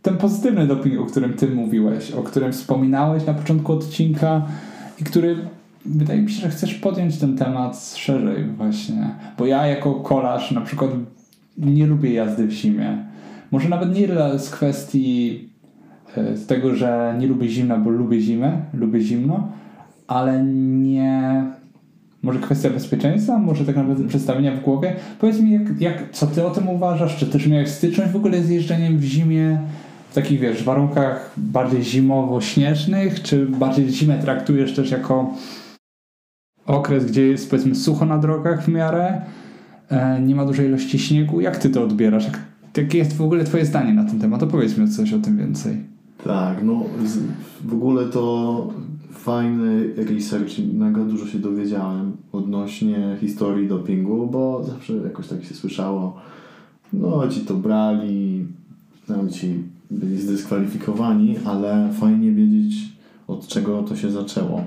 ten 0.02 0.16
pozytywny 0.16 0.66
doping, 0.66 1.00
o 1.00 1.06
którym 1.06 1.34
ty 1.34 1.48
mówiłeś, 1.48 2.12
o 2.12 2.22
którym 2.22 2.52
wspominałeś 2.52 3.26
na 3.26 3.34
początku 3.34 3.72
odcinka 3.72 4.46
i 5.00 5.04
który 5.04 5.36
wydaje 5.86 6.22
mi 6.22 6.30
się, 6.30 6.40
że 6.40 6.48
chcesz 6.48 6.74
podjąć 6.74 7.18
ten 7.18 7.36
temat 7.36 7.94
szerzej 7.96 8.44
właśnie. 8.44 9.10
Bo 9.38 9.46
ja 9.46 9.66
jako 9.66 9.94
kolarz 9.94 10.50
na 10.50 10.60
przykład 10.60 10.90
nie 11.58 11.86
lubię 11.86 12.12
jazdy 12.12 12.46
w 12.46 12.50
zimie. 12.50 12.98
Może 13.50 13.68
nawet 13.68 13.96
nie 13.96 14.08
z 14.38 14.50
kwestii 14.50 15.48
e, 16.16 16.36
z 16.36 16.46
tego, 16.46 16.74
że 16.74 17.16
nie 17.18 17.26
lubię 17.26 17.48
zimna, 17.48 17.78
bo 17.78 17.90
lubię 17.90 18.20
zimę, 18.20 18.60
lubię 18.74 19.00
zimno, 19.00 19.48
ale 20.06 20.44
nie... 20.44 21.44
Może 22.22 22.38
kwestia 22.38 22.70
bezpieczeństwa, 22.70 23.38
może 23.38 23.64
tak 23.64 23.76
naprawdę 23.76 24.08
przedstawienia 24.08 24.56
w 24.56 24.62
głowie. 24.62 24.94
Powiedz 25.20 25.40
mi, 25.40 25.52
jak, 25.52 25.80
jak, 25.80 26.10
co 26.12 26.26
ty 26.26 26.46
o 26.46 26.50
tym 26.50 26.68
uważasz? 26.68 27.16
Czy 27.16 27.26
też 27.26 27.46
miałeś 27.46 27.68
styczność 27.68 28.12
w 28.12 28.16
ogóle 28.16 28.42
z 28.42 28.50
jeżdżeniem 28.50 28.98
w 28.98 29.02
zimie? 29.02 29.58
W 30.10 30.14
takich, 30.14 30.40
wiesz, 30.40 30.64
warunkach 30.64 31.30
bardziej 31.36 31.82
zimowo-śnieżnych? 31.82 33.22
Czy 33.22 33.46
bardziej 33.46 33.88
zimę 33.88 34.18
traktujesz 34.18 34.74
też 34.74 34.90
jako 34.90 35.34
okres, 36.66 37.06
gdzie 37.06 37.26
jest 37.26 37.50
powiedzmy 37.50 37.74
sucho 37.74 38.06
na 38.06 38.18
drogach 38.18 38.64
w 38.64 38.68
miarę? 38.68 39.22
E, 39.88 40.20
nie 40.20 40.34
ma 40.34 40.46
dużej 40.46 40.68
ilości 40.68 40.98
śniegu. 40.98 41.40
Jak 41.40 41.56
ty 41.56 41.70
to 41.70 41.84
odbierasz? 41.84 42.24
Jak, 42.24 42.40
jakie 42.76 42.98
jest 42.98 43.16
w 43.16 43.22
ogóle 43.22 43.44
twoje 43.44 43.66
zdanie 43.66 43.94
na 43.94 44.04
ten 44.04 44.20
temat? 44.20 44.42
Opowiedz 44.42 44.78
mi 44.78 44.88
coś 44.88 45.12
o 45.12 45.18
tym 45.18 45.36
więcej. 45.36 45.76
Tak, 46.24 46.64
no 46.64 46.84
w 47.64 47.74
ogóle 47.74 48.06
to 48.06 48.68
fajny 49.12 49.94
research, 49.96 50.50
mega 50.74 51.04
dużo 51.04 51.26
się 51.26 51.38
dowiedziałem 51.38 52.16
odnośnie 52.32 53.16
historii 53.20 53.68
dopingu, 53.68 54.26
bo 54.26 54.64
zawsze 54.64 54.92
jakoś 54.92 55.28
tak 55.28 55.44
się 55.44 55.54
słyszało, 55.54 56.16
no 56.92 57.28
ci 57.28 57.40
to 57.40 57.54
brali, 57.54 58.46
tam 59.06 59.30
ci 59.30 59.62
byli 59.90 60.20
zdyskwalifikowani, 60.20 61.36
ale 61.44 61.88
fajnie 61.92 62.32
wiedzieć 62.32 62.74
od 63.28 63.46
czego 63.46 63.82
to 63.82 63.96
się 63.96 64.10
zaczęło. 64.10 64.64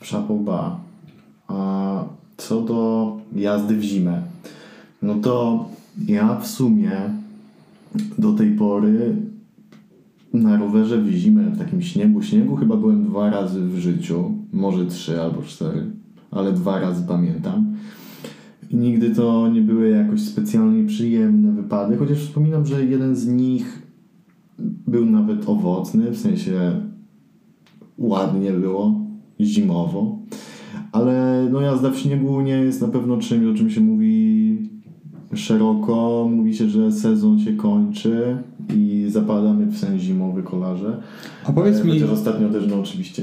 Bas. 0.00 0.72
A 1.48 2.04
co 2.36 2.60
do 2.60 3.16
jazdy 3.34 3.76
w 3.76 3.82
zimę, 3.82 4.22
no 5.02 5.14
to 5.14 5.64
ja 6.08 6.36
w 6.36 6.46
sumie 6.46 6.92
do 8.18 8.32
tej 8.32 8.50
pory 8.50 9.16
na 10.34 10.56
rowerze 10.56 11.02
w 11.02 11.10
zimę, 11.10 11.42
w 11.42 11.58
takim 11.58 11.82
śniegu, 11.82 12.22
śniegu 12.22 12.56
chyba 12.56 12.76
byłem 12.76 13.04
dwa 13.04 13.30
razy 13.30 13.60
w 13.60 13.78
życiu, 13.78 14.32
może 14.52 14.86
trzy 14.86 15.20
albo 15.20 15.42
cztery, 15.42 15.86
ale 16.30 16.52
dwa 16.52 16.80
razy 16.80 17.04
pamiętam. 17.08 17.76
Nigdy 18.72 19.10
to 19.10 19.48
nie 19.48 19.60
były 19.60 19.88
jakoś 19.88 20.20
specjalnie 20.20 20.84
przyjemne 20.84 21.52
wypady, 21.52 21.96
chociaż 21.96 22.18
wspominam, 22.18 22.66
że 22.66 22.84
jeden 22.84 23.16
z 23.16 23.26
nich 23.26 23.82
był 24.86 25.06
nawet 25.06 25.48
owocny, 25.48 26.10
w 26.10 26.18
sensie 26.18 26.80
ładnie 27.98 28.52
było, 28.52 29.05
zimowo. 29.40 30.18
Ale 30.92 31.46
no 31.52 31.60
jazda 31.60 31.90
w 31.90 31.96
śniegu 31.98 32.40
nie 32.40 32.52
jest 32.58 32.80
na 32.82 32.88
pewno 32.88 33.16
czymś, 33.16 33.46
o 33.46 33.54
czym 33.58 33.70
się 33.70 33.80
mówi 33.80 34.58
szeroko. 35.34 36.28
Mówi 36.30 36.54
się, 36.54 36.68
że 36.68 36.92
sezon 36.92 37.38
się 37.38 37.52
kończy 37.52 38.36
i 38.74 39.06
zapadamy 39.08 39.66
w 39.66 39.78
sen 39.78 39.98
zimowy 39.98 40.42
kolarze. 40.42 40.96
A 41.44 41.52
powiedz 41.52 41.80
E, 41.80 41.84
mi, 41.84 41.92
Chociaż 41.92 42.10
ostatnio 42.10 42.48
też 42.48 42.64
no 42.70 42.80
oczywiście 42.80 43.22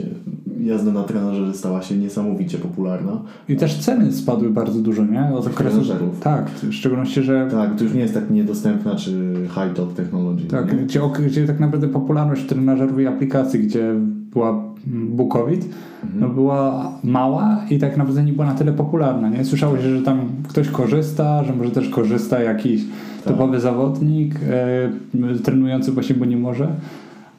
jazda 0.61 0.91
na 0.91 1.03
trenażerze 1.03 1.53
stała 1.53 1.81
się 1.81 1.97
niesamowicie 1.97 2.57
popularna. 2.57 3.21
i 3.49 3.55
też 3.55 3.77
ceny 3.79 4.11
spadły 4.13 4.49
bardzo 4.49 4.79
dużo, 4.79 5.05
nie? 5.05 5.23
Od 5.35 5.47
okresu. 5.47 5.77
Trenażerów. 5.77 6.19
Tak, 6.19 6.49
w 6.49 6.73
szczególności, 6.73 7.21
że 7.23 7.47
Tak, 7.51 7.75
to 7.75 7.83
już 7.83 7.93
nie 7.93 8.01
jest 8.01 8.13
tak 8.13 8.31
niedostępna 8.31 8.95
czy 8.95 9.33
high-top 9.55 9.93
technology. 9.93 10.45
Tak, 10.45 10.85
gdzie, 10.85 10.99
gdzie 11.27 11.47
tak 11.47 11.59
naprawdę 11.59 11.87
popularność 11.87 12.45
trenażerów 12.45 12.99
i 12.99 13.07
aplikacji, 13.07 13.59
gdzie 13.59 13.93
była 14.31 14.72
Bukowit, 14.87 15.69
no 16.19 16.29
była 16.29 16.91
mała 17.03 17.65
i 17.69 17.79
tak 17.79 17.97
naprawdę 17.97 18.23
nie 18.23 18.33
była 18.33 18.45
na 18.45 18.53
tyle 18.53 18.73
popularna. 18.73 19.29
Nie 19.29 19.45
słyszało 19.45 19.77
się, 19.77 19.97
że 19.97 20.01
tam 20.01 20.29
ktoś 20.49 20.69
korzysta, 20.69 21.43
że 21.43 21.53
może 21.53 21.71
też 21.71 21.89
korzysta 21.89 22.39
jakiś 22.39 22.81
topowy 23.25 23.59
zawodnik 23.59 24.35
e, 25.15 25.39
trenujący 25.43 25.91
właśnie, 25.91 26.15
bo 26.15 26.25
nie 26.25 26.37
może. 26.37 26.67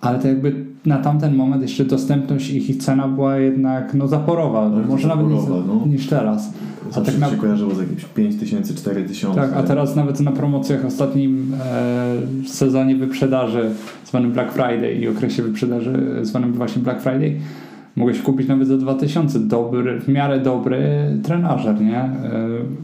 Ale 0.00 0.18
to 0.18 0.28
jakby 0.28 0.73
na 0.86 0.98
tamten 0.98 1.34
moment 1.34 1.62
jeszcze 1.62 1.84
dostępność 1.84 2.50
ich 2.50 2.70
i 2.70 2.78
cena 2.78 3.08
była 3.08 3.36
jednak 3.36 3.94
no 3.94 4.08
zaporowa, 4.08 4.70
Bardzo 4.70 4.88
może 4.88 5.08
nawet 5.08 5.26
zaporowa, 5.26 5.56
niż, 5.56 5.66
no. 5.66 5.86
niż 5.86 6.06
teraz. 6.06 6.52
A 6.96 7.00
tak 7.00 7.18
na, 7.18 7.30
się 7.30 7.36
kojarzyło 7.36 7.74
z 7.74 7.78
jakimś 7.78 8.04
5000, 8.04 8.74
4000. 8.74 9.40
tak, 9.40 9.52
a 9.52 9.62
teraz 9.62 9.96
nawet 9.96 10.20
na 10.20 10.32
promocjach 10.32 10.82
w 10.82 10.86
ostatnim 10.86 11.54
e, 11.60 12.14
sezonie 12.46 12.96
wyprzedaży 12.96 13.70
zwanym 14.06 14.32
Black 14.32 14.52
Friday 14.52 14.94
i 14.94 15.08
okresie 15.08 15.42
wyprzedaży 15.42 16.18
zwanym 16.22 16.52
właśnie 16.52 16.82
Black 16.82 17.00
Friday 17.02 17.36
mogłeś 17.96 18.22
kupić 18.22 18.48
nawet 18.48 18.68
za 18.68 18.76
2000 18.76 19.40
dobry, 19.40 20.00
w 20.00 20.08
miarę 20.08 20.40
dobry 20.40 20.80
trenażer, 21.22 21.80
nie? 21.80 21.98
E, 21.98 22.10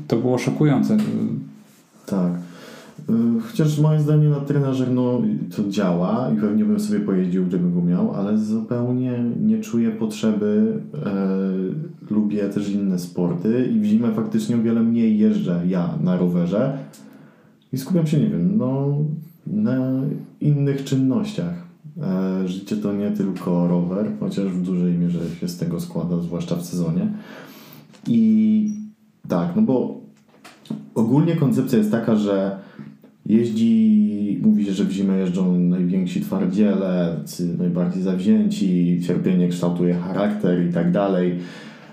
to 0.08 0.16
było 0.16 0.38
szokujące. 0.38 0.96
Tak. 2.06 2.32
Y, 3.10 3.40
Chociaż 3.40 3.78
moim 3.78 4.00
zdaniem 4.00 4.30
na 4.30 4.40
trenażer 4.40 4.90
no, 4.90 5.22
to 5.56 5.68
działa 5.68 6.30
i 6.36 6.40
pewnie 6.40 6.64
bym 6.64 6.80
sobie 6.80 7.00
pojeździł, 7.00 7.46
gdybym 7.46 7.74
go 7.74 7.82
miał, 7.82 8.14
ale 8.14 8.38
zupełnie 8.38 9.24
nie 9.40 9.60
czuję 9.60 9.90
potrzeby. 9.90 10.80
E, 11.06 12.14
lubię 12.14 12.48
też 12.48 12.68
inne 12.68 12.98
sporty 12.98 13.70
i 13.74 13.80
w 13.80 13.84
zimę 13.84 14.12
faktycznie 14.12 14.56
o 14.56 14.62
wiele 14.62 14.82
mniej 14.82 15.18
jeżdżę 15.18 15.62
ja 15.66 15.94
na 16.02 16.16
rowerze 16.16 16.78
i 17.72 17.78
skupiam 17.78 18.06
się, 18.06 18.20
nie 18.20 18.26
wiem, 18.26 18.58
no, 18.58 18.96
na 19.46 19.76
innych 20.40 20.84
czynnościach. 20.84 21.54
E, 22.02 22.48
życie 22.48 22.76
to 22.76 22.92
nie 22.92 23.10
tylko 23.10 23.68
rower, 23.68 24.06
chociaż 24.20 24.44
w 24.44 24.62
dużej 24.62 24.98
mierze 24.98 25.30
się 25.40 25.48
z 25.48 25.58
tego 25.58 25.80
składa, 25.80 26.18
zwłaszcza 26.18 26.56
w 26.56 26.66
sezonie. 26.66 27.12
I 28.06 28.74
tak, 29.28 29.56
no 29.56 29.62
bo 29.62 30.00
ogólnie 30.94 31.36
koncepcja 31.36 31.78
jest 31.78 31.90
taka, 31.90 32.16
że 32.16 32.58
jeździ, 33.30 34.40
mówi 34.42 34.64
się, 34.64 34.72
że 34.72 34.84
w 34.84 34.90
zimę 34.90 35.18
jeżdżą 35.18 35.58
najwięksi 35.58 36.20
twardziele, 36.20 37.16
najbardziej 37.58 38.02
zawzięci, 38.02 39.00
cierpienie 39.06 39.48
kształtuje 39.48 39.94
charakter 39.94 40.66
i 40.68 40.72
tak 40.72 40.92
dalej. 40.92 41.38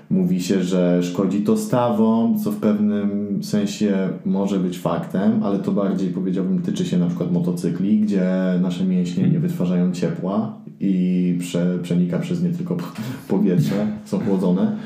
Mówi 0.09 0.41
się, 0.41 0.63
że 0.63 1.03
szkodzi 1.03 1.41
to 1.41 1.57
stawom, 1.57 2.39
co 2.39 2.51
w 2.51 2.57
pewnym 2.57 3.39
sensie 3.43 4.09
może 4.25 4.59
być 4.59 4.79
faktem, 4.79 5.43
ale 5.43 5.59
to 5.59 5.71
bardziej 5.71 6.09
powiedziałbym 6.09 6.61
tyczy 6.61 6.85
się 6.85 6.97
na 6.97 7.07
przykład 7.07 7.31
motocykli, 7.31 7.99
gdzie 7.99 8.29
nasze 8.61 8.85
mięśnie 8.85 9.29
nie 9.29 9.39
wytwarzają 9.39 9.91
ciepła 9.91 10.57
i 10.79 11.35
prze, 11.39 11.79
przenika 11.81 12.19
przez 12.19 12.43
nie 12.43 12.49
tylko 12.49 12.77
powietrze, 13.27 13.87
są 14.05 14.19
chłodzone. 14.19 14.77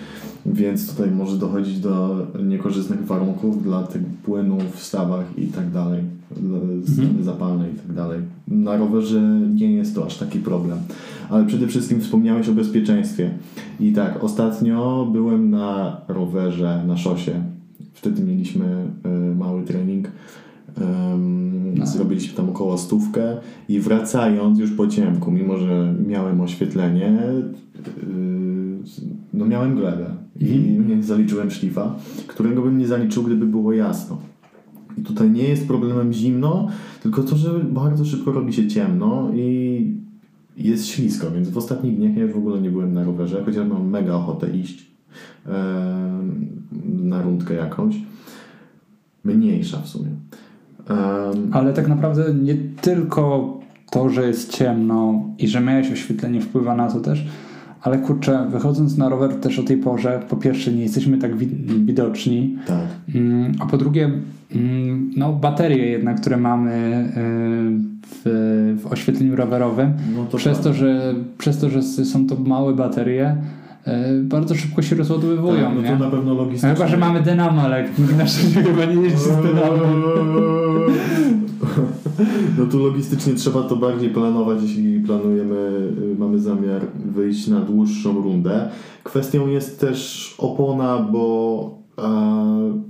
Więc 0.45 0.91
tutaj 0.91 1.11
może 1.11 1.37
dochodzić 1.37 1.79
do 1.79 2.27
niekorzystnych 2.43 3.05
warunków 3.05 3.63
dla 3.63 3.83
tych 3.83 4.01
płynów 4.05 4.75
w 4.75 4.83
stawach 4.83 5.25
i 5.37 5.47
tak 5.47 5.71
dalej, 5.71 6.03
stany 6.93 7.23
zapalne 7.23 7.69
i 7.69 7.73
tak 7.73 7.93
dalej. 7.93 8.19
Na 8.47 8.77
rowerze 8.77 9.21
nie 9.55 9.71
jest 9.71 9.95
to 9.95 10.05
aż 10.05 10.17
taki 10.17 10.39
problem. 10.39 10.77
Ale 11.29 11.45
przede 11.45 11.67
wszystkim 11.67 12.01
wspomniałeś 12.01 12.49
o 12.49 12.53
bezpieczeństwie. 12.53 13.31
I 13.79 13.93
tak, 13.93 14.23
ostatnio 14.23 15.09
byłem 15.13 15.49
na 15.49 16.01
rowerze, 16.07 16.83
na 16.87 16.97
szosie. 16.97 17.43
Wtedy 17.93 18.23
mieliśmy 18.23 18.85
y, 19.05 19.35
mały 19.35 19.63
trening. 19.63 20.07
No. 21.75 21.85
Zrobiliśmy 21.85 22.37
tam 22.37 22.49
około 22.49 22.77
stówkę 22.77 23.37
i 23.69 23.79
wracając 23.79 24.59
już 24.59 24.71
po 24.71 24.87
ciemku, 24.87 25.31
mimo 25.31 25.57
że 25.57 25.93
miałem 26.07 26.41
oświetlenie, 26.41 27.19
yy, 28.07 29.11
no 29.33 29.45
miałem 29.45 29.75
glebę 29.75 30.15
i 30.39 30.79
nie 30.87 31.03
zaliczyłem 31.03 31.51
szlifa, 31.51 31.95
którego 32.27 32.61
bym 32.61 32.77
nie 32.77 32.87
zaliczył, 32.87 33.23
gdyby 33.23 33.45
było 33.45 33.73
jasno. 33.73 34.17
I 34.97 35.01
tutaj 35.01 35.31
nie 35.31 35.43
jest 35.43 35.67
problemem 35.67 36.13
zimno, 36.13 36.67
tylko 37.03 37.23
to, 37.23 37.35
że 37.35 37.59
bardzo 37.59 38.05
szybko 38.05 38.31
robi 38.31 38.53
się 38.53 38.67
ciemno 38.67 39.31
i 39.35 40.01
jest 40.57 40.87
ślisko, 40.87 41.31
więc 41.31 41.49
w 41.49 41.57
ostatnich 41.57 41.95
dniach 41.97 42.17
ja 42.17 42.27
w 42.27 42.37
ogóle 42.37 42.61
nie 42.61 42.69
byłem 42.69 42.93
na 42.93 43.03
rowerze, 43.03 43.43
chociaż 43.45 43.67
mam 43.67 43.89
mega 43.89 44.13
ochotę 44.13 44.57
iść 44.57 44.91
na 46.85 47.21
rundkę 47.21 47.53
jakąś. 47.53 47.95
Mniejsza 49.23 49.81
w 49.81 49.87
sumie. 49.87 50.09
Em, 50.91 51.49
Ale 51.51 51.73
tak 51.73 51.87
naprawdę 51.87 52.23
nie 52.43 52.55
tylko 52.81 53.53
to, 53.91 54.09
że 54.09 54.27
jest 54.27 54.51
ciemno 54.57 55.23
i 55.39 55.47
że 55.47 55.61
miałeś 55.61 55.91
oświetlenie 55.91 56.41
wpływa 56.41 56.75
na 56.75 56.91
to 56.91 56.99
też, 56.99 57.25
ale 57.81 57.97
kurczę, 57.97 58.47
wychodząc 58.51 58.97
na 58.97 59.09
rower 59.09 59.35
też 59.35 59.59
o 59.59 59.63
tej 59.63 59.77
porze, 59.77 60.19
po 60.29 60.35
pierwsze 60.35 60.71
nie 60.71 60.81
jesteśmy 60.83 61.17
tak 61.17 61.37
wi- 61.37 61.47
widoczni, 61.85 62.57
tak. 62.67 63.15
Mm, 63.15 63.51
A 63.59 63.65
po 63.65 63.77
drugie, 63.77 64.11
mm, 64.55 65.11
no, 65.17 65.33
baterie 65.33 65.85
jednak, 65.85 66.21
które 66.21 66.37
mamy 66.37 66.71
y, 66.71 67.91
w, 68.07 68.77
w 68.83 68.87
oświetleniu 68.91 69.35
rowerowym, 69.35 69.93
No 70.15 70.25
to 70.25 70.37
przez, 70.37 70.57
tak. 70.57 70.63
to, 70.63 70.73
że, 70.73 71.13
przez 71.37 71.57
to, 71.59 71.69
że 71.69 71.81
są 71.83 72.27
to 72.27 72.35
małe 72.35 72.73
baterie, 72.75 73.35
bardzo 74.23 74.55
szybko 74.55 74.81
się 74.81 74.95
rozładowywują. 74.95 75.65
Tak, 75.65 75.75
no 75.75 75.81
nie? 75.81 75.89
to 75.89 75.97
na 75.97 76.09
pewno 76.09 76.33
No 76.33 76.41
logistycznie. 76.41 76.73
Chyba, 76.73 76.87
że 76.87 76.97
mamy 76.97 77.21
dynamo, 77.21 77.61
ale 77.61 77.89
na 78.17 78.27
szczęście 78.27 78.63
chyba 78.63 78.85
nie 78.85 79.01
jeździ 79.01 79.19
z 79.19 79.27
dynamo. 79.27 79.77
No 82.57 82.65
tu 82.65 82.79
logistycznie 82.79 83.33
trzeba 83.33 83.61
to 83.61 83.75
bardziej 83.75 84.09
planować, 84.09 84.61
jeśli 84.61 84.99
planujemy, 84.99 85.91
y, 86.13 86.15
mamy 86.19 86.39
zamiar 86.39 86.81
wyjść 87.05 87.47
na 87.47 87.59
dłuższą 87.59 88.21
rundę. 88.21 88.69
Kwestią 89.03 89.47
jest 89.47 89.79
też 89.79 90.35
opona, 90.37 90.99
bo 90.99 91.77
e, 91.97 92.81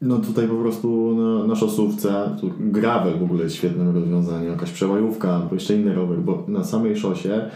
no 0.00 0.18
tutaj 0.18 0.48
po 0.48 0.54
prostu 0.54 1.14
na, 1.14 1.46
na 1.46 1.54
szosówce, 1.54 2.36
tu 2.40 2.50
gravel 2.58 3.18
w 3.18 3.22
ogóle 3.22 3.44
jest 3.44 3.56
świetnym 3.56 3.94
rozwiązaniem, 3.94 4.52
jakaś 4.52 4.70
przełajówka 4.70 5.34
albo 5.34 5.54
jeszcze 5.54 5.76
inny 5.76 5.94
rower, 5.94 6.18
bo 6.18 6.44
na 6.48 6.64
samej 6.64 6.96
szosie 6.96 7.50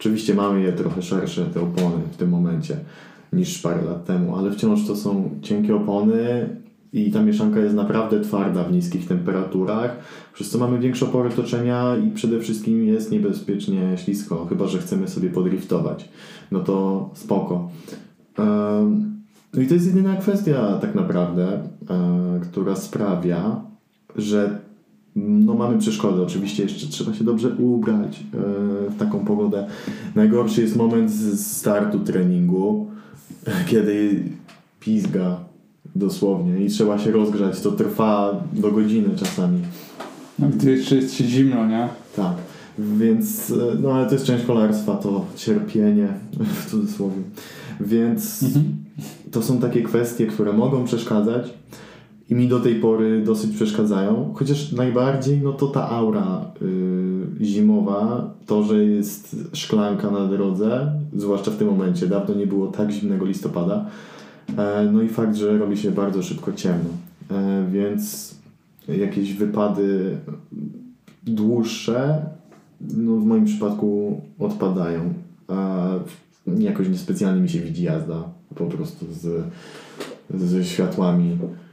oczywiście 0.00 0.34
mamy 0.34 0.62
je 0.62 0.72
trochę 0.72 1.02
szersze, 1.02 1.46
te 1.46 1.60
opony 1.60 2.02
w 2.12 2.16
tym 2.16 2.30
momencie 2.30 2.76
niż 3.32 3.58
parę 3.58 3.82
lat 3.82 4.04
temu, 4.04 4.36
ale 4.36 4.50
wciąż 4.50 4.86
to 4.86 4.96
są 4.96 5.30
cienkie 5.42 5.76
opony 5.76 6.48
i 6.92 7.10
ta 7.10 7.22
mieszanka 7.22 7.60
jest 7.60 7.74
naprawdę 7.74 8.20
twarda 8.20 8.64
w 8.64 8.72
niskich 8.72 9.08
temperaturach, 9.08 9.98
przez 10.34 10.50
co 10.50 10.58
mamy 10.58 10.78
większe 10.78 11.06
opory 11.06 11.30
toczenia 11.30 11.96
i 11.96 12.10
przede 12.10 12.40
wszystkim 12.40 12.84
jest 12.84 13.10
niebezpiecznie 13.10 13.96
ślisko, 13.96 14.46
chyba 14.46 14.66
że 14.66 14.78
chcemy 14.78 15.08
sobie 15.08 15.30
podriftować. 15.30 16.08
No 16.50 16.60
to 16.60 17.10
spoko. 17.14 17.70
No 19.54 19.62
i 19.62 19.66
to 19.66 19.74
jest 19.74 19.86
jedyna 19.86 20.16
kwestia 20.16 20.78
tak 20.80 20.94
naprawdę, 20.94 21.62
e, 21.90 22.40
która 22.42 22.76
sprawia, 22.76 23.60
że 24.16 24.58
no 25.16 25.54
mamy 25.54 25.78
przeszkody. 25.78 26.22
Oczywiście 26.22 26.62
jeszcze 26.62 26.86
trzeba 26.86 27.14
się 27.14 27.24
dobrze 27.24 27.48
ubrać 27.48 28.20
e, 28.20 28.38
w 28.90 28.96
taką 28.98 29.24
pogodę. 29.24 29.66
Najgorszy 30.14 30.60
jest 30.60 30.76
moment 30.76 31.10
z 31.10 31.46
startu 31.46 31.98
treningu, 31.98 32.86
kiedy 33.70 34.22
pizga 34.80 35.36
dosłownie 35.96 36.64
i 36.64 36.68
trzeba 36.68 36.98
się 36.98 37.10
rozgrzać. 37.10 37.60
To 37.60 37.72
trwa 37.72 38.42
do 38.52 38.70
godziny 38.70 39.08
czasami. 39.16 39.58
No, 40.38 40.48
gdy 40.48 40.70
jeszcze 40.70 40.96
jest 40.96 41.14
się 41.14 41.24
zimno, 41.24 41.66
nie? 41.66 41.88
Tak. 42.16 42.34
Więc, 42.78 43.50
e, 43.50 43.76
no 43.82 43.92
ale 43.92 44.06
to 44.06 44.12
jest 44.12 44.26
część 44.26 44.44
kolarstwa, 44.44 44.96
to 44.96 45.24
cierpienie 45.36 46.08
w 46.64 46.70
cudzysłowie. 46.70 47.22
Więc 47.80 48.44
to 49.30 49.42
są 49.42 49.58
takie 49.58 49.82
kwestie, 49.82 50.26
które 50.26 50.52
mogą 50.52 50.84
przeszkadzać 50.84 51.54
i 52.30 52.34
mi 52.34 52.48
do 52.48 52.60
tej 52.60 52.74
pory 52.74 53.22
dosyć 53.22 53.54
przeszkadzają. 53.54 54.34
Chociaż 54.34 54.72
najbardziej 54.72 55.40
no 55.40 55.52
to 55.52 55.66
ta 55.66 55.90
aura 55.90 56.44
y, 56.62 57.44
zimowa, 57.44 58.34
to, 58.46 58.62
że 58.62 58.84
jest 58.84 59.36
szklanka 59.52 60.10
na 60.10 60.26
drodze, 60.26 60.92
zwłaszcza 61.16 61.50
w 61.50 61.56
tym 61.56 61.68
momencie, 61.68 62.06
dawno 62.06 62.34
nie 62.34 62.46
było 62.46 62.66
tak 62.66 62.90
zimnego 62.90 63.24
listopada. 63.24 63.86
E, 64.56 64.88
no 64.92 65.02
i 65.02 65.08
fakt, 65.08 65.36
że 65.36 65.58
robi 65.58 65.76
się 65.76 65.90
bardzo 65.90 66.22
szybko 66.22 66.52
ciemno. 66.52 66.90
E, 67.30 67.66
więc 67.72 68.34
jakieś 68.88 69.34
wypady 69.34 70.16
dłuższe 71.22 72.26
no 72.80 73.16
w 73.16 73.24
moim 73.24 73.44
przypadku 73.44 74.20
odpadają. 74.38 75.14
A 75.48 75.88
jakoś 76.58 76.88
niespecjalnie 76.88 77.42
mi 77.42 77.48
się 77.48 77.60
widzi 77.60 77.82
jazda 77.82 78.28
po 78.54 78.66
prostu 78.66 79.06
z, 79.12 79.44
ze 80.34 80.64
światłami, 80.64 81.32
e, 81.32 81.63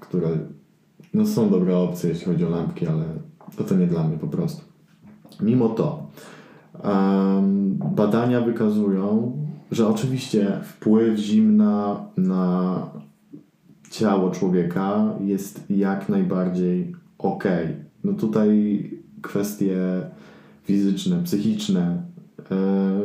które 0.00 0.28
no 1.14 1.26
są 1.26 1.50
dobre 1.50 1.76
opcje, 1.76 2.10
jeśli 2.10 2.26
chodzi 2.26 2.44
o 2.44 2.48
lampki, 2.48 2.86
ale 2.86 3.04
to, 3.56 3.64
to 3.64 3.74
nie 3.74 3.86
dla 3.86 4.08
mnie 4.08 4.18
po 4.18 4.28
prostu. 4.28 4.62
Mimo 5.40 5.68
to 5.68 6.06
badania 7.94 8.40
wykazują, 8.40 9.36
że 9.70 9.88
oczywiście 9.88 10.60
wpływ 10.62 11.18
zimna 11.18 12.06
na 12.16 12.86
ciało 13.90 14.30
człowieka 14.30 15.14
jest 15.20 15.64
jak 15.70 16.08
najbardziej 16.08 16.94
ok. 17.18 17.44
No 18.04 18.12
tutaj 18.12 18.90
kwestie 19.22 19.76
fizyczne, 20.64 21.22
psychiczne, 21.24 22.02
e, 22.50 23.00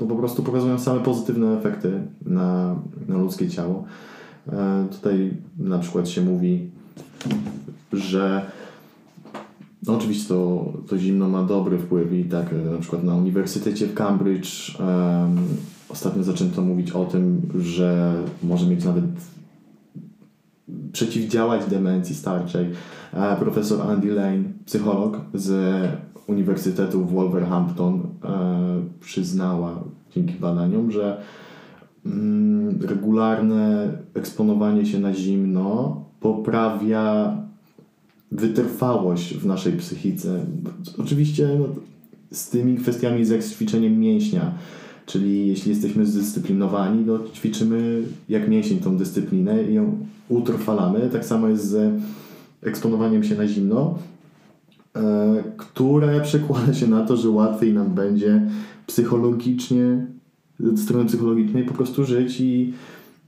no 0.00 0.06
po 0.06 0.16
prostu 0.16 0.42
pokazują 0.42 0.78
same 0.78 1.00
pozytywne 1.00 1.58
efekty 1.58 2.02
na, 2.26 2.76
na 3.08 3.18
ludzkie 3.18 3.48
ciało. 3.48 3.84
E, 4.52 4.86
tutaj 4.90 5.30
na 5.58 5.78
przykład 5.78 6.08
się 6.08 6.20
mówi, 6.20 6.70
że 7.92 8.50
no 9.86 9.96
oczywiście 9.96 10.28
to, 10.28 10.72
to 10.88 10.98
zimno 10.98 11.28
ma 11.28 11.42
dobry 11.42 11.78
wpływ 11.78 12.12
i 12.12 12.24
tak 12.24 12.52
e, 12.52 12.70
na 12.70 12.78
przykład 12.78 13.04
na 13.04 13.14
Uniwersytecie 13.14 13.86
w 13.86 13.94
Cambridge 13.94 14.80
em, 14.80 15.38
ostatnio 15.88 16.22
zaczęto 16.22 16.62
mówić 16.62 16.92
o 16.92 17.04
tym, 17.04 17.40
że 17.58 18.14
może 18.42 18.66
mieć 18.66 18.84
nawet 18.84 19.04
przeciwdziałać 20.92 21.66
demencji 21.66 22.14
starczej. 22.14 22.66
E, 23.12 23.36
Profesor 23.36 23.90
Andy 23.90 24.14
Lane, 24.14 24.42
psycholog 24.66 25.20
z 25.34 25.52
Uniwersytetu 26.26 27.04
w 27.04 27.12
Wolverhampton, 27.12 28.00
e, 28.24 28.82
przyznała 29.00 29.84
dzięki 30.14 30.34
badaniom, 30.34 30.92
że 30.92 31.22
regularne 32.80 33.92
eksponowanie 34.14 34.86
się 34.86 34.98
na 34.98 35.14
zimno 35.14 36.04
poprawia 36.20 37.36
wytrwałość 38.32 39.34
w 39.34 39.46
naszej 39.46 39.72
psychice. 39.72 40.40
Oczywiście 40.98 41.48
no, 41.58 41.66
z 42.30 42.50
tymi 42.50 42.76
kwestiami 42.76 43.28
jak 43.28 43.42
z 43.42 43.52
ćwiczeniem 43.52 44.00
mięśnia. 44.00 44.52
Czyli 45.06 45.48
jeśli 45.48 45.70
jesteśmy 45.70 46.06
zdyscyplinowani, 46.06 47.04
no 47.06 47.18
ćwiczymy 47.34 48.02
jak 48.28 48.48
mięsień 48.48 48.78
tą 48.78 48.96
dyscyplinę 48.96 49.62
i 49.62 49.74
ją 49.74 49.98
utrwalamy. 50.28 51.08
Tak 51.12 51.24
samo 51.24 51.48
jest 51.48 51.64
z 51.64 52.00
eksponowaniem 52.62 53.24
się 53.24 53.34
na 53.34 53.46
zimno, 53.48 53.98
e, 54.96 55.42
które 55.56 56.20
przekłada 56.20 56.74
się 56.74 56.86
na 56.86 57.06
to, 57.06 57.16
że 57.16 57.30
łatwiej 57.30 57.74
nam 57.74 57.94
będzie 57.94 58.42
psychologicznie, 58.86 60.06
z 60.74 60.80
strony 60.84 61.08
psychologicznej 61.08 61.64
po 61.64 61.74
prostu 61.74 62.04
żyć 62.04 62.40
i, 62.40 62.72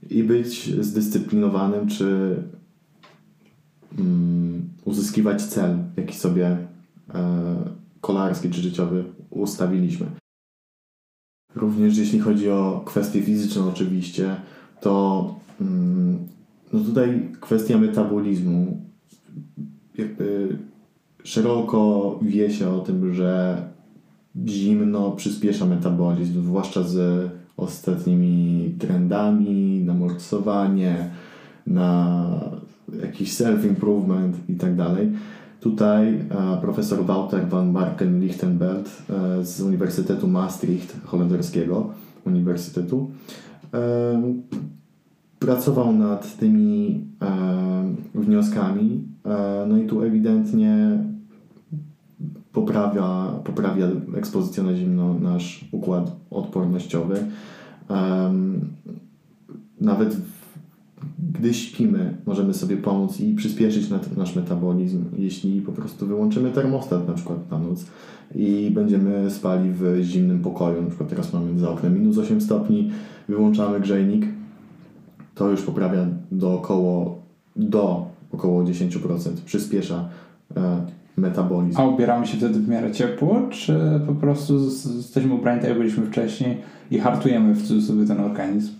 i 0.09 0.23
być 0.23 0.73
zdyscyplinowanym, 0.85 1.87
czy 1.87 2.35
mm, 3.99 4.69
uzyskiwać 4.85 5.41
cel, 5.41 5.77
jaki 5.97 6.15
sobie 6.15 6.57
e, 7.13 7.55
kolarski 8.01 8.49
czy 8.49 8.61
życiowy 8.61 9.03
ustawiliśmy. 9.29 10.05
Również 11.55 11.97
jeśli 11.97 12.19
chodzi 12.19 12.49
o 12.49 12.81
kwestie 12.85 13.21
fizyczne 13.21 13.65
oczywiście, 13.65 14.35
to 14.81 15.35
mm, 15.61 16.17
no 16.73 16.79
tutaj 16.79 17.29
kwestia 17.39 17.77
metabolizmu 17.77 18.81
jakby 19.97 20.57
szeroko 21.23 22.19
wie 22.21 22.53
się 22.53 22.69
o 22.69 22.79
tym, 22.79 23.13
że 23.13 23.57
zimno 24.47 25.11
przyspiesza 25.11 25.65
metabolizm, 25.65 26.43
zwłaszcza 26.43 26.83
z 26.83 27.29
ostatnimi 27.57 28.75
trendami 28.79 29.83
na 29.85 29.93
morsowanie, 29.93 31.09
na 31.67 32.25
jakiś 33.01 33.33
self-improvement 33.33 34.33
i 34.49 34.55
tak 34.55 34.75
dalej. 34.75 35.11
Tutaj 35.59 36.07
e, 36.07 36.57
profesor 36.61 37.05
Wouter 37.05 37.49
van 37.49 37.71
Marken-Lichtenbelt 37.71 39.03
e, 39.09 39.45
z 39.45 39.61
Uniwersytetu 39.61 40.27
Maastricht, 40.27 41.05
holenderskiego 41.05 41.89
uniwersytetu, 42.25 43.11
e, 43.73 44.33
pracował 45.39 45.93
nad 45.93 46.37
tymi 46.37 47.03
wnioskami. 48.15 49.03
No 49.67 49.77
i 49.77 49.85
tu 49.87 50.03
ewidentnie 50.03 50.99
poprawia, 52.53 53.27
poprawia 53.43 53.87
ekspozycja 54.17 54.63
na 54.63 54.75
zimno 54.75 55.13
nasz 55.13 55.65
układ 55.71 56.15
odpornościowy. 56.31 57.15
Nawet 59.81 60.17
gdy 61.39 61.53
śpimy, 61.53 62.17
możemy 62.25 62.53
sobie 62.53 62.77
pomóc 62.77 63.19
i 63.19 63.33
przyspieszyć 63.35 63.89
nasz 64.17 64.35
metabolizm, 64.35 65.05
jeśli 65.17 65.61
po 65.61 65.71
prostu 65.71 66.07
wyłączymy 66.07 66.51
termostat 66.51 67.07
na 67.07 67.13
przykład 67.13 67.51
na 67.51 67.59
noc 67.59 67.85
i 68.35 68.71
będziemy 68.73 69.31
spali 69.31 69.71
w 69.71 69.99
zimnym 70.01 70.39
pokoju. 70.39 70.81
Na 70.81 70.87
przykład 70.87 71.09
teraz 71.09 71.33
mamy 71.33 71.59
za 71.59 71.69
oknem 71.69 71.99
minus 71.99 72.17
8 72.17 72.41
stopni, 72.41 72.91
wyłączamy 73.29 73.79
grzejnik, 73.79 74.25
to 75.35 75.49
już 75.49 75.61
poprawia 75.61 76.07
do 76.31 76.53
około, 76.53 77.21
do 77.55 78.05
około 78.31 78.63
10%, 78.63 79.29
przyspiesza 79.45 80.09
e, 80.57 80.85
metabolizm. 81.17 81.81
A 81.81 81.85
ubieramy 81.85 82.27
się 82.27 82.37
wtedy 82.37 82.59
w 82.59 82.69
miarę 82.69 82.91
ciepło, 82.91 83.41
czy 83.49 83.79
po 84.07 84.13
prostu 84.13 84.65
jesteśmy 84.97 85.33
ubrani 85.33 85.59
tak 85.59 85.69
jak 85.69 85.77
byliśmy 85.77 86.05
wcześniej 86.05 86.57
i 86.91 86.99
hartujemy 86.99 87.53
w 87.53 87.67
cudzysłowie 87.67 88.07
ten 88.07 88.19
organizm? 88.19 88.73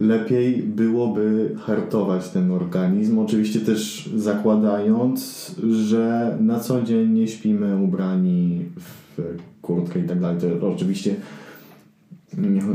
lepiej 0.00 0.62
byłoby 0.62 1.54
hartować 1.60 2.28
ten 2.28 2.50
organizm. 2.50 3.18
Oczywiście 3.18 3.60
też 3.60 4.10
zakładając, 4.16 5.54
że 5.70 6.36
na 6.40 6.60
co 6.60 6.82
dzień 6.82 7.10
nie 7.10 7.28
śpimy 7.28 7.82
ubrani 7.82 8.64
w 8.80 9.20
kurtkę 9.62 9.98
i 10.00 10.02
tak 10.02 10.20
dalej. 10.20 10.38
To 10.60 10.68
oczywiście 10.68 11.14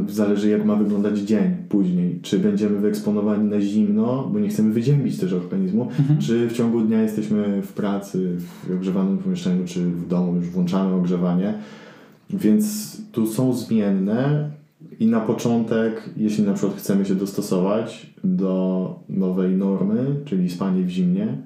zależy 0.07 0.49
jak 0.49 0.65
ma 0.65 0.75
wyglądać 0.75 1.19
dzień 1.19 1.55
później. 1.69 2.19
Czy 2.21 2.39
będziemy 2.39 2.79
wyeksponowani 2.79 3.49
na 3.49 3.61
zimno, 3.61 4.29
bo 4.33 4.39
nie 4.39 4.49
chcemy 4.49 4.73
wyziębić 4.73 5.19
też 5.19 5.33
organizmu, 5.33 5.83
mhm. 5.99 6.19
czy 6.19 6.47
w 6.47 6.53
ciągu 6.53 6.81
dnia 6.81 7.01
jesteśmy 7.01 7.61
w 7.61 7.73
pracy, 7.73 8.37
w 8.37 8.73
ogrzewanym 8.73 9.17
pomieszczeniu, 9.17 9.65
czy 9.65 9.85
w 9.85 10.07
domu 10.07 10.35
już 10.35 10.49
włączamy 10.49 10.95
ogrzewanie. 10.95 11.53
Więc 12.29 12.97
tu 13.11 13.27
są 13.27 13.53
zmienne 13.53 14.49
i 14.99 15.07
na 15.07 15.19
początek, 15.19 16.09
jeśli 16.17 16.43
na 16.43 16.53
przykład 16.53 16.77
chcemy 16.77 17.05
się 17.05 17.15
dostosować 17.15 18.13
do 18.23 18.99
nowej 19.09 19.55
normy, 19.57 20.15
czyli 20.25 20.49
spanie 20.49 20.83
w 20.83 20.89
zimnie, 20.89 21.37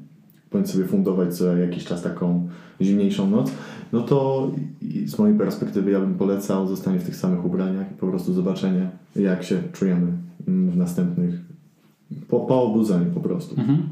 bądź 0.56 0.70
sobie 0.70 0.86
fundować 0.86 1.38
co 1.38 1.58
jakiś 1.58 1.86
czas 1.86 2.01
taką 2.01 2.47
zimniejszą 2.82 3.30
noc, 3.30 3.51
no 3.93 4.01
to 4.01 4.51
z 5.06 5.20
mojej 5.20 5.38
perspektywy 5.38 5.91
ja 5.91 5.99
bym 5.99 6.16
polecał 6.16 6.68
zostanie 6.68 6.99
w 6.99 7.03
tych 7.03 7.16
samych 7.16 7.45
ubraniach 7.45 7.91
i 7.91 7.95
po 7.95 8.08
prostu 8.08 8.34
zobaczenie, 8.34 8.89
jak 9.16 9.43
się 9.43 9.62
czujemy 9.74 10.08
w 10.47 10.78
następnych, 10.78 11.36
po, 12.28 12.39
po 12.39 12.64
obudzeniu 12.64 13.06
po 13.14 13.20
prostu. 13.20 13.56
Mhm. 13.60 13.89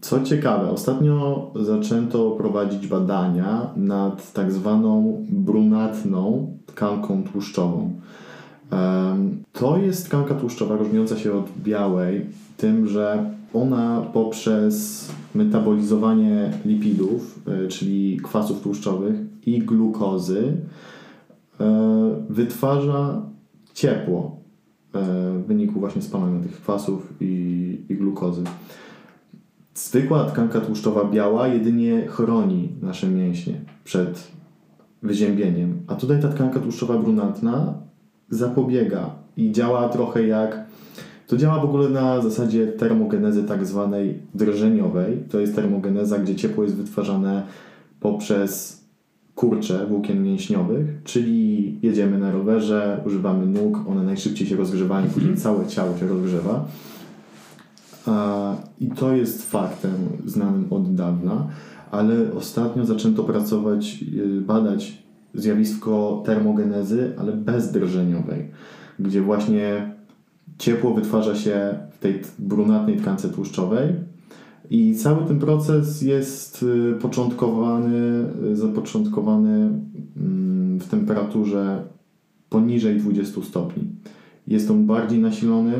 Co 0.00 0.22
ciekawe, 0.22 0.70
ostatnio 0.70 1.50
zaczęto 1.62 2.30
prowadzić 2.30 2.86
badania 2.86 3.70
nad 3.76 4.32
tak 4.32 4.52
zwaną 4.52 5.24
brunatną 5.30 6.52
tkanką 6.66 7.22
tłuszczową. 7.22 7.90
To 9.52 9.76
jest 9.76 10.06
tkanka 10.06 10.34
tłuszczowa 10.34 10.76
różniąca 10.76 11.16
się 11.16 11.32
od 11.32 11.50
białej 11.62 12.26
tym, 12.56 12.86
że 12.86 13.30
ona 13.54 14.00
poprzez 14.12 15.08
metabolizowanie 15.34 16.50
lipidów, 16.64 17.40
e, 17.48 17.68
czyli 17.68 18.20
kwasów 18.22 18.60
tłuszczowych 18.60 19.20
i 19.46 19.58
glukozy 19.58 20.56
e, 21.60 22.24
wytwarza 22.30 23.22
ciepło 23.74 24.36
e, 24.94 25.00
w 25.38 25.46
wyniku 25.46 25.80
właśnie 25.80 26.02
spalania 26.02 26.42
tych 26.42 26.52
kwasów 26.52 27.12
i, 27.20 27.78
i 27.88 27.94
glukozy. 27.94 28.42
Zwykła 29.74 30.24
tkanka 30.24 30.60
tłuszczowa 30.60 31.04
biała 31.04 31.48
jedynie 31.48 32.06
chroni 32.08 32.68
nasze 32.82 33.08
mięśnie 33.08 33.60
przed 33.84 34.32
wyziębieniem, 35.02 35.82
a 35.86 35.94
tutaj 35.94 36.22
ta 36.22 36.28
tkanka 36.28 36.60
tłuszczowa 36.60 36.98
brunatna 36.98 37.74
zapobiega 38.30 39.10
i 39.36 39.52
działa 39.52 39.88
trochę 39.88 40.26
jak. 40.26 40.64
To 41.32 41.36
działa 41.36 41.60
w 41.60 41.64
ogóle 41.64 41.88
na 41.88 42.20
zasadzie 42.20 42.66
termogenezy 42.66 43.44
tak 43.44 43.66
zwanej 43.66 44.18
drżeniowej. 44.34 45.24
To 45.30 45.40
jest 45.40 45.54
termogeneza, 45.54 46.18
gdzie 46.18 46.36
ciepło 46.36 46.64
jest 46.64 46.76
wytwarzane 46.76 47.42
poprzez 48.00 48.82
kurcze 49.34 49.86
włókien 49.86 50.22
mięśniowych, 50.22 50.86
czyli 51.04 51.78
jedziemy 51.82 52.18
na 52.18 52.32
rowerze, 52.32 53.00
używamy 53.06 53.46
nóg, 53.46 53.78
one 53.88 54.02
najszybciej 54.02 54.46
się 54.46 54.56
rozgrzewają, 54.56 55.08
później 55.08 55.36
całe 55.36 55.66
ciało 55.66 55.98
się 55.98 56.08
rozgrzewa. 56.08 56.64
I 58.80 58.86
to 58.86 59.12
jest 59.12 59.50
faktem 59.50 59.94
znanym 60.26 60.66
od 60.70 60.94
dawna, 60.94 61.48
ale 61.90 62.14
ostatnio 62.38 62.84
zaczęto 62.84 63.24
pracować, 63.24 64.04
y, 64.18 64.40
badać 64.40 65.02
zjawisko 65.34 66.22
termogenezy, 66.26 67.12
ale 67.18 67.32
bezdrżeniowej, 67.32 68.50
gdzie 68.98 69.22
właśnie 69.22 69.92
ciepło 70.58 70.94
wytwarza 70.94 71.36
się 71.36 71.78
w 71.90 71.98
tej 71.98 72.20
brunatnej 72.38 72.96
tkance 72.96 73.28
tłuszczowej 73.28 73.94
i 74.70 74.94
cały 74.94 75.26
ten 75.26 75.38
proces 75.38 76.02
jest 76.02 76.62
y, 76.62 76.98
początkowany, 77.00 78.24
y, 78.52 78.56
zapoczątkowany 78.56 79.70
mm, 80.16 80.80
w 80.80 80.88
temperaturze 80.88 81.82
poniżej 82.48 83.00
20 83.00 83.42
stopni. 83.42 83.84
Jest 84.46 84.70
on 84.70 84.86
bardziej 84.86 85.18
nasilony, 85.18 85.74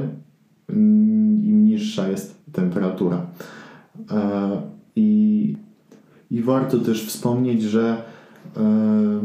Mm, 0.72 1.44
im 1.44 1.64
niższa 1.64 2.08
jest 2.08 2.44
temperatura. 2.52 3.26
E, 4.10 4.62
I, 4.96 5.56
i 6.30 6.42
warto 6.42 6.78
też 6.78 7.06
wspomnieć, 7.06 7.62
że 7.62 8.02
e, 8.56 9.20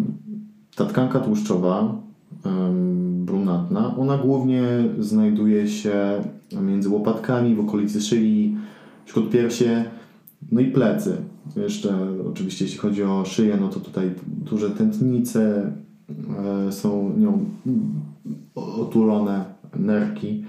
ta 0.76 0.86
tkanka 0.86 1.20
tłuszczowa, 1.20 2.02
brunatna, 3.26 3.96
ona 3.98 4.18
głównie 4.18 4.64
znajduje 5.00 5.68
się 5.68 6.22
między 6.62 6.90
łopatkami, 6.90 7.56
w 7.56 7.60
okolicy 7.60 8.02
szyi, 8.02 8.58
wśród 9.06 9.30
piersie, 9.30 9.86
no 10.52 10.62
i 10.62 10.72
plecy. 10.72 11.18
Jeszcze 11.56 11.98
oczywiście 12.32 12.66
jeśli 12.66 12.80
chodzi 12.80 13.04
o 13.04 13.26
szyję, 13.26 13.58
no 13.62 13.68
to 13.68 13.80
tutaj 13.80 14.12
duże 14.28 14.70
tętnice 14.70 15.72
e, 16.68 16.72
są 16.72 17.14
nią 17.18 17.46
otulone 18.56 19.46
nerki. 19.80 20.44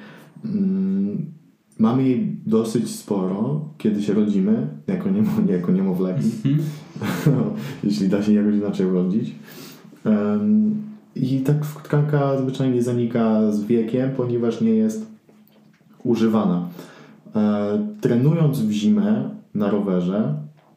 Mm, 0.45 1.27
mamy 1.79 2.09
jej 2.09 2.37
dosyć 2.47 2.91
sporo, 2.91 3.69
kiedy 3.79 4.03
się 4.03 4.15
rodzimy, 4.15 4.69
jako, 4.87 5.11
niemo, 5.11 5.31
jako 5.57 5.73
niemowlaki, 5.73 6.23
mm-hmm. 6.23 6.59
jeśli 7.85 8.09
da 8.09 8.23
się 8.23 8.33
jakoś 8.33 8.55
inaczej 8.55 8.87
urodzić. 8.87 9.35
Um, 10.05 10.88
I 11.19 11.41
tak 11.41 11.67
tkanka 11.85 12.39
zwyczajnie 12.39 12.83
zanika 12.83 13.53
z 13.53 13.65
wiekiem, 13.65 14.11
ponieważ 14.17 14.61
nie 14.61 14.75
jest 14.75 15.07
używana. 16.05 16.69
e, 17.37 17.87
trenując 18.01 18.61
w 18.61 18.71
zimę 18.71 19.31
na 19.55 19.71
rowerze, 19.71 20.35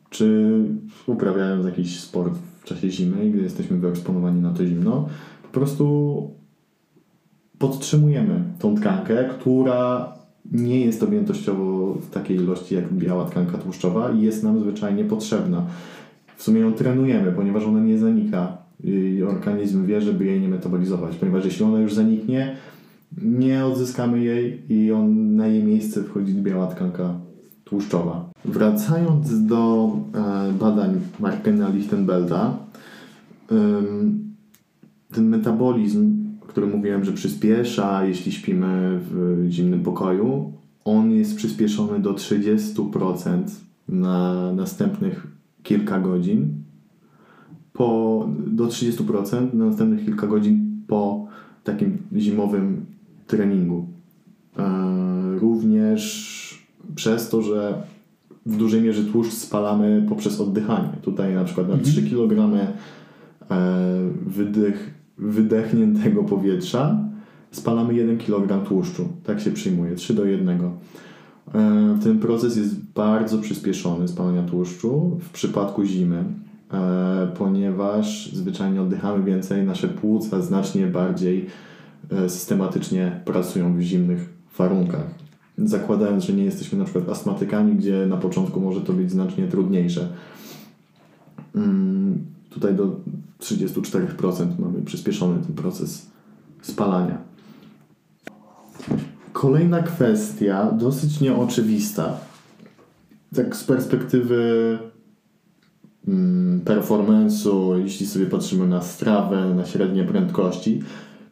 czy 0.10 0.58
uprawiając 1.08 1.66
jakiś 1.66 2.00
sport 2.00 2.34
w 2.60 2.64
czasie 2.64 2.92
zimy, 2.92 3.30
gdy 3.30 3.44
jesteśmy 3.44 3.78
wyeksponowani 3.78 4.42
na 4.42 4.54
to 4.54 4.66
zimno, 4.66 5.10
po 5.44 5.60
prostu 5.60 6.30
podtrzymujemy 7.58 8.44
tą 8.60 8.76
tkankę, 8.76 9.30
która 9.30 10.14
nie 10.52 10.86
jest 10.86 11.04
objętościowo 11.04 11.94
w 11.94 12.10
takiej 12.10 12.38
ilości 12.38 12.76
jak 12.76 12.94
biała 12.94 13.26
tkanka 13.26 13.58
tłuszczowa 13.58 14.12
i 14.12 14.22
jest 14.22 14.44
nam 14.44 14.60
zwyczajnie 14.60 15.04
potrzebna. 15.04 15.66
W 16.38 16.44
sumie 16.44 16.60
ją 16.62 16.74
trenujemy, 16.74 17.32
ponieważ 17.32 17.64
ona 17.64 17.80
nie 17.80 17.98
zanika 17.98 18.58
i 18.84 19.24
organizm 19.24 19.86
wie, 19.86 20.02
żeby 20.02 20.26
jej 20.26 20.42
nie 20.42 20.50
metabolizować, 20.50 21.16
ponieważ 21.16 21.46
jeśli 21.46 21.66
ona 21.66 21.80
już 21.80 21.94
zaniknie, 21.94 22.56
nie 23.22 23.66
odzyskamy 23.66 24.24
jej 24.24 24.62
i 24.70 24.92
on, 24.92 25.36
na 25.36 25.48
jej 25.48 25.64
miejsce 25.64 26.04
wchodzi 26.04 26.34
biała 26.34 26.68
tkanka 26.68 27.14
tłuszczowa. 27.64 28.30
Wracając 28.46 29.46
do 29.46 29.92
e, 30.14 30.54
badań 30.60 31.00
Markena 31.20 31.70
Lichtenbelda, 31.70 32.58
ten 35.14 35.30
metabolizm, 35.30 36.14
o 36.42 36.46
którym 36.46 36.72
mówiłem, 36.72 37.06
że 37.06 37.12
przyspiesza, 37.12 38.06
jeśli 38.06 38.32
śpimy 38.32 39.00
w 39.12 39.46
zimnym 39.50 39.84
pokoju, 39.84 40.54
on 40.86 41.12
jest 41.12 41.36
przyspieszony 41.36 42.00
do 42.00 42.14
30% 42.14 43.44
na 43.90 44.54
następnych 44.54 45.28
kilka 45.64 46.00
godzin. 46.00 46.61
Po, 47.82 48.28
do 48.48 48.68
30% 48.68 49.54
na 49.54 49.66
następnych 49.66 50.06
kilka 50.06 50.28
godzin 50.28 50.84
po 50.88 51.28
takim 51.64 51.98
zimowym 52.16 52.86
treningu. 53.28 53.86
E, 54.58 55.40
również 55.40 56.66
przez 56.96 57.30
to, 57.30 57.42
że 57.42 57.84
w 58.46 58.58
dużej 58.58 58.82
mierze 58.82 59.04
tłuszcz 59.04 59.34
spalamy 59.34 60.06
poprzez 60.10 60.42
oddychanie. 60.42 60.90
Tutaj 61.02 61.36
na 61.36 61.44
przykład 61.44 61.70
na 61.70 61.78
3 61.78 62.02
mhm. 62.02 62.10
kg 62.10 62.58
wydech, 64.26 64.94
wydechniętego 65.18 66.24
powietrza 66.24 67.00
spalamy 67.52 67.94
1 67.94 68.18
kg 68.18 68.68
tłuszczu. 68.68 69.08
Tak 69.24 69.40
się 69.40 69.52
przyjmuje, 69.52 69.96
3 69.96 70.14
do 70.14 70.26
1. 70.26 70.50
E, 70.60 72.00
ten 72.04 72.20
proces 72.20 72.58
jest 72.58 72.76
bardzo 72.96 73.38
przyspieszony 73.38 74.08
spalania 74.08 74.44
tłuszczu 74.44 75.20
w 75.22 75.30
przypadku 75.30 75.86
zimy, 75.86 76.24
ponieważ 77.38 78.34
zwyczajnie 78.34 78.82
oddychamy 78.82 79.24
więcej, 79.24 79.66
nasze 79.66 79.88
płuca 79.88 80.42
znacznie 80.42 80.88
bardziej 80.88 81.46
systematycznie 82.28 83.22
pracują 83.26 83.76
w 83.76 83.82
zimnych 83.82 84.30
warunkach 84.58 85.22
zakładając, 85.58 86.24
że 86.24 86.34
nie 86.34 86.44
jesteśmy 86.44 86.80
na 86.80 86.86
przykład 86.86 87.10
astmatykami, 87.10 87.76
gdzie 87.76 88.06
na 88.06 88.18
początku 88.18 88.60
może 88.60 88.82
to 88.82 88.94
być 88.94 89.12
znacznie 89.12 89.48
trudniejsze. 89.48 90.08
Mm, 91.56 92.26
tutaj 92.50 92.76
do 92.76 93.00
34% 93.40 94.60
mamy 94.60 94.82
przyspieszony 94.82 95.44
ten 95.44 95.56
proces 95.56 96.12
spalania. 96.62 97.18
Kolejna 99.34 99.84
kwestia, 99.84 100.72
dosyć 100.72 101.22
nieoczywista. 101.22 102.18
Tak 103.36 103.56
z 103.56 103.64
perspektywy 103.64 104.80
performance'u, 106.66 107.78
jeśli 107.84 108.08
sobie 108.08 108.26
patrzymy 108.26 108.68
na 108.68 108.82
strawę, 108.82 109.54
na 109.56 109.66
średnie 109.66 110.04
prędkości, 110.04 110.82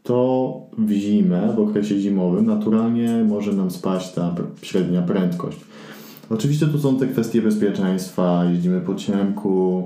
to 0.03 0.53
w 0.77 0.91
zimę, 0.91 1.53
w 1.55 1.59
okresie 1.59 1.99
zimowym, 1.99 2.45
naturalnie 2.45 3.23
może 3.23 3.53
nam 3.53 3.71
spaść 3.71 4.13
ta 4.13 4.35
średnia 4.61 5.01
prędkość. 5.01 5.57
Oczywiście 6.29 6.67
tu 6.67 6.79
są 6.79 6.97
te 6.97 7.07
kwestie 7.07 7.41
bezpieczeństwa, 7.41 8.45
jeździmy 8.45 8.81
po 8.81 8.95
ciemku, 8.95 9.83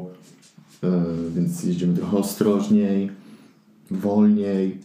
yy, 0.84 0.90
więc 1.36 1.64
jeździmy 1.64 1.94
trochę 1.94 2.18
ostrożniej, 2.18 3.10
wolniej. 3.92 4.78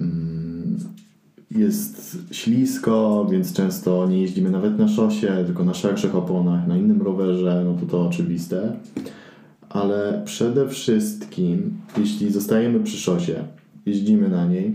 Yy, 0.00 0.06
jest 1.50 2.18
ślisko, 2.30 3.26
więc 3.30 3.52
często 3.52 4.06
nie 4.06 4.22
jeździmy 4.22 4.50
nawet 4.50 4.78
na 4.78 4.88
szosie, 4.88 5.42
tylko 5.46 5.64
na 5.64 5.74
szerszych 5.74 6.16
oponach, 6.16 6.66
na 6.66 6.76
innym 6.76 7.02
rowerze, 7.02 7.62
no 7.64 7.74
to 7.80 7.86
to 7.86 8.06
oczywiste. 8.06 8.76
Ale 9.72 10.22
przede 10.24 10.68
wszystkim, 10.68 11.76
jeśli 11.98 12.32
zostajemy 12.32 12.80
przy 12.80 12.96
szosie, 12.96 13.44
jeździmy 13.86 14.28
na 14.28 14.46
niej, 14.46 14.72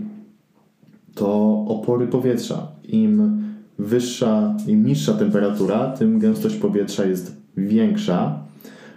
to 1.14 1.64
opory 1.68 2.06
powietrza. 2.06 2.68
Im 2.84 3.42
wyższa, 3.78 4.56
im 4.66 4.86
niższa 4.86 5.14
temperatura, 5.14 5.90
tym 5.90 6.18
gęstość 6.18 6.56
powietrza 6.56 7.04
jest 7.04 7.36
większa, 7.56 8.38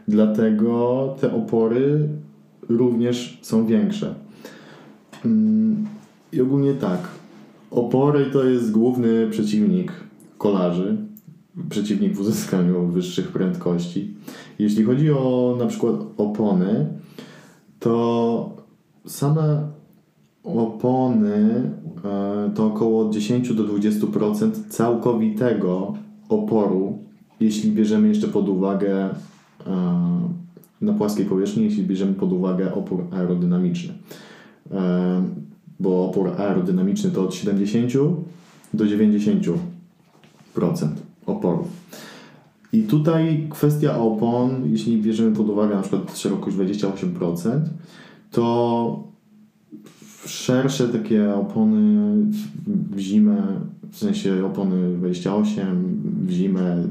dlatego 0.07 1.15
te 1.21 1.33
opory 1.33 2.07
również 2.69 3.39
są 3.41 3.65
większe. 3.65 4.13
Mm, 5.25 5.85
I 6.33 6.41
ogólnie 6.41 6.73
tak. 6.73 6.99
Opory 7.71 8.25
to 8.25 8.43
jest 8.43 8.71
główny 8.71 9.27
przeciwnik 9.31 9.91
kolarzy, 10.37 10.97
przeciwnik 11.69 12.15
w 12.15 12.19
uzyskaniu 12.19 12.87
wyższych 12.87 13.27
prędkości. 13.27 14.13
Jeśli 14.59 14.83
chodzi 14.83 15.11
o 15.11 15.55
na 15.59 15.65
przykład 15.65 15.95
opony, 16.17 16.87
to 17.79 18.55
same 19.05 19.67
opony 20.43 21.71
e, 22.05 22.51
to 22.55 22.65
około 22.65 23.09
10 23.09 23.53
do 23.53 23.63
20% 23.63 24.51
całkowitego 24.69 25.93
oporu, 26.29 26.97
jeśli 27.39 27.71
bierzemy 27.71 28.07
jeszcze 28.07 28.27
pod 28.27 28.49
uwagę 28.49 29.09
e, 29.09 29.11
na 30.81 30.93
płaskiej 30.93 31.25
powierzchni, 31.25 31.63
jeśli 31.63 31.83
bierzemy 31.83 32.13
pod 32.13 32.33
uwagę 32.33 32.73
opór 32.73 33.05
aerodynamiczny. 33.11 33.93
E, 34.71 35.23
bo 35.79 36.05
opór 36.09 36.31
aerodynamiczny 36.37 37.11
to 37.11 37.23
od 37.23 37.35
70 37.35 37.93
do 38.73 38.85
90% 38.85 39.57
oporu. 41.32 41.67
I 42.73 42.84
tutaj 42.84 43.47
kwestia 43.49 43.97
opon, 43.97 44.71
jeśli 44.71 44.97
bierzemy 44.97 45.36
pod 45.36 45.49
uwagę 45.49 45.75
na 45.75 45.82
przykład 45.82 46.17
szerokość 46.17 46.57
28%, 46.57 47.59
to 48.32 49.03
szersze 50.25 50.88
takie 50.88 51.34
opony 51.36 52.15
w 52.67 52.99
zimę, 52.99 53.43
w 53.91 53.97
sensie 53.97 54.45
opony 54.45 54.97
28 54.97 56.01
w 56.25 56.32
zimę 56.32 56.84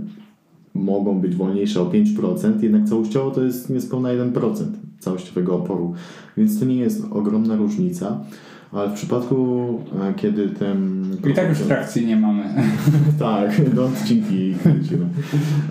mogą 0.74 1.20
być 1.20 1.34
wolniejsze 1.34 1.80
o 1.82 1.90
5%, 1.90 2.62
jednak 2.62 2.88
całościowo 2.88 3.30
to 3.30 3.42
jest 3.42 3.70
niespełna 3.70 4.08
1% 4.08 4.64
całościowego 4.98 5.54
oporu, 5.54 5.94
więc 6.36 6.58
to 6.60 6.64
nie 6.64 6.76
jest 6.76 7.04
ogromna 7.10 7.56
różnica. 7.56 8.20
Ale 8.72 8.90
w 8.90 8.92
przypadku, 8.92 9.78
e, 10.02 10.14
kiedy 10.14 10.48
ten. 10.48 11.06
I 11.30 11.34
tak 11.34 11.48
już 11.48 11.58
trakcji 11.58 12.06
nie 12.06 12.16
mamy. 12.16 12.44
tak, 13.18 13.74
do 13.74 13.84
odcinki 13.84 14.54
kręcimy. 14.62 15.06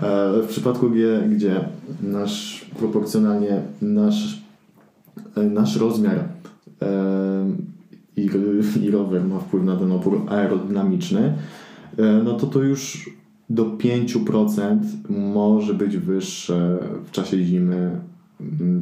E, 0.02 0.42
w 0.42 0.46
przypadku, 0.48 0.90
gdzie, 0.90 1.22
gdzie 1.30 1.64
nasz 2.02 2.66
proporcjonalnie 2.78 3.60
nasz, 3.82 4.42
e, 5.36 5.42
nasz 5.42 5.76
rozmiar 5.76 6.24
i, 8.16 8.30
i 8.82 8.90
rower 8.90 9.24
ma 9.24 9.38
wpływ 9.38 9.64
na 9.64 9.76
ten 9.76 9.92
opór 9.92 10.22
aerodynamiczny, 10.28 11.32
no 12.24 12.34
to 12.34 12.46
to 12.46 12.62
już 12.62 13.10
do 13.50 13.64
5% 13.64 14.78
może 15.08 15.74
być 15.74 15.96
wyższe 15.96 16.78
w 17.06 17.10
czasie 17.10 17.44
zimy 17.44 18.00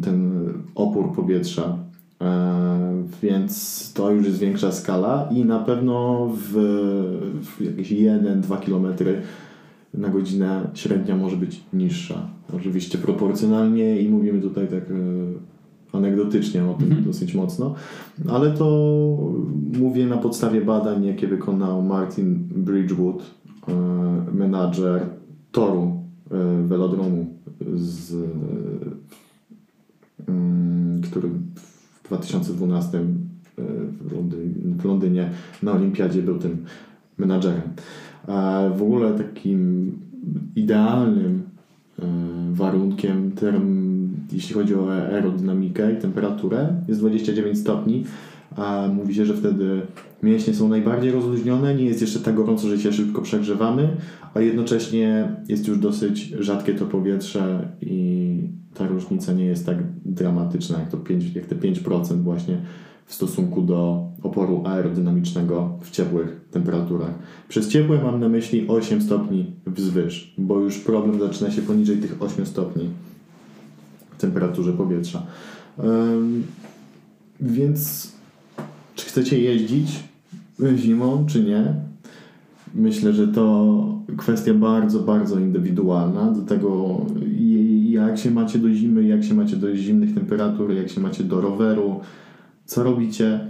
ten 0.02 0.48
opór 0.74 1.12
powietrza. 1.12 1.78
Więc 3.22 3.92
to 3.92 4.10
już 4.10 4.26
jest 4.26 4.38
większa 4.38 4.72
skala 4.72 5.28
i 5.32 5.44
na 5.44 5.58
pewno 5.58 6.28
w, 6.34 6.52
w 7.42 7.60
jakieś 7.60 7.92
1-2 7.92 8.60
km 8.60 8.86
na 9.94 10.08
godzinę 10.08 10.70
średnia 10.74 11.16
może 11.16 11.36
być 11.36 11.60
niższa. 11.72 12.28
Oczywiście 12.56 12.98
proporcjonalnie 12.98 14.00
i 14.00 14.08
mówimy 14.08 14.40
tutaj 14.40 14.68
tak 14.68 14.84
anegdotycznie 15.92 16.64
o 16.64 16.74
tym 16.74 16.88
-hmm. 16.88 17.04
dosyć 17.04 17.34
mocno, 17.34 17.74
ale 18.28 18.50
to 18.50 18.66
mówię 19.78 20.06
na 20.06 20.16
podstawie 20.16 20.60
badań, 20.60 21.04
jakie 21.04 21.28
wykonał 21.28 21.82
Martin 21.82 22.48
Bridgewood, 22.50 23.22
e, 23.68 23.74
menadżer 24.32 25.06
toru 25.52 26.02
e, 26.30 26.62
velodromu, 26.66 27.26
z, 27.74 28.14
który 31.02 31.28
w 31.28 31.67
2012 32.08 32.98
e, 32.98 33.02
w, 34.00 34.12
Londynie, 34.12 34.44
w 34.78 34.84
Londynie 34.84 35.30
na 35.62 35.72
Olimpiadzie 35.72 36.22
był 36.22 36.38
tym 36.38 36.64
menadżerem. 37.18 37.62
W 38.76 38.82
ogóle 38.82 39.12
takim 39.12 39.92
idealnym 40.56 41.42
warunkiem 42.52 43.32
term 43.32 43.88
jeśli 44.32 44.54
chodzi 44.54 44.74
o 44.74 44.92
aerodynamikę 44.92 45.92
i 45.92 45.96
temperaturę, 45.96 46.74
jest 46.88 47.00
29 47.00 47.58
stopni, 47.58 48.04
A 48.56 48.88
mówi 48.94 49.14
się, 49.14 49.26
że 49.26 49.34
wtedy 49.34 49.80
mięśnie 50.22 50.54
są 50.54 50.68
najbardziej 50.68 51.10
rozluźnione, 51.10 51.74
nie 51.74 51.84
jest 51.84 52.00
jeszcze 52.00 52.20
tak 52.20 52.34
gorąco, 52.34 52.68
że 52.68 52.78
się 52.78 52.92
szybko 52.92 53.22
przegrzewamy, 53.22 53.96
a 54.34 54.40
jednocześnie 54.40 55.36
jest 55.48 55.68
już 55.68 55.78
dosyć 55.78 56.20
rzadkie 56.38 56.74
to 56.74 56.86
powietrze 56.86 57.68
i 57.80 58.40
ta 58.74 58.86
różnica 58.86 59.32
nie 59.32 59.44
jest 59.44 59.66
tak 59.66 59.76
dramatyczna 60.04 60.78
jak, 60.78 60.90
to 60.90 60.96
5, 60.96 61.34
jak 61.34 61.46
te 61.46 61.56
5% 61.56 62.22
właśnie 62.22 62.60
w 63.06 63.14
stosunku 63.14 63.62
do 63.62 64.08
oporu 64.22 64.62
aerodynamicznego 64.66 65.78
w 65.80 65.90
ciepłych 65.90 66.40
temperaturach. 66.50 67.14
Przez 67.48 67.68
ciepłe 67.68 68.02
mam 68.02 68.20
na 68.20 68.28
myśli 68.28 68.68
8 68.68 69.02
stopni 69.02 69.52
wzwyż, 69.66 70.34
bo 70.38 70.60
już 70.60 70.78
problem 70.78 71.20
zaczyna 71.20 71.50
się 71.50 71.62
poniżej 71.62 71.96
tych 71.96 72.22
8 72.22 72.46
stopni 72.46 72.88
w 74.10 74.20
temperaturze 74.20 74.72
powietrza. 74.72 75.26
Więc 77.40 78.12
czy 78.98 79.06
chcecie 79.06 79.40
jeździć 79.40 80.04
zimą, 80.76 81.26
czy 81.26 81.44
nie? 81.44 81.74
Myślę, 82.74 83.12
że 83.12 83.28
to 83.28 83.74
kwestia 84.16 84.54
bardzo, 84.54 85.00
bardzo 85.00 85.38
indywidualna. 85.38 86.30
Do 86.30 86.42
tego, 86.42 87.00
jak 87.90 88.18
się 88.18 88.30
macie 88.30 88.58
do 88.58 88.74
zimy, 88.74 89.04
jak 89.04 89.24
się 89.24 89.34
macie 89.34 89.56
do 89.56 89.76
zimnych 89.76 90.14
temperatur, 90.14 90.72
jak 90.72 90.88
się 90.88 91.00
macie 91.00 91.24
do 91.24 91.40
roweru, 91.40 92.00
co 92.64 92.82
robicie. 92.82 93.40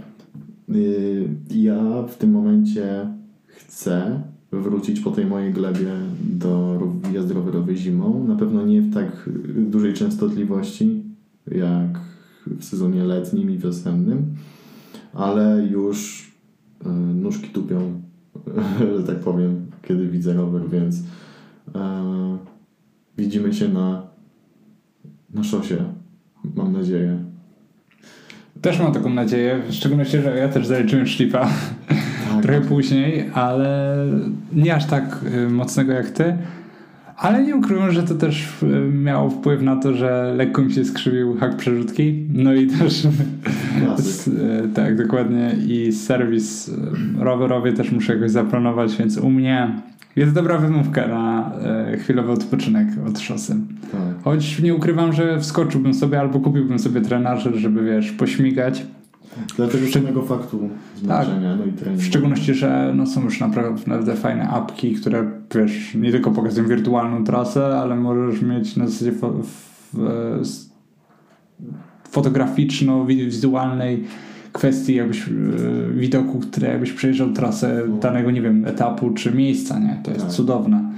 Y, 0.75 1.29
ja 1.51 2.03
w 2.07 2.15
tym 2.15 2.31
momencie 2.31 3.07
chcę 3.47 4.21
wrócić 4.51 4.99
po 4.99 5.11
tej 5.11 5.25
mojej 5.25 5.53
glebie 5.53 5.91
do 6.23 6.79
jazdy 7.13 7.33
rowerowej 7.33 7.77
zimą. 7.77 8.25
Na 8.27 8.35
pewno 8.35 8.65
nie 8.65 8.81
w 8.81 8.93
tak 8.93 9.29
dużej 9.55 9.93
częstotliwości 9.93 11.03
jak 11.47 11.99
w 12.47 12.65
sezonie 12.65 13.03
letnim 13.03 13.51
i 13.51 13.57
wiosennym, 13.57 14.35
ale 15.13 15.67
już 15.71 16.27
y, 16.85 16.89
nóżki 16.89 17.47
tupią, 17.47 18.01
że 18.97 19.03
tak 19.03 19.19
powiem, 19.19 19.65
kiedy 19.81 20.07
widzę 20.07 20.33
rower, 20.33 20.69
więc 20.69 20.99
e, 21.75 22.37
widzimy 23.17 23.53
się 23.53 23.67
na, 23.67 24.01
na 25.33 25.43
szosie, 25.43 25.77
mam 26.55 26.73
nadzieję. 26.73 27.23
Też 28.61 28.79
mam 28.79 28.93
taką 28.93 29.09
nadzieję, 29.09 29.61
w 29.69 29.73
szczególności, 29.73 30.21
że 30.21 30.37
ja 30.37 30.49
też 30.49 30.67
zaliczyłem 30.67 31.07
szlipa 31.07 31.49
tak. 32.29 32.41
trochę 32.43 32.61
później, 32.61 33.29
ale 33.33 33.95
nie 34.53 34.75
aż 34.75 34.85
tak 34.85 35.19
y, 35.33 35.49
mocnego 35.49 35.93
jak 35.93 36.09
ty. 36.09 36.37
Ale 37.19 37.43
nie 37.43 37.55
ukrywam, 37.55 37.91
że 37.91 38.03
to 38.03 38.15
też 38.15 38.63
y, 38.63 38.65
miało 38.93 39.29
wpływ 39.29 39.61
na 39.61 39.75
to, 39.75 39.93
że 39.93 40.33
lekko 40.37 40.61
mi 40.61 40.73
się 40.73 40.85
skrzywił 40.85 41.37
hak 41.37 41.57
przerzutki. 41.57 42.27
No 42.33 42.53
i 42.53 42.67
też 42.67 43.07
s, 43.99 44.29
tak, 44.75 44.97
dokładnie. 44.97 45.55
I 45.67 45.91
serwis 45.91 46.67
y, 46.67 46.73
rowerowy 47.19 47.73
też 47.73 47.91
muszę 47.91 48.13
jakoś 48.13 48.31
zaplanować, 48.31 48.97
więc 48.97 49.17
u 49.17 49.29
mnie 49.29 49.81
jest 50.15 50.33
dobra 50.33 50.57
wymówka 50.57 51.07
na 51.07 51.51
e, 51.63 51.97
chwilowy 51.97 52.31
odpoczynek 52.31 52.87
od 53.07 53.19
szosy. 53.19 53.55
Tak. 53.91 54.23
Choć 54.23 54.59
nie 54.59 54.75
ukrywam, 54.75 55.13
że 55.13 55.39
wskoczyłbym 55.39 55.93
sobie 55.93 56.19
albo 56.19 56.39
kupiłbym 56.39 56.79
sobie 56.79 57.01
trenażer, 57.01 57.55
żeby 57.55 57.83
wiesz, 57.83 58.11
pośmigać. 58.11 58.85
Dlatego 59.57 59.87
samego 59.87 60.21
faktu 60.21 60.69
zmęczenia, 60.97 61.49
tak. 61.49 61.59
no 61.59 61.65
i 61.65 61.71
treningu. 61.71 62.03
W 62.03 62.05
szczególności, 62.05 62.53
że 62.53 62.93
no, 62.95 63.05
są 63.05 63.23
już 63.23 63.39
naprawdę 63.39 64.15
fajne 64.15 64.49
apki, 64.49 64.95
które 64.95 65.31
wiesz, 65.55 65.95
nie 65.95 66.11
tylko 66.11 66.31
pokazują 66.31 66.67
wirtualną 66.67 67.23
trasę, 67.23 67.79
ale 67.79 67.95
możesz 67.95 68.41
mieć 68.41 68.75
na 68.75 68.87
zasadzie 68.87 69.11
fo 69.11 69.33
fotograficzno-wizualnej 72.11 74.03
kwestii 74.51 74.95
jakbyś 74.95 75.27
e, 75.27 75.31
widoku, 75.93 76.39
które 76.39 76.67
jakbyś 76.67 76.91
przejrzał 76.91 77.33
trasę 77.33 77.83
no. 77.89 77.97
danego, 77.97 78.31
nie 78.31 78.41
wiem, 78.41 78.65
etapu 78.65 79.09
czy 79.09 79.31
miejsca, 79.31 79.79
nie? 79.79 79.99
To 80.03 80.11
jest 80.11 80.25
tak. 80.25 80.33
cudowne. 80.33 80.91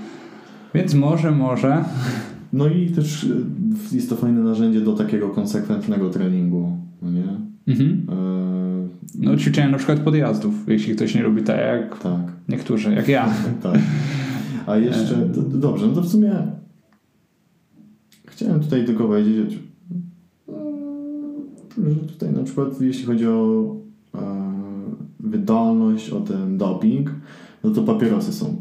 Więc 0.73 0.93
może, 0.93 1.31
może. 1.31 1.83
No 2.53 2.67
i 2.67 2.89
też 2.89 3.23
e, 3.23 3.27
jest 3.95 4.09
to 4.09 4.15
fajne 4.15 4.41
narzędzie 4.41 4.81
do 4.81 4.93
takiego 4.93 5.29
konsekwentnego 5.29 6.09
treningu, 6.09 6.77
no 7.01 7.11
nie? 7.11 7.40
Mhm. 7.67 8.07
E... 8.09 8.51
No 9.19 9.37
ćwiczenia 9.37 9.69
na 9.69 9.77
przykład 9.77 9.99
podjazdów, 9.99 10.53
jeśli 10.67 10.95
ktoś 10.95 11.15
nie 11.15 11.23
lubi 11.23 11.43
tak 11.43 11.57
jak 11.57 11.99
tak. 11.99 12.21
niektórzy, 12.49 12.93
jak 12.93 13.07
ja. 13.07 13.33
tak. 13.63 13.79
A 14.67 14.77
jeszcze, 14.77 15.15
to, 15.15 15.41
dobrze, 15.41 15.87
no 15.87 15.93
to 15.93 16.01
w 16.01 16.09
sumie 16.09 16.31
chciałem 18.25 18.59
tutaj 18.59 18.85
tylko 18.85 19.03
powiedzieć, 19.03 19.59
że 21.77 21.95
tutaj 21.95 22.31
na 22.31 22.43
przykład 22.43 22.81
jeśli 22.81 23.05
chodzi 23.05 23.27
o 23.27 23.75
e, 24.15 24.19
wydolność, 25.19 26.09
o 26.09 26.19
ten 26.19 26.57
doping, 26.57 27.11
no 27.63 27.69
to 27.69 27.81
papierosy 27.81 28.33
są 28.33 28.55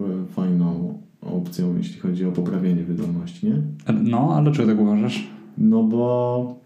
e, 0.00 0.04
fajną 0.26 0.98
opcją, 1.20 1.76
jeśli 1.76 2.00
chodzi 2.00 2.24
o 2.24 2.32
poprawienie 2.32 2.84
wydolności, 2.84 3.46
nie? 3.46 3.56
No, 4.02 4.34
ale 4.34 4.44
dlaczego 4.44 4.68
tak 4.68 4.80
uważasz? 4.80 5.26
No 5.58 5.82
bo 5.82 6.56
e, 6.58 6.61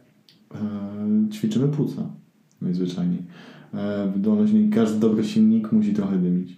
ćwiczymy 1.33 1.69
płuca 1.69 2.03
najzwyczajniej. 2.63 3.23
E, 3.75 4.11
wydolność, 4.15 4.53
każdy 4.75 5.01
dobry 5.01 5.25
silnik 5.25 5.73
musi 5.73 5.93
trochę 5.93 6.19
dymić. 6.19 6.57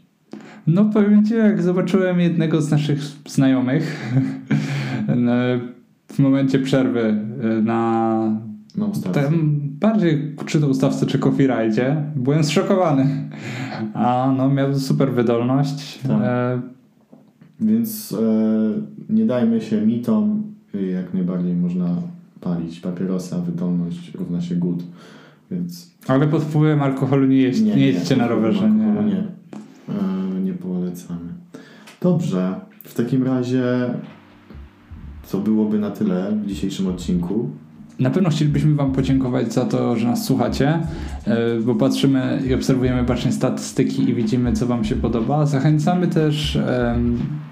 No 0.67 0.85
powiem 0.85 1.25
Ci, 1.25 1.35
jak 1.35 1.63
zobaczyłem 1.63 2.21
jednego 2.21 2.63
z 2.63 2.71
naszych 2.71 3.01
znajomych 3.27 4.15
w 6.13 6.19
momencie 6.19 6.59
przerwy 6.59 7.01
e, 7.01 7.63
na 7.63 8.49
na 8.77 8.87
ustawce. 8.87 9.31
Bardziej 9.81 10.35
czy 10.47 10.61
to 10.61 10.69
ustawce, 10.69 11.07
czy 11.07 11.19
copyrightie, 11.19 11.97
byłem 12.17 12.45
zszokowany. 12.45 13.29
A 13.95 14.35
no, 14.37 14.49
miał 14.49 14.79
super 14.79 15.13
wydolność. 15.13 15.99
Tak. 15.99 16.23
E... 16.23 16.61
Więc 17.61 18.13
e, 18.13 19.13
nie 19.13 19.27
dajmy 19.27 19.61
się 19.61 19.87
mitom, 19.87 20.43
jak 20.95 21.15
najbardziej 21.15 21.55
można 21.57 21.97
palić 22.41 22.81
papierosa, 22.81 23.39
wydolność 23.39 24.15
równa 24.15 24.41
się 24.41 24.55
good. 24.55 24.83
Więc... 25.51 25.91
Ale 26.09 26.29
pod 26.29 26.43
wpływem 26.43 26.83
alkoholu 26.83 27.27
nie, 27.27 27.37
jeźdź, 27.37 27.61
nie, 27.61 27.77
nie 27.77 27.87
jedźcie 27.87 28.17
na 28.17 28.29
rowerze. 28.29 28.71
Nie, 28.71 29.05
nie. 29.05 29.25
E, 29.89 30.41
nie 30.41 30.53
polecamy. 30.53 31.33
Dobrze, 32.01 32.61
w 32.85 32.95
takim 32.95 33.23
razie 33.23 33.91
co 35.29 35.39
byłoby 35.39 35.79
na 35.79 35.91
tyle 35.91 36.33
w 36.45 36.47
dzisiejszym 36.47 36.87
odcinku. 36.87 37.51
Na 37.99 38.11
pewno 38.11 38.31
chcielibyśmy 38.31 38.75
Wam 38.75 38.93
podziękować 38.93 39.53
za 39.53 39.65
to, 39.65 39.97
że 39.97 40.07
nas 40.07 40.25
słuchacie, 40.25 40.79
e, 41.25 41.61
bo 41.61 41.75
patrzymy 41.75 42.43
i 42.49 42.55
obserwujemy 42.55 43.03
bacznie 43.03 43.33
statystyki 43.33 44.11
i 44.11 44.15
widzimy, 44.15 44.53
co 44.53 44.67
Wam 44.67 44.85
się 44.85 44.97
podoba. 44.97 45.47
Zachęcamy 45.47 46.07
też 46.07 46.59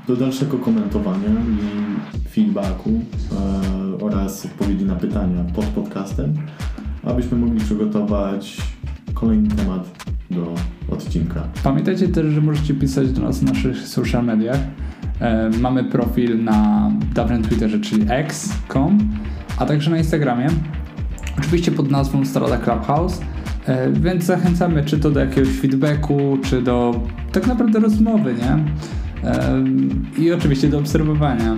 do 0.09 0.17
dalszego 0.17 0.59
komentowania 0.59 1.29
i 1.29 2.29
feedbacku 2.29 2.91
oraz 4.27 4.47
odpowiedzi 4.47 4.85
na 4.85 4.95
pytania 4.95 5.45
pod 5.55 5.65
podcastem, 5.65 6.35
abyśmy 7.05 7.39
mogli 7.39 7.61
przygotować 7.61 8.57
kolejny 9.15 9.49
temat 9.49 10.05
do 10.31 10.55
odcinka. 10.89 11.43
Pamiętajcie 11.63 12.09
też, 12.09 12.27
że 12.27 12.41
możecie 12.41 12.75
pisać 12.75 13.13
do 13.13 13.23
nas 13.23 13.39
w 13.39 13.43
naszych 13.43 13.79
social 13.79 14.25
mediach. 14.25 14.59
E, 15.21 15.51
mamy 15.61 15.85
profil 15.85 16.45
na 16.45 16.91
dawnym 17.15 17.43
Twitterze, 17.43 17.81
czyli 17.81 18.07
x.com 18.09 18.99
a 19.59 19.67
także 19.67 19.91
na 19.91 19.99
Instagramie. 19.99 20.47
Oczywiście 21.39 21.73
pod 21.73 21.91
nazwą 21.91 22.25
Strada 22.25 22.59
Clubhouse. 22.59 23.21
E, 23.67 23.93
więc 23.93 24.25
zachęcamy 24.25 24.85
czy 24.85 24.99
to 24.99 25.11
do 25.11 25.21
jakiegoś 25.21 25.49
feedbacku, 25.49 26.39
czy 26.45 26.63
do 26.63 27.01
tak 27.33 27.47
naprawdę 27.47 27.81
rozmowy, 27.81 28.35
nie? 28.35 28.65
E, 29.31 29.65
I 30.19 30.33
oczywiście 30.33 30.69
do 30.69 30.79
obserwowania. 30.79 31.57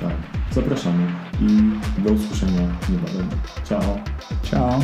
Tak, 0.00 0.12
zapraszamy 0.54 1.21
i 1.42 2.02
do 2.02 2.12
usłyszenia 2.12 2.68
niebawem. 2.88 3.28
Ciao. 3.64 3.98
Ciao. 4.42 4.80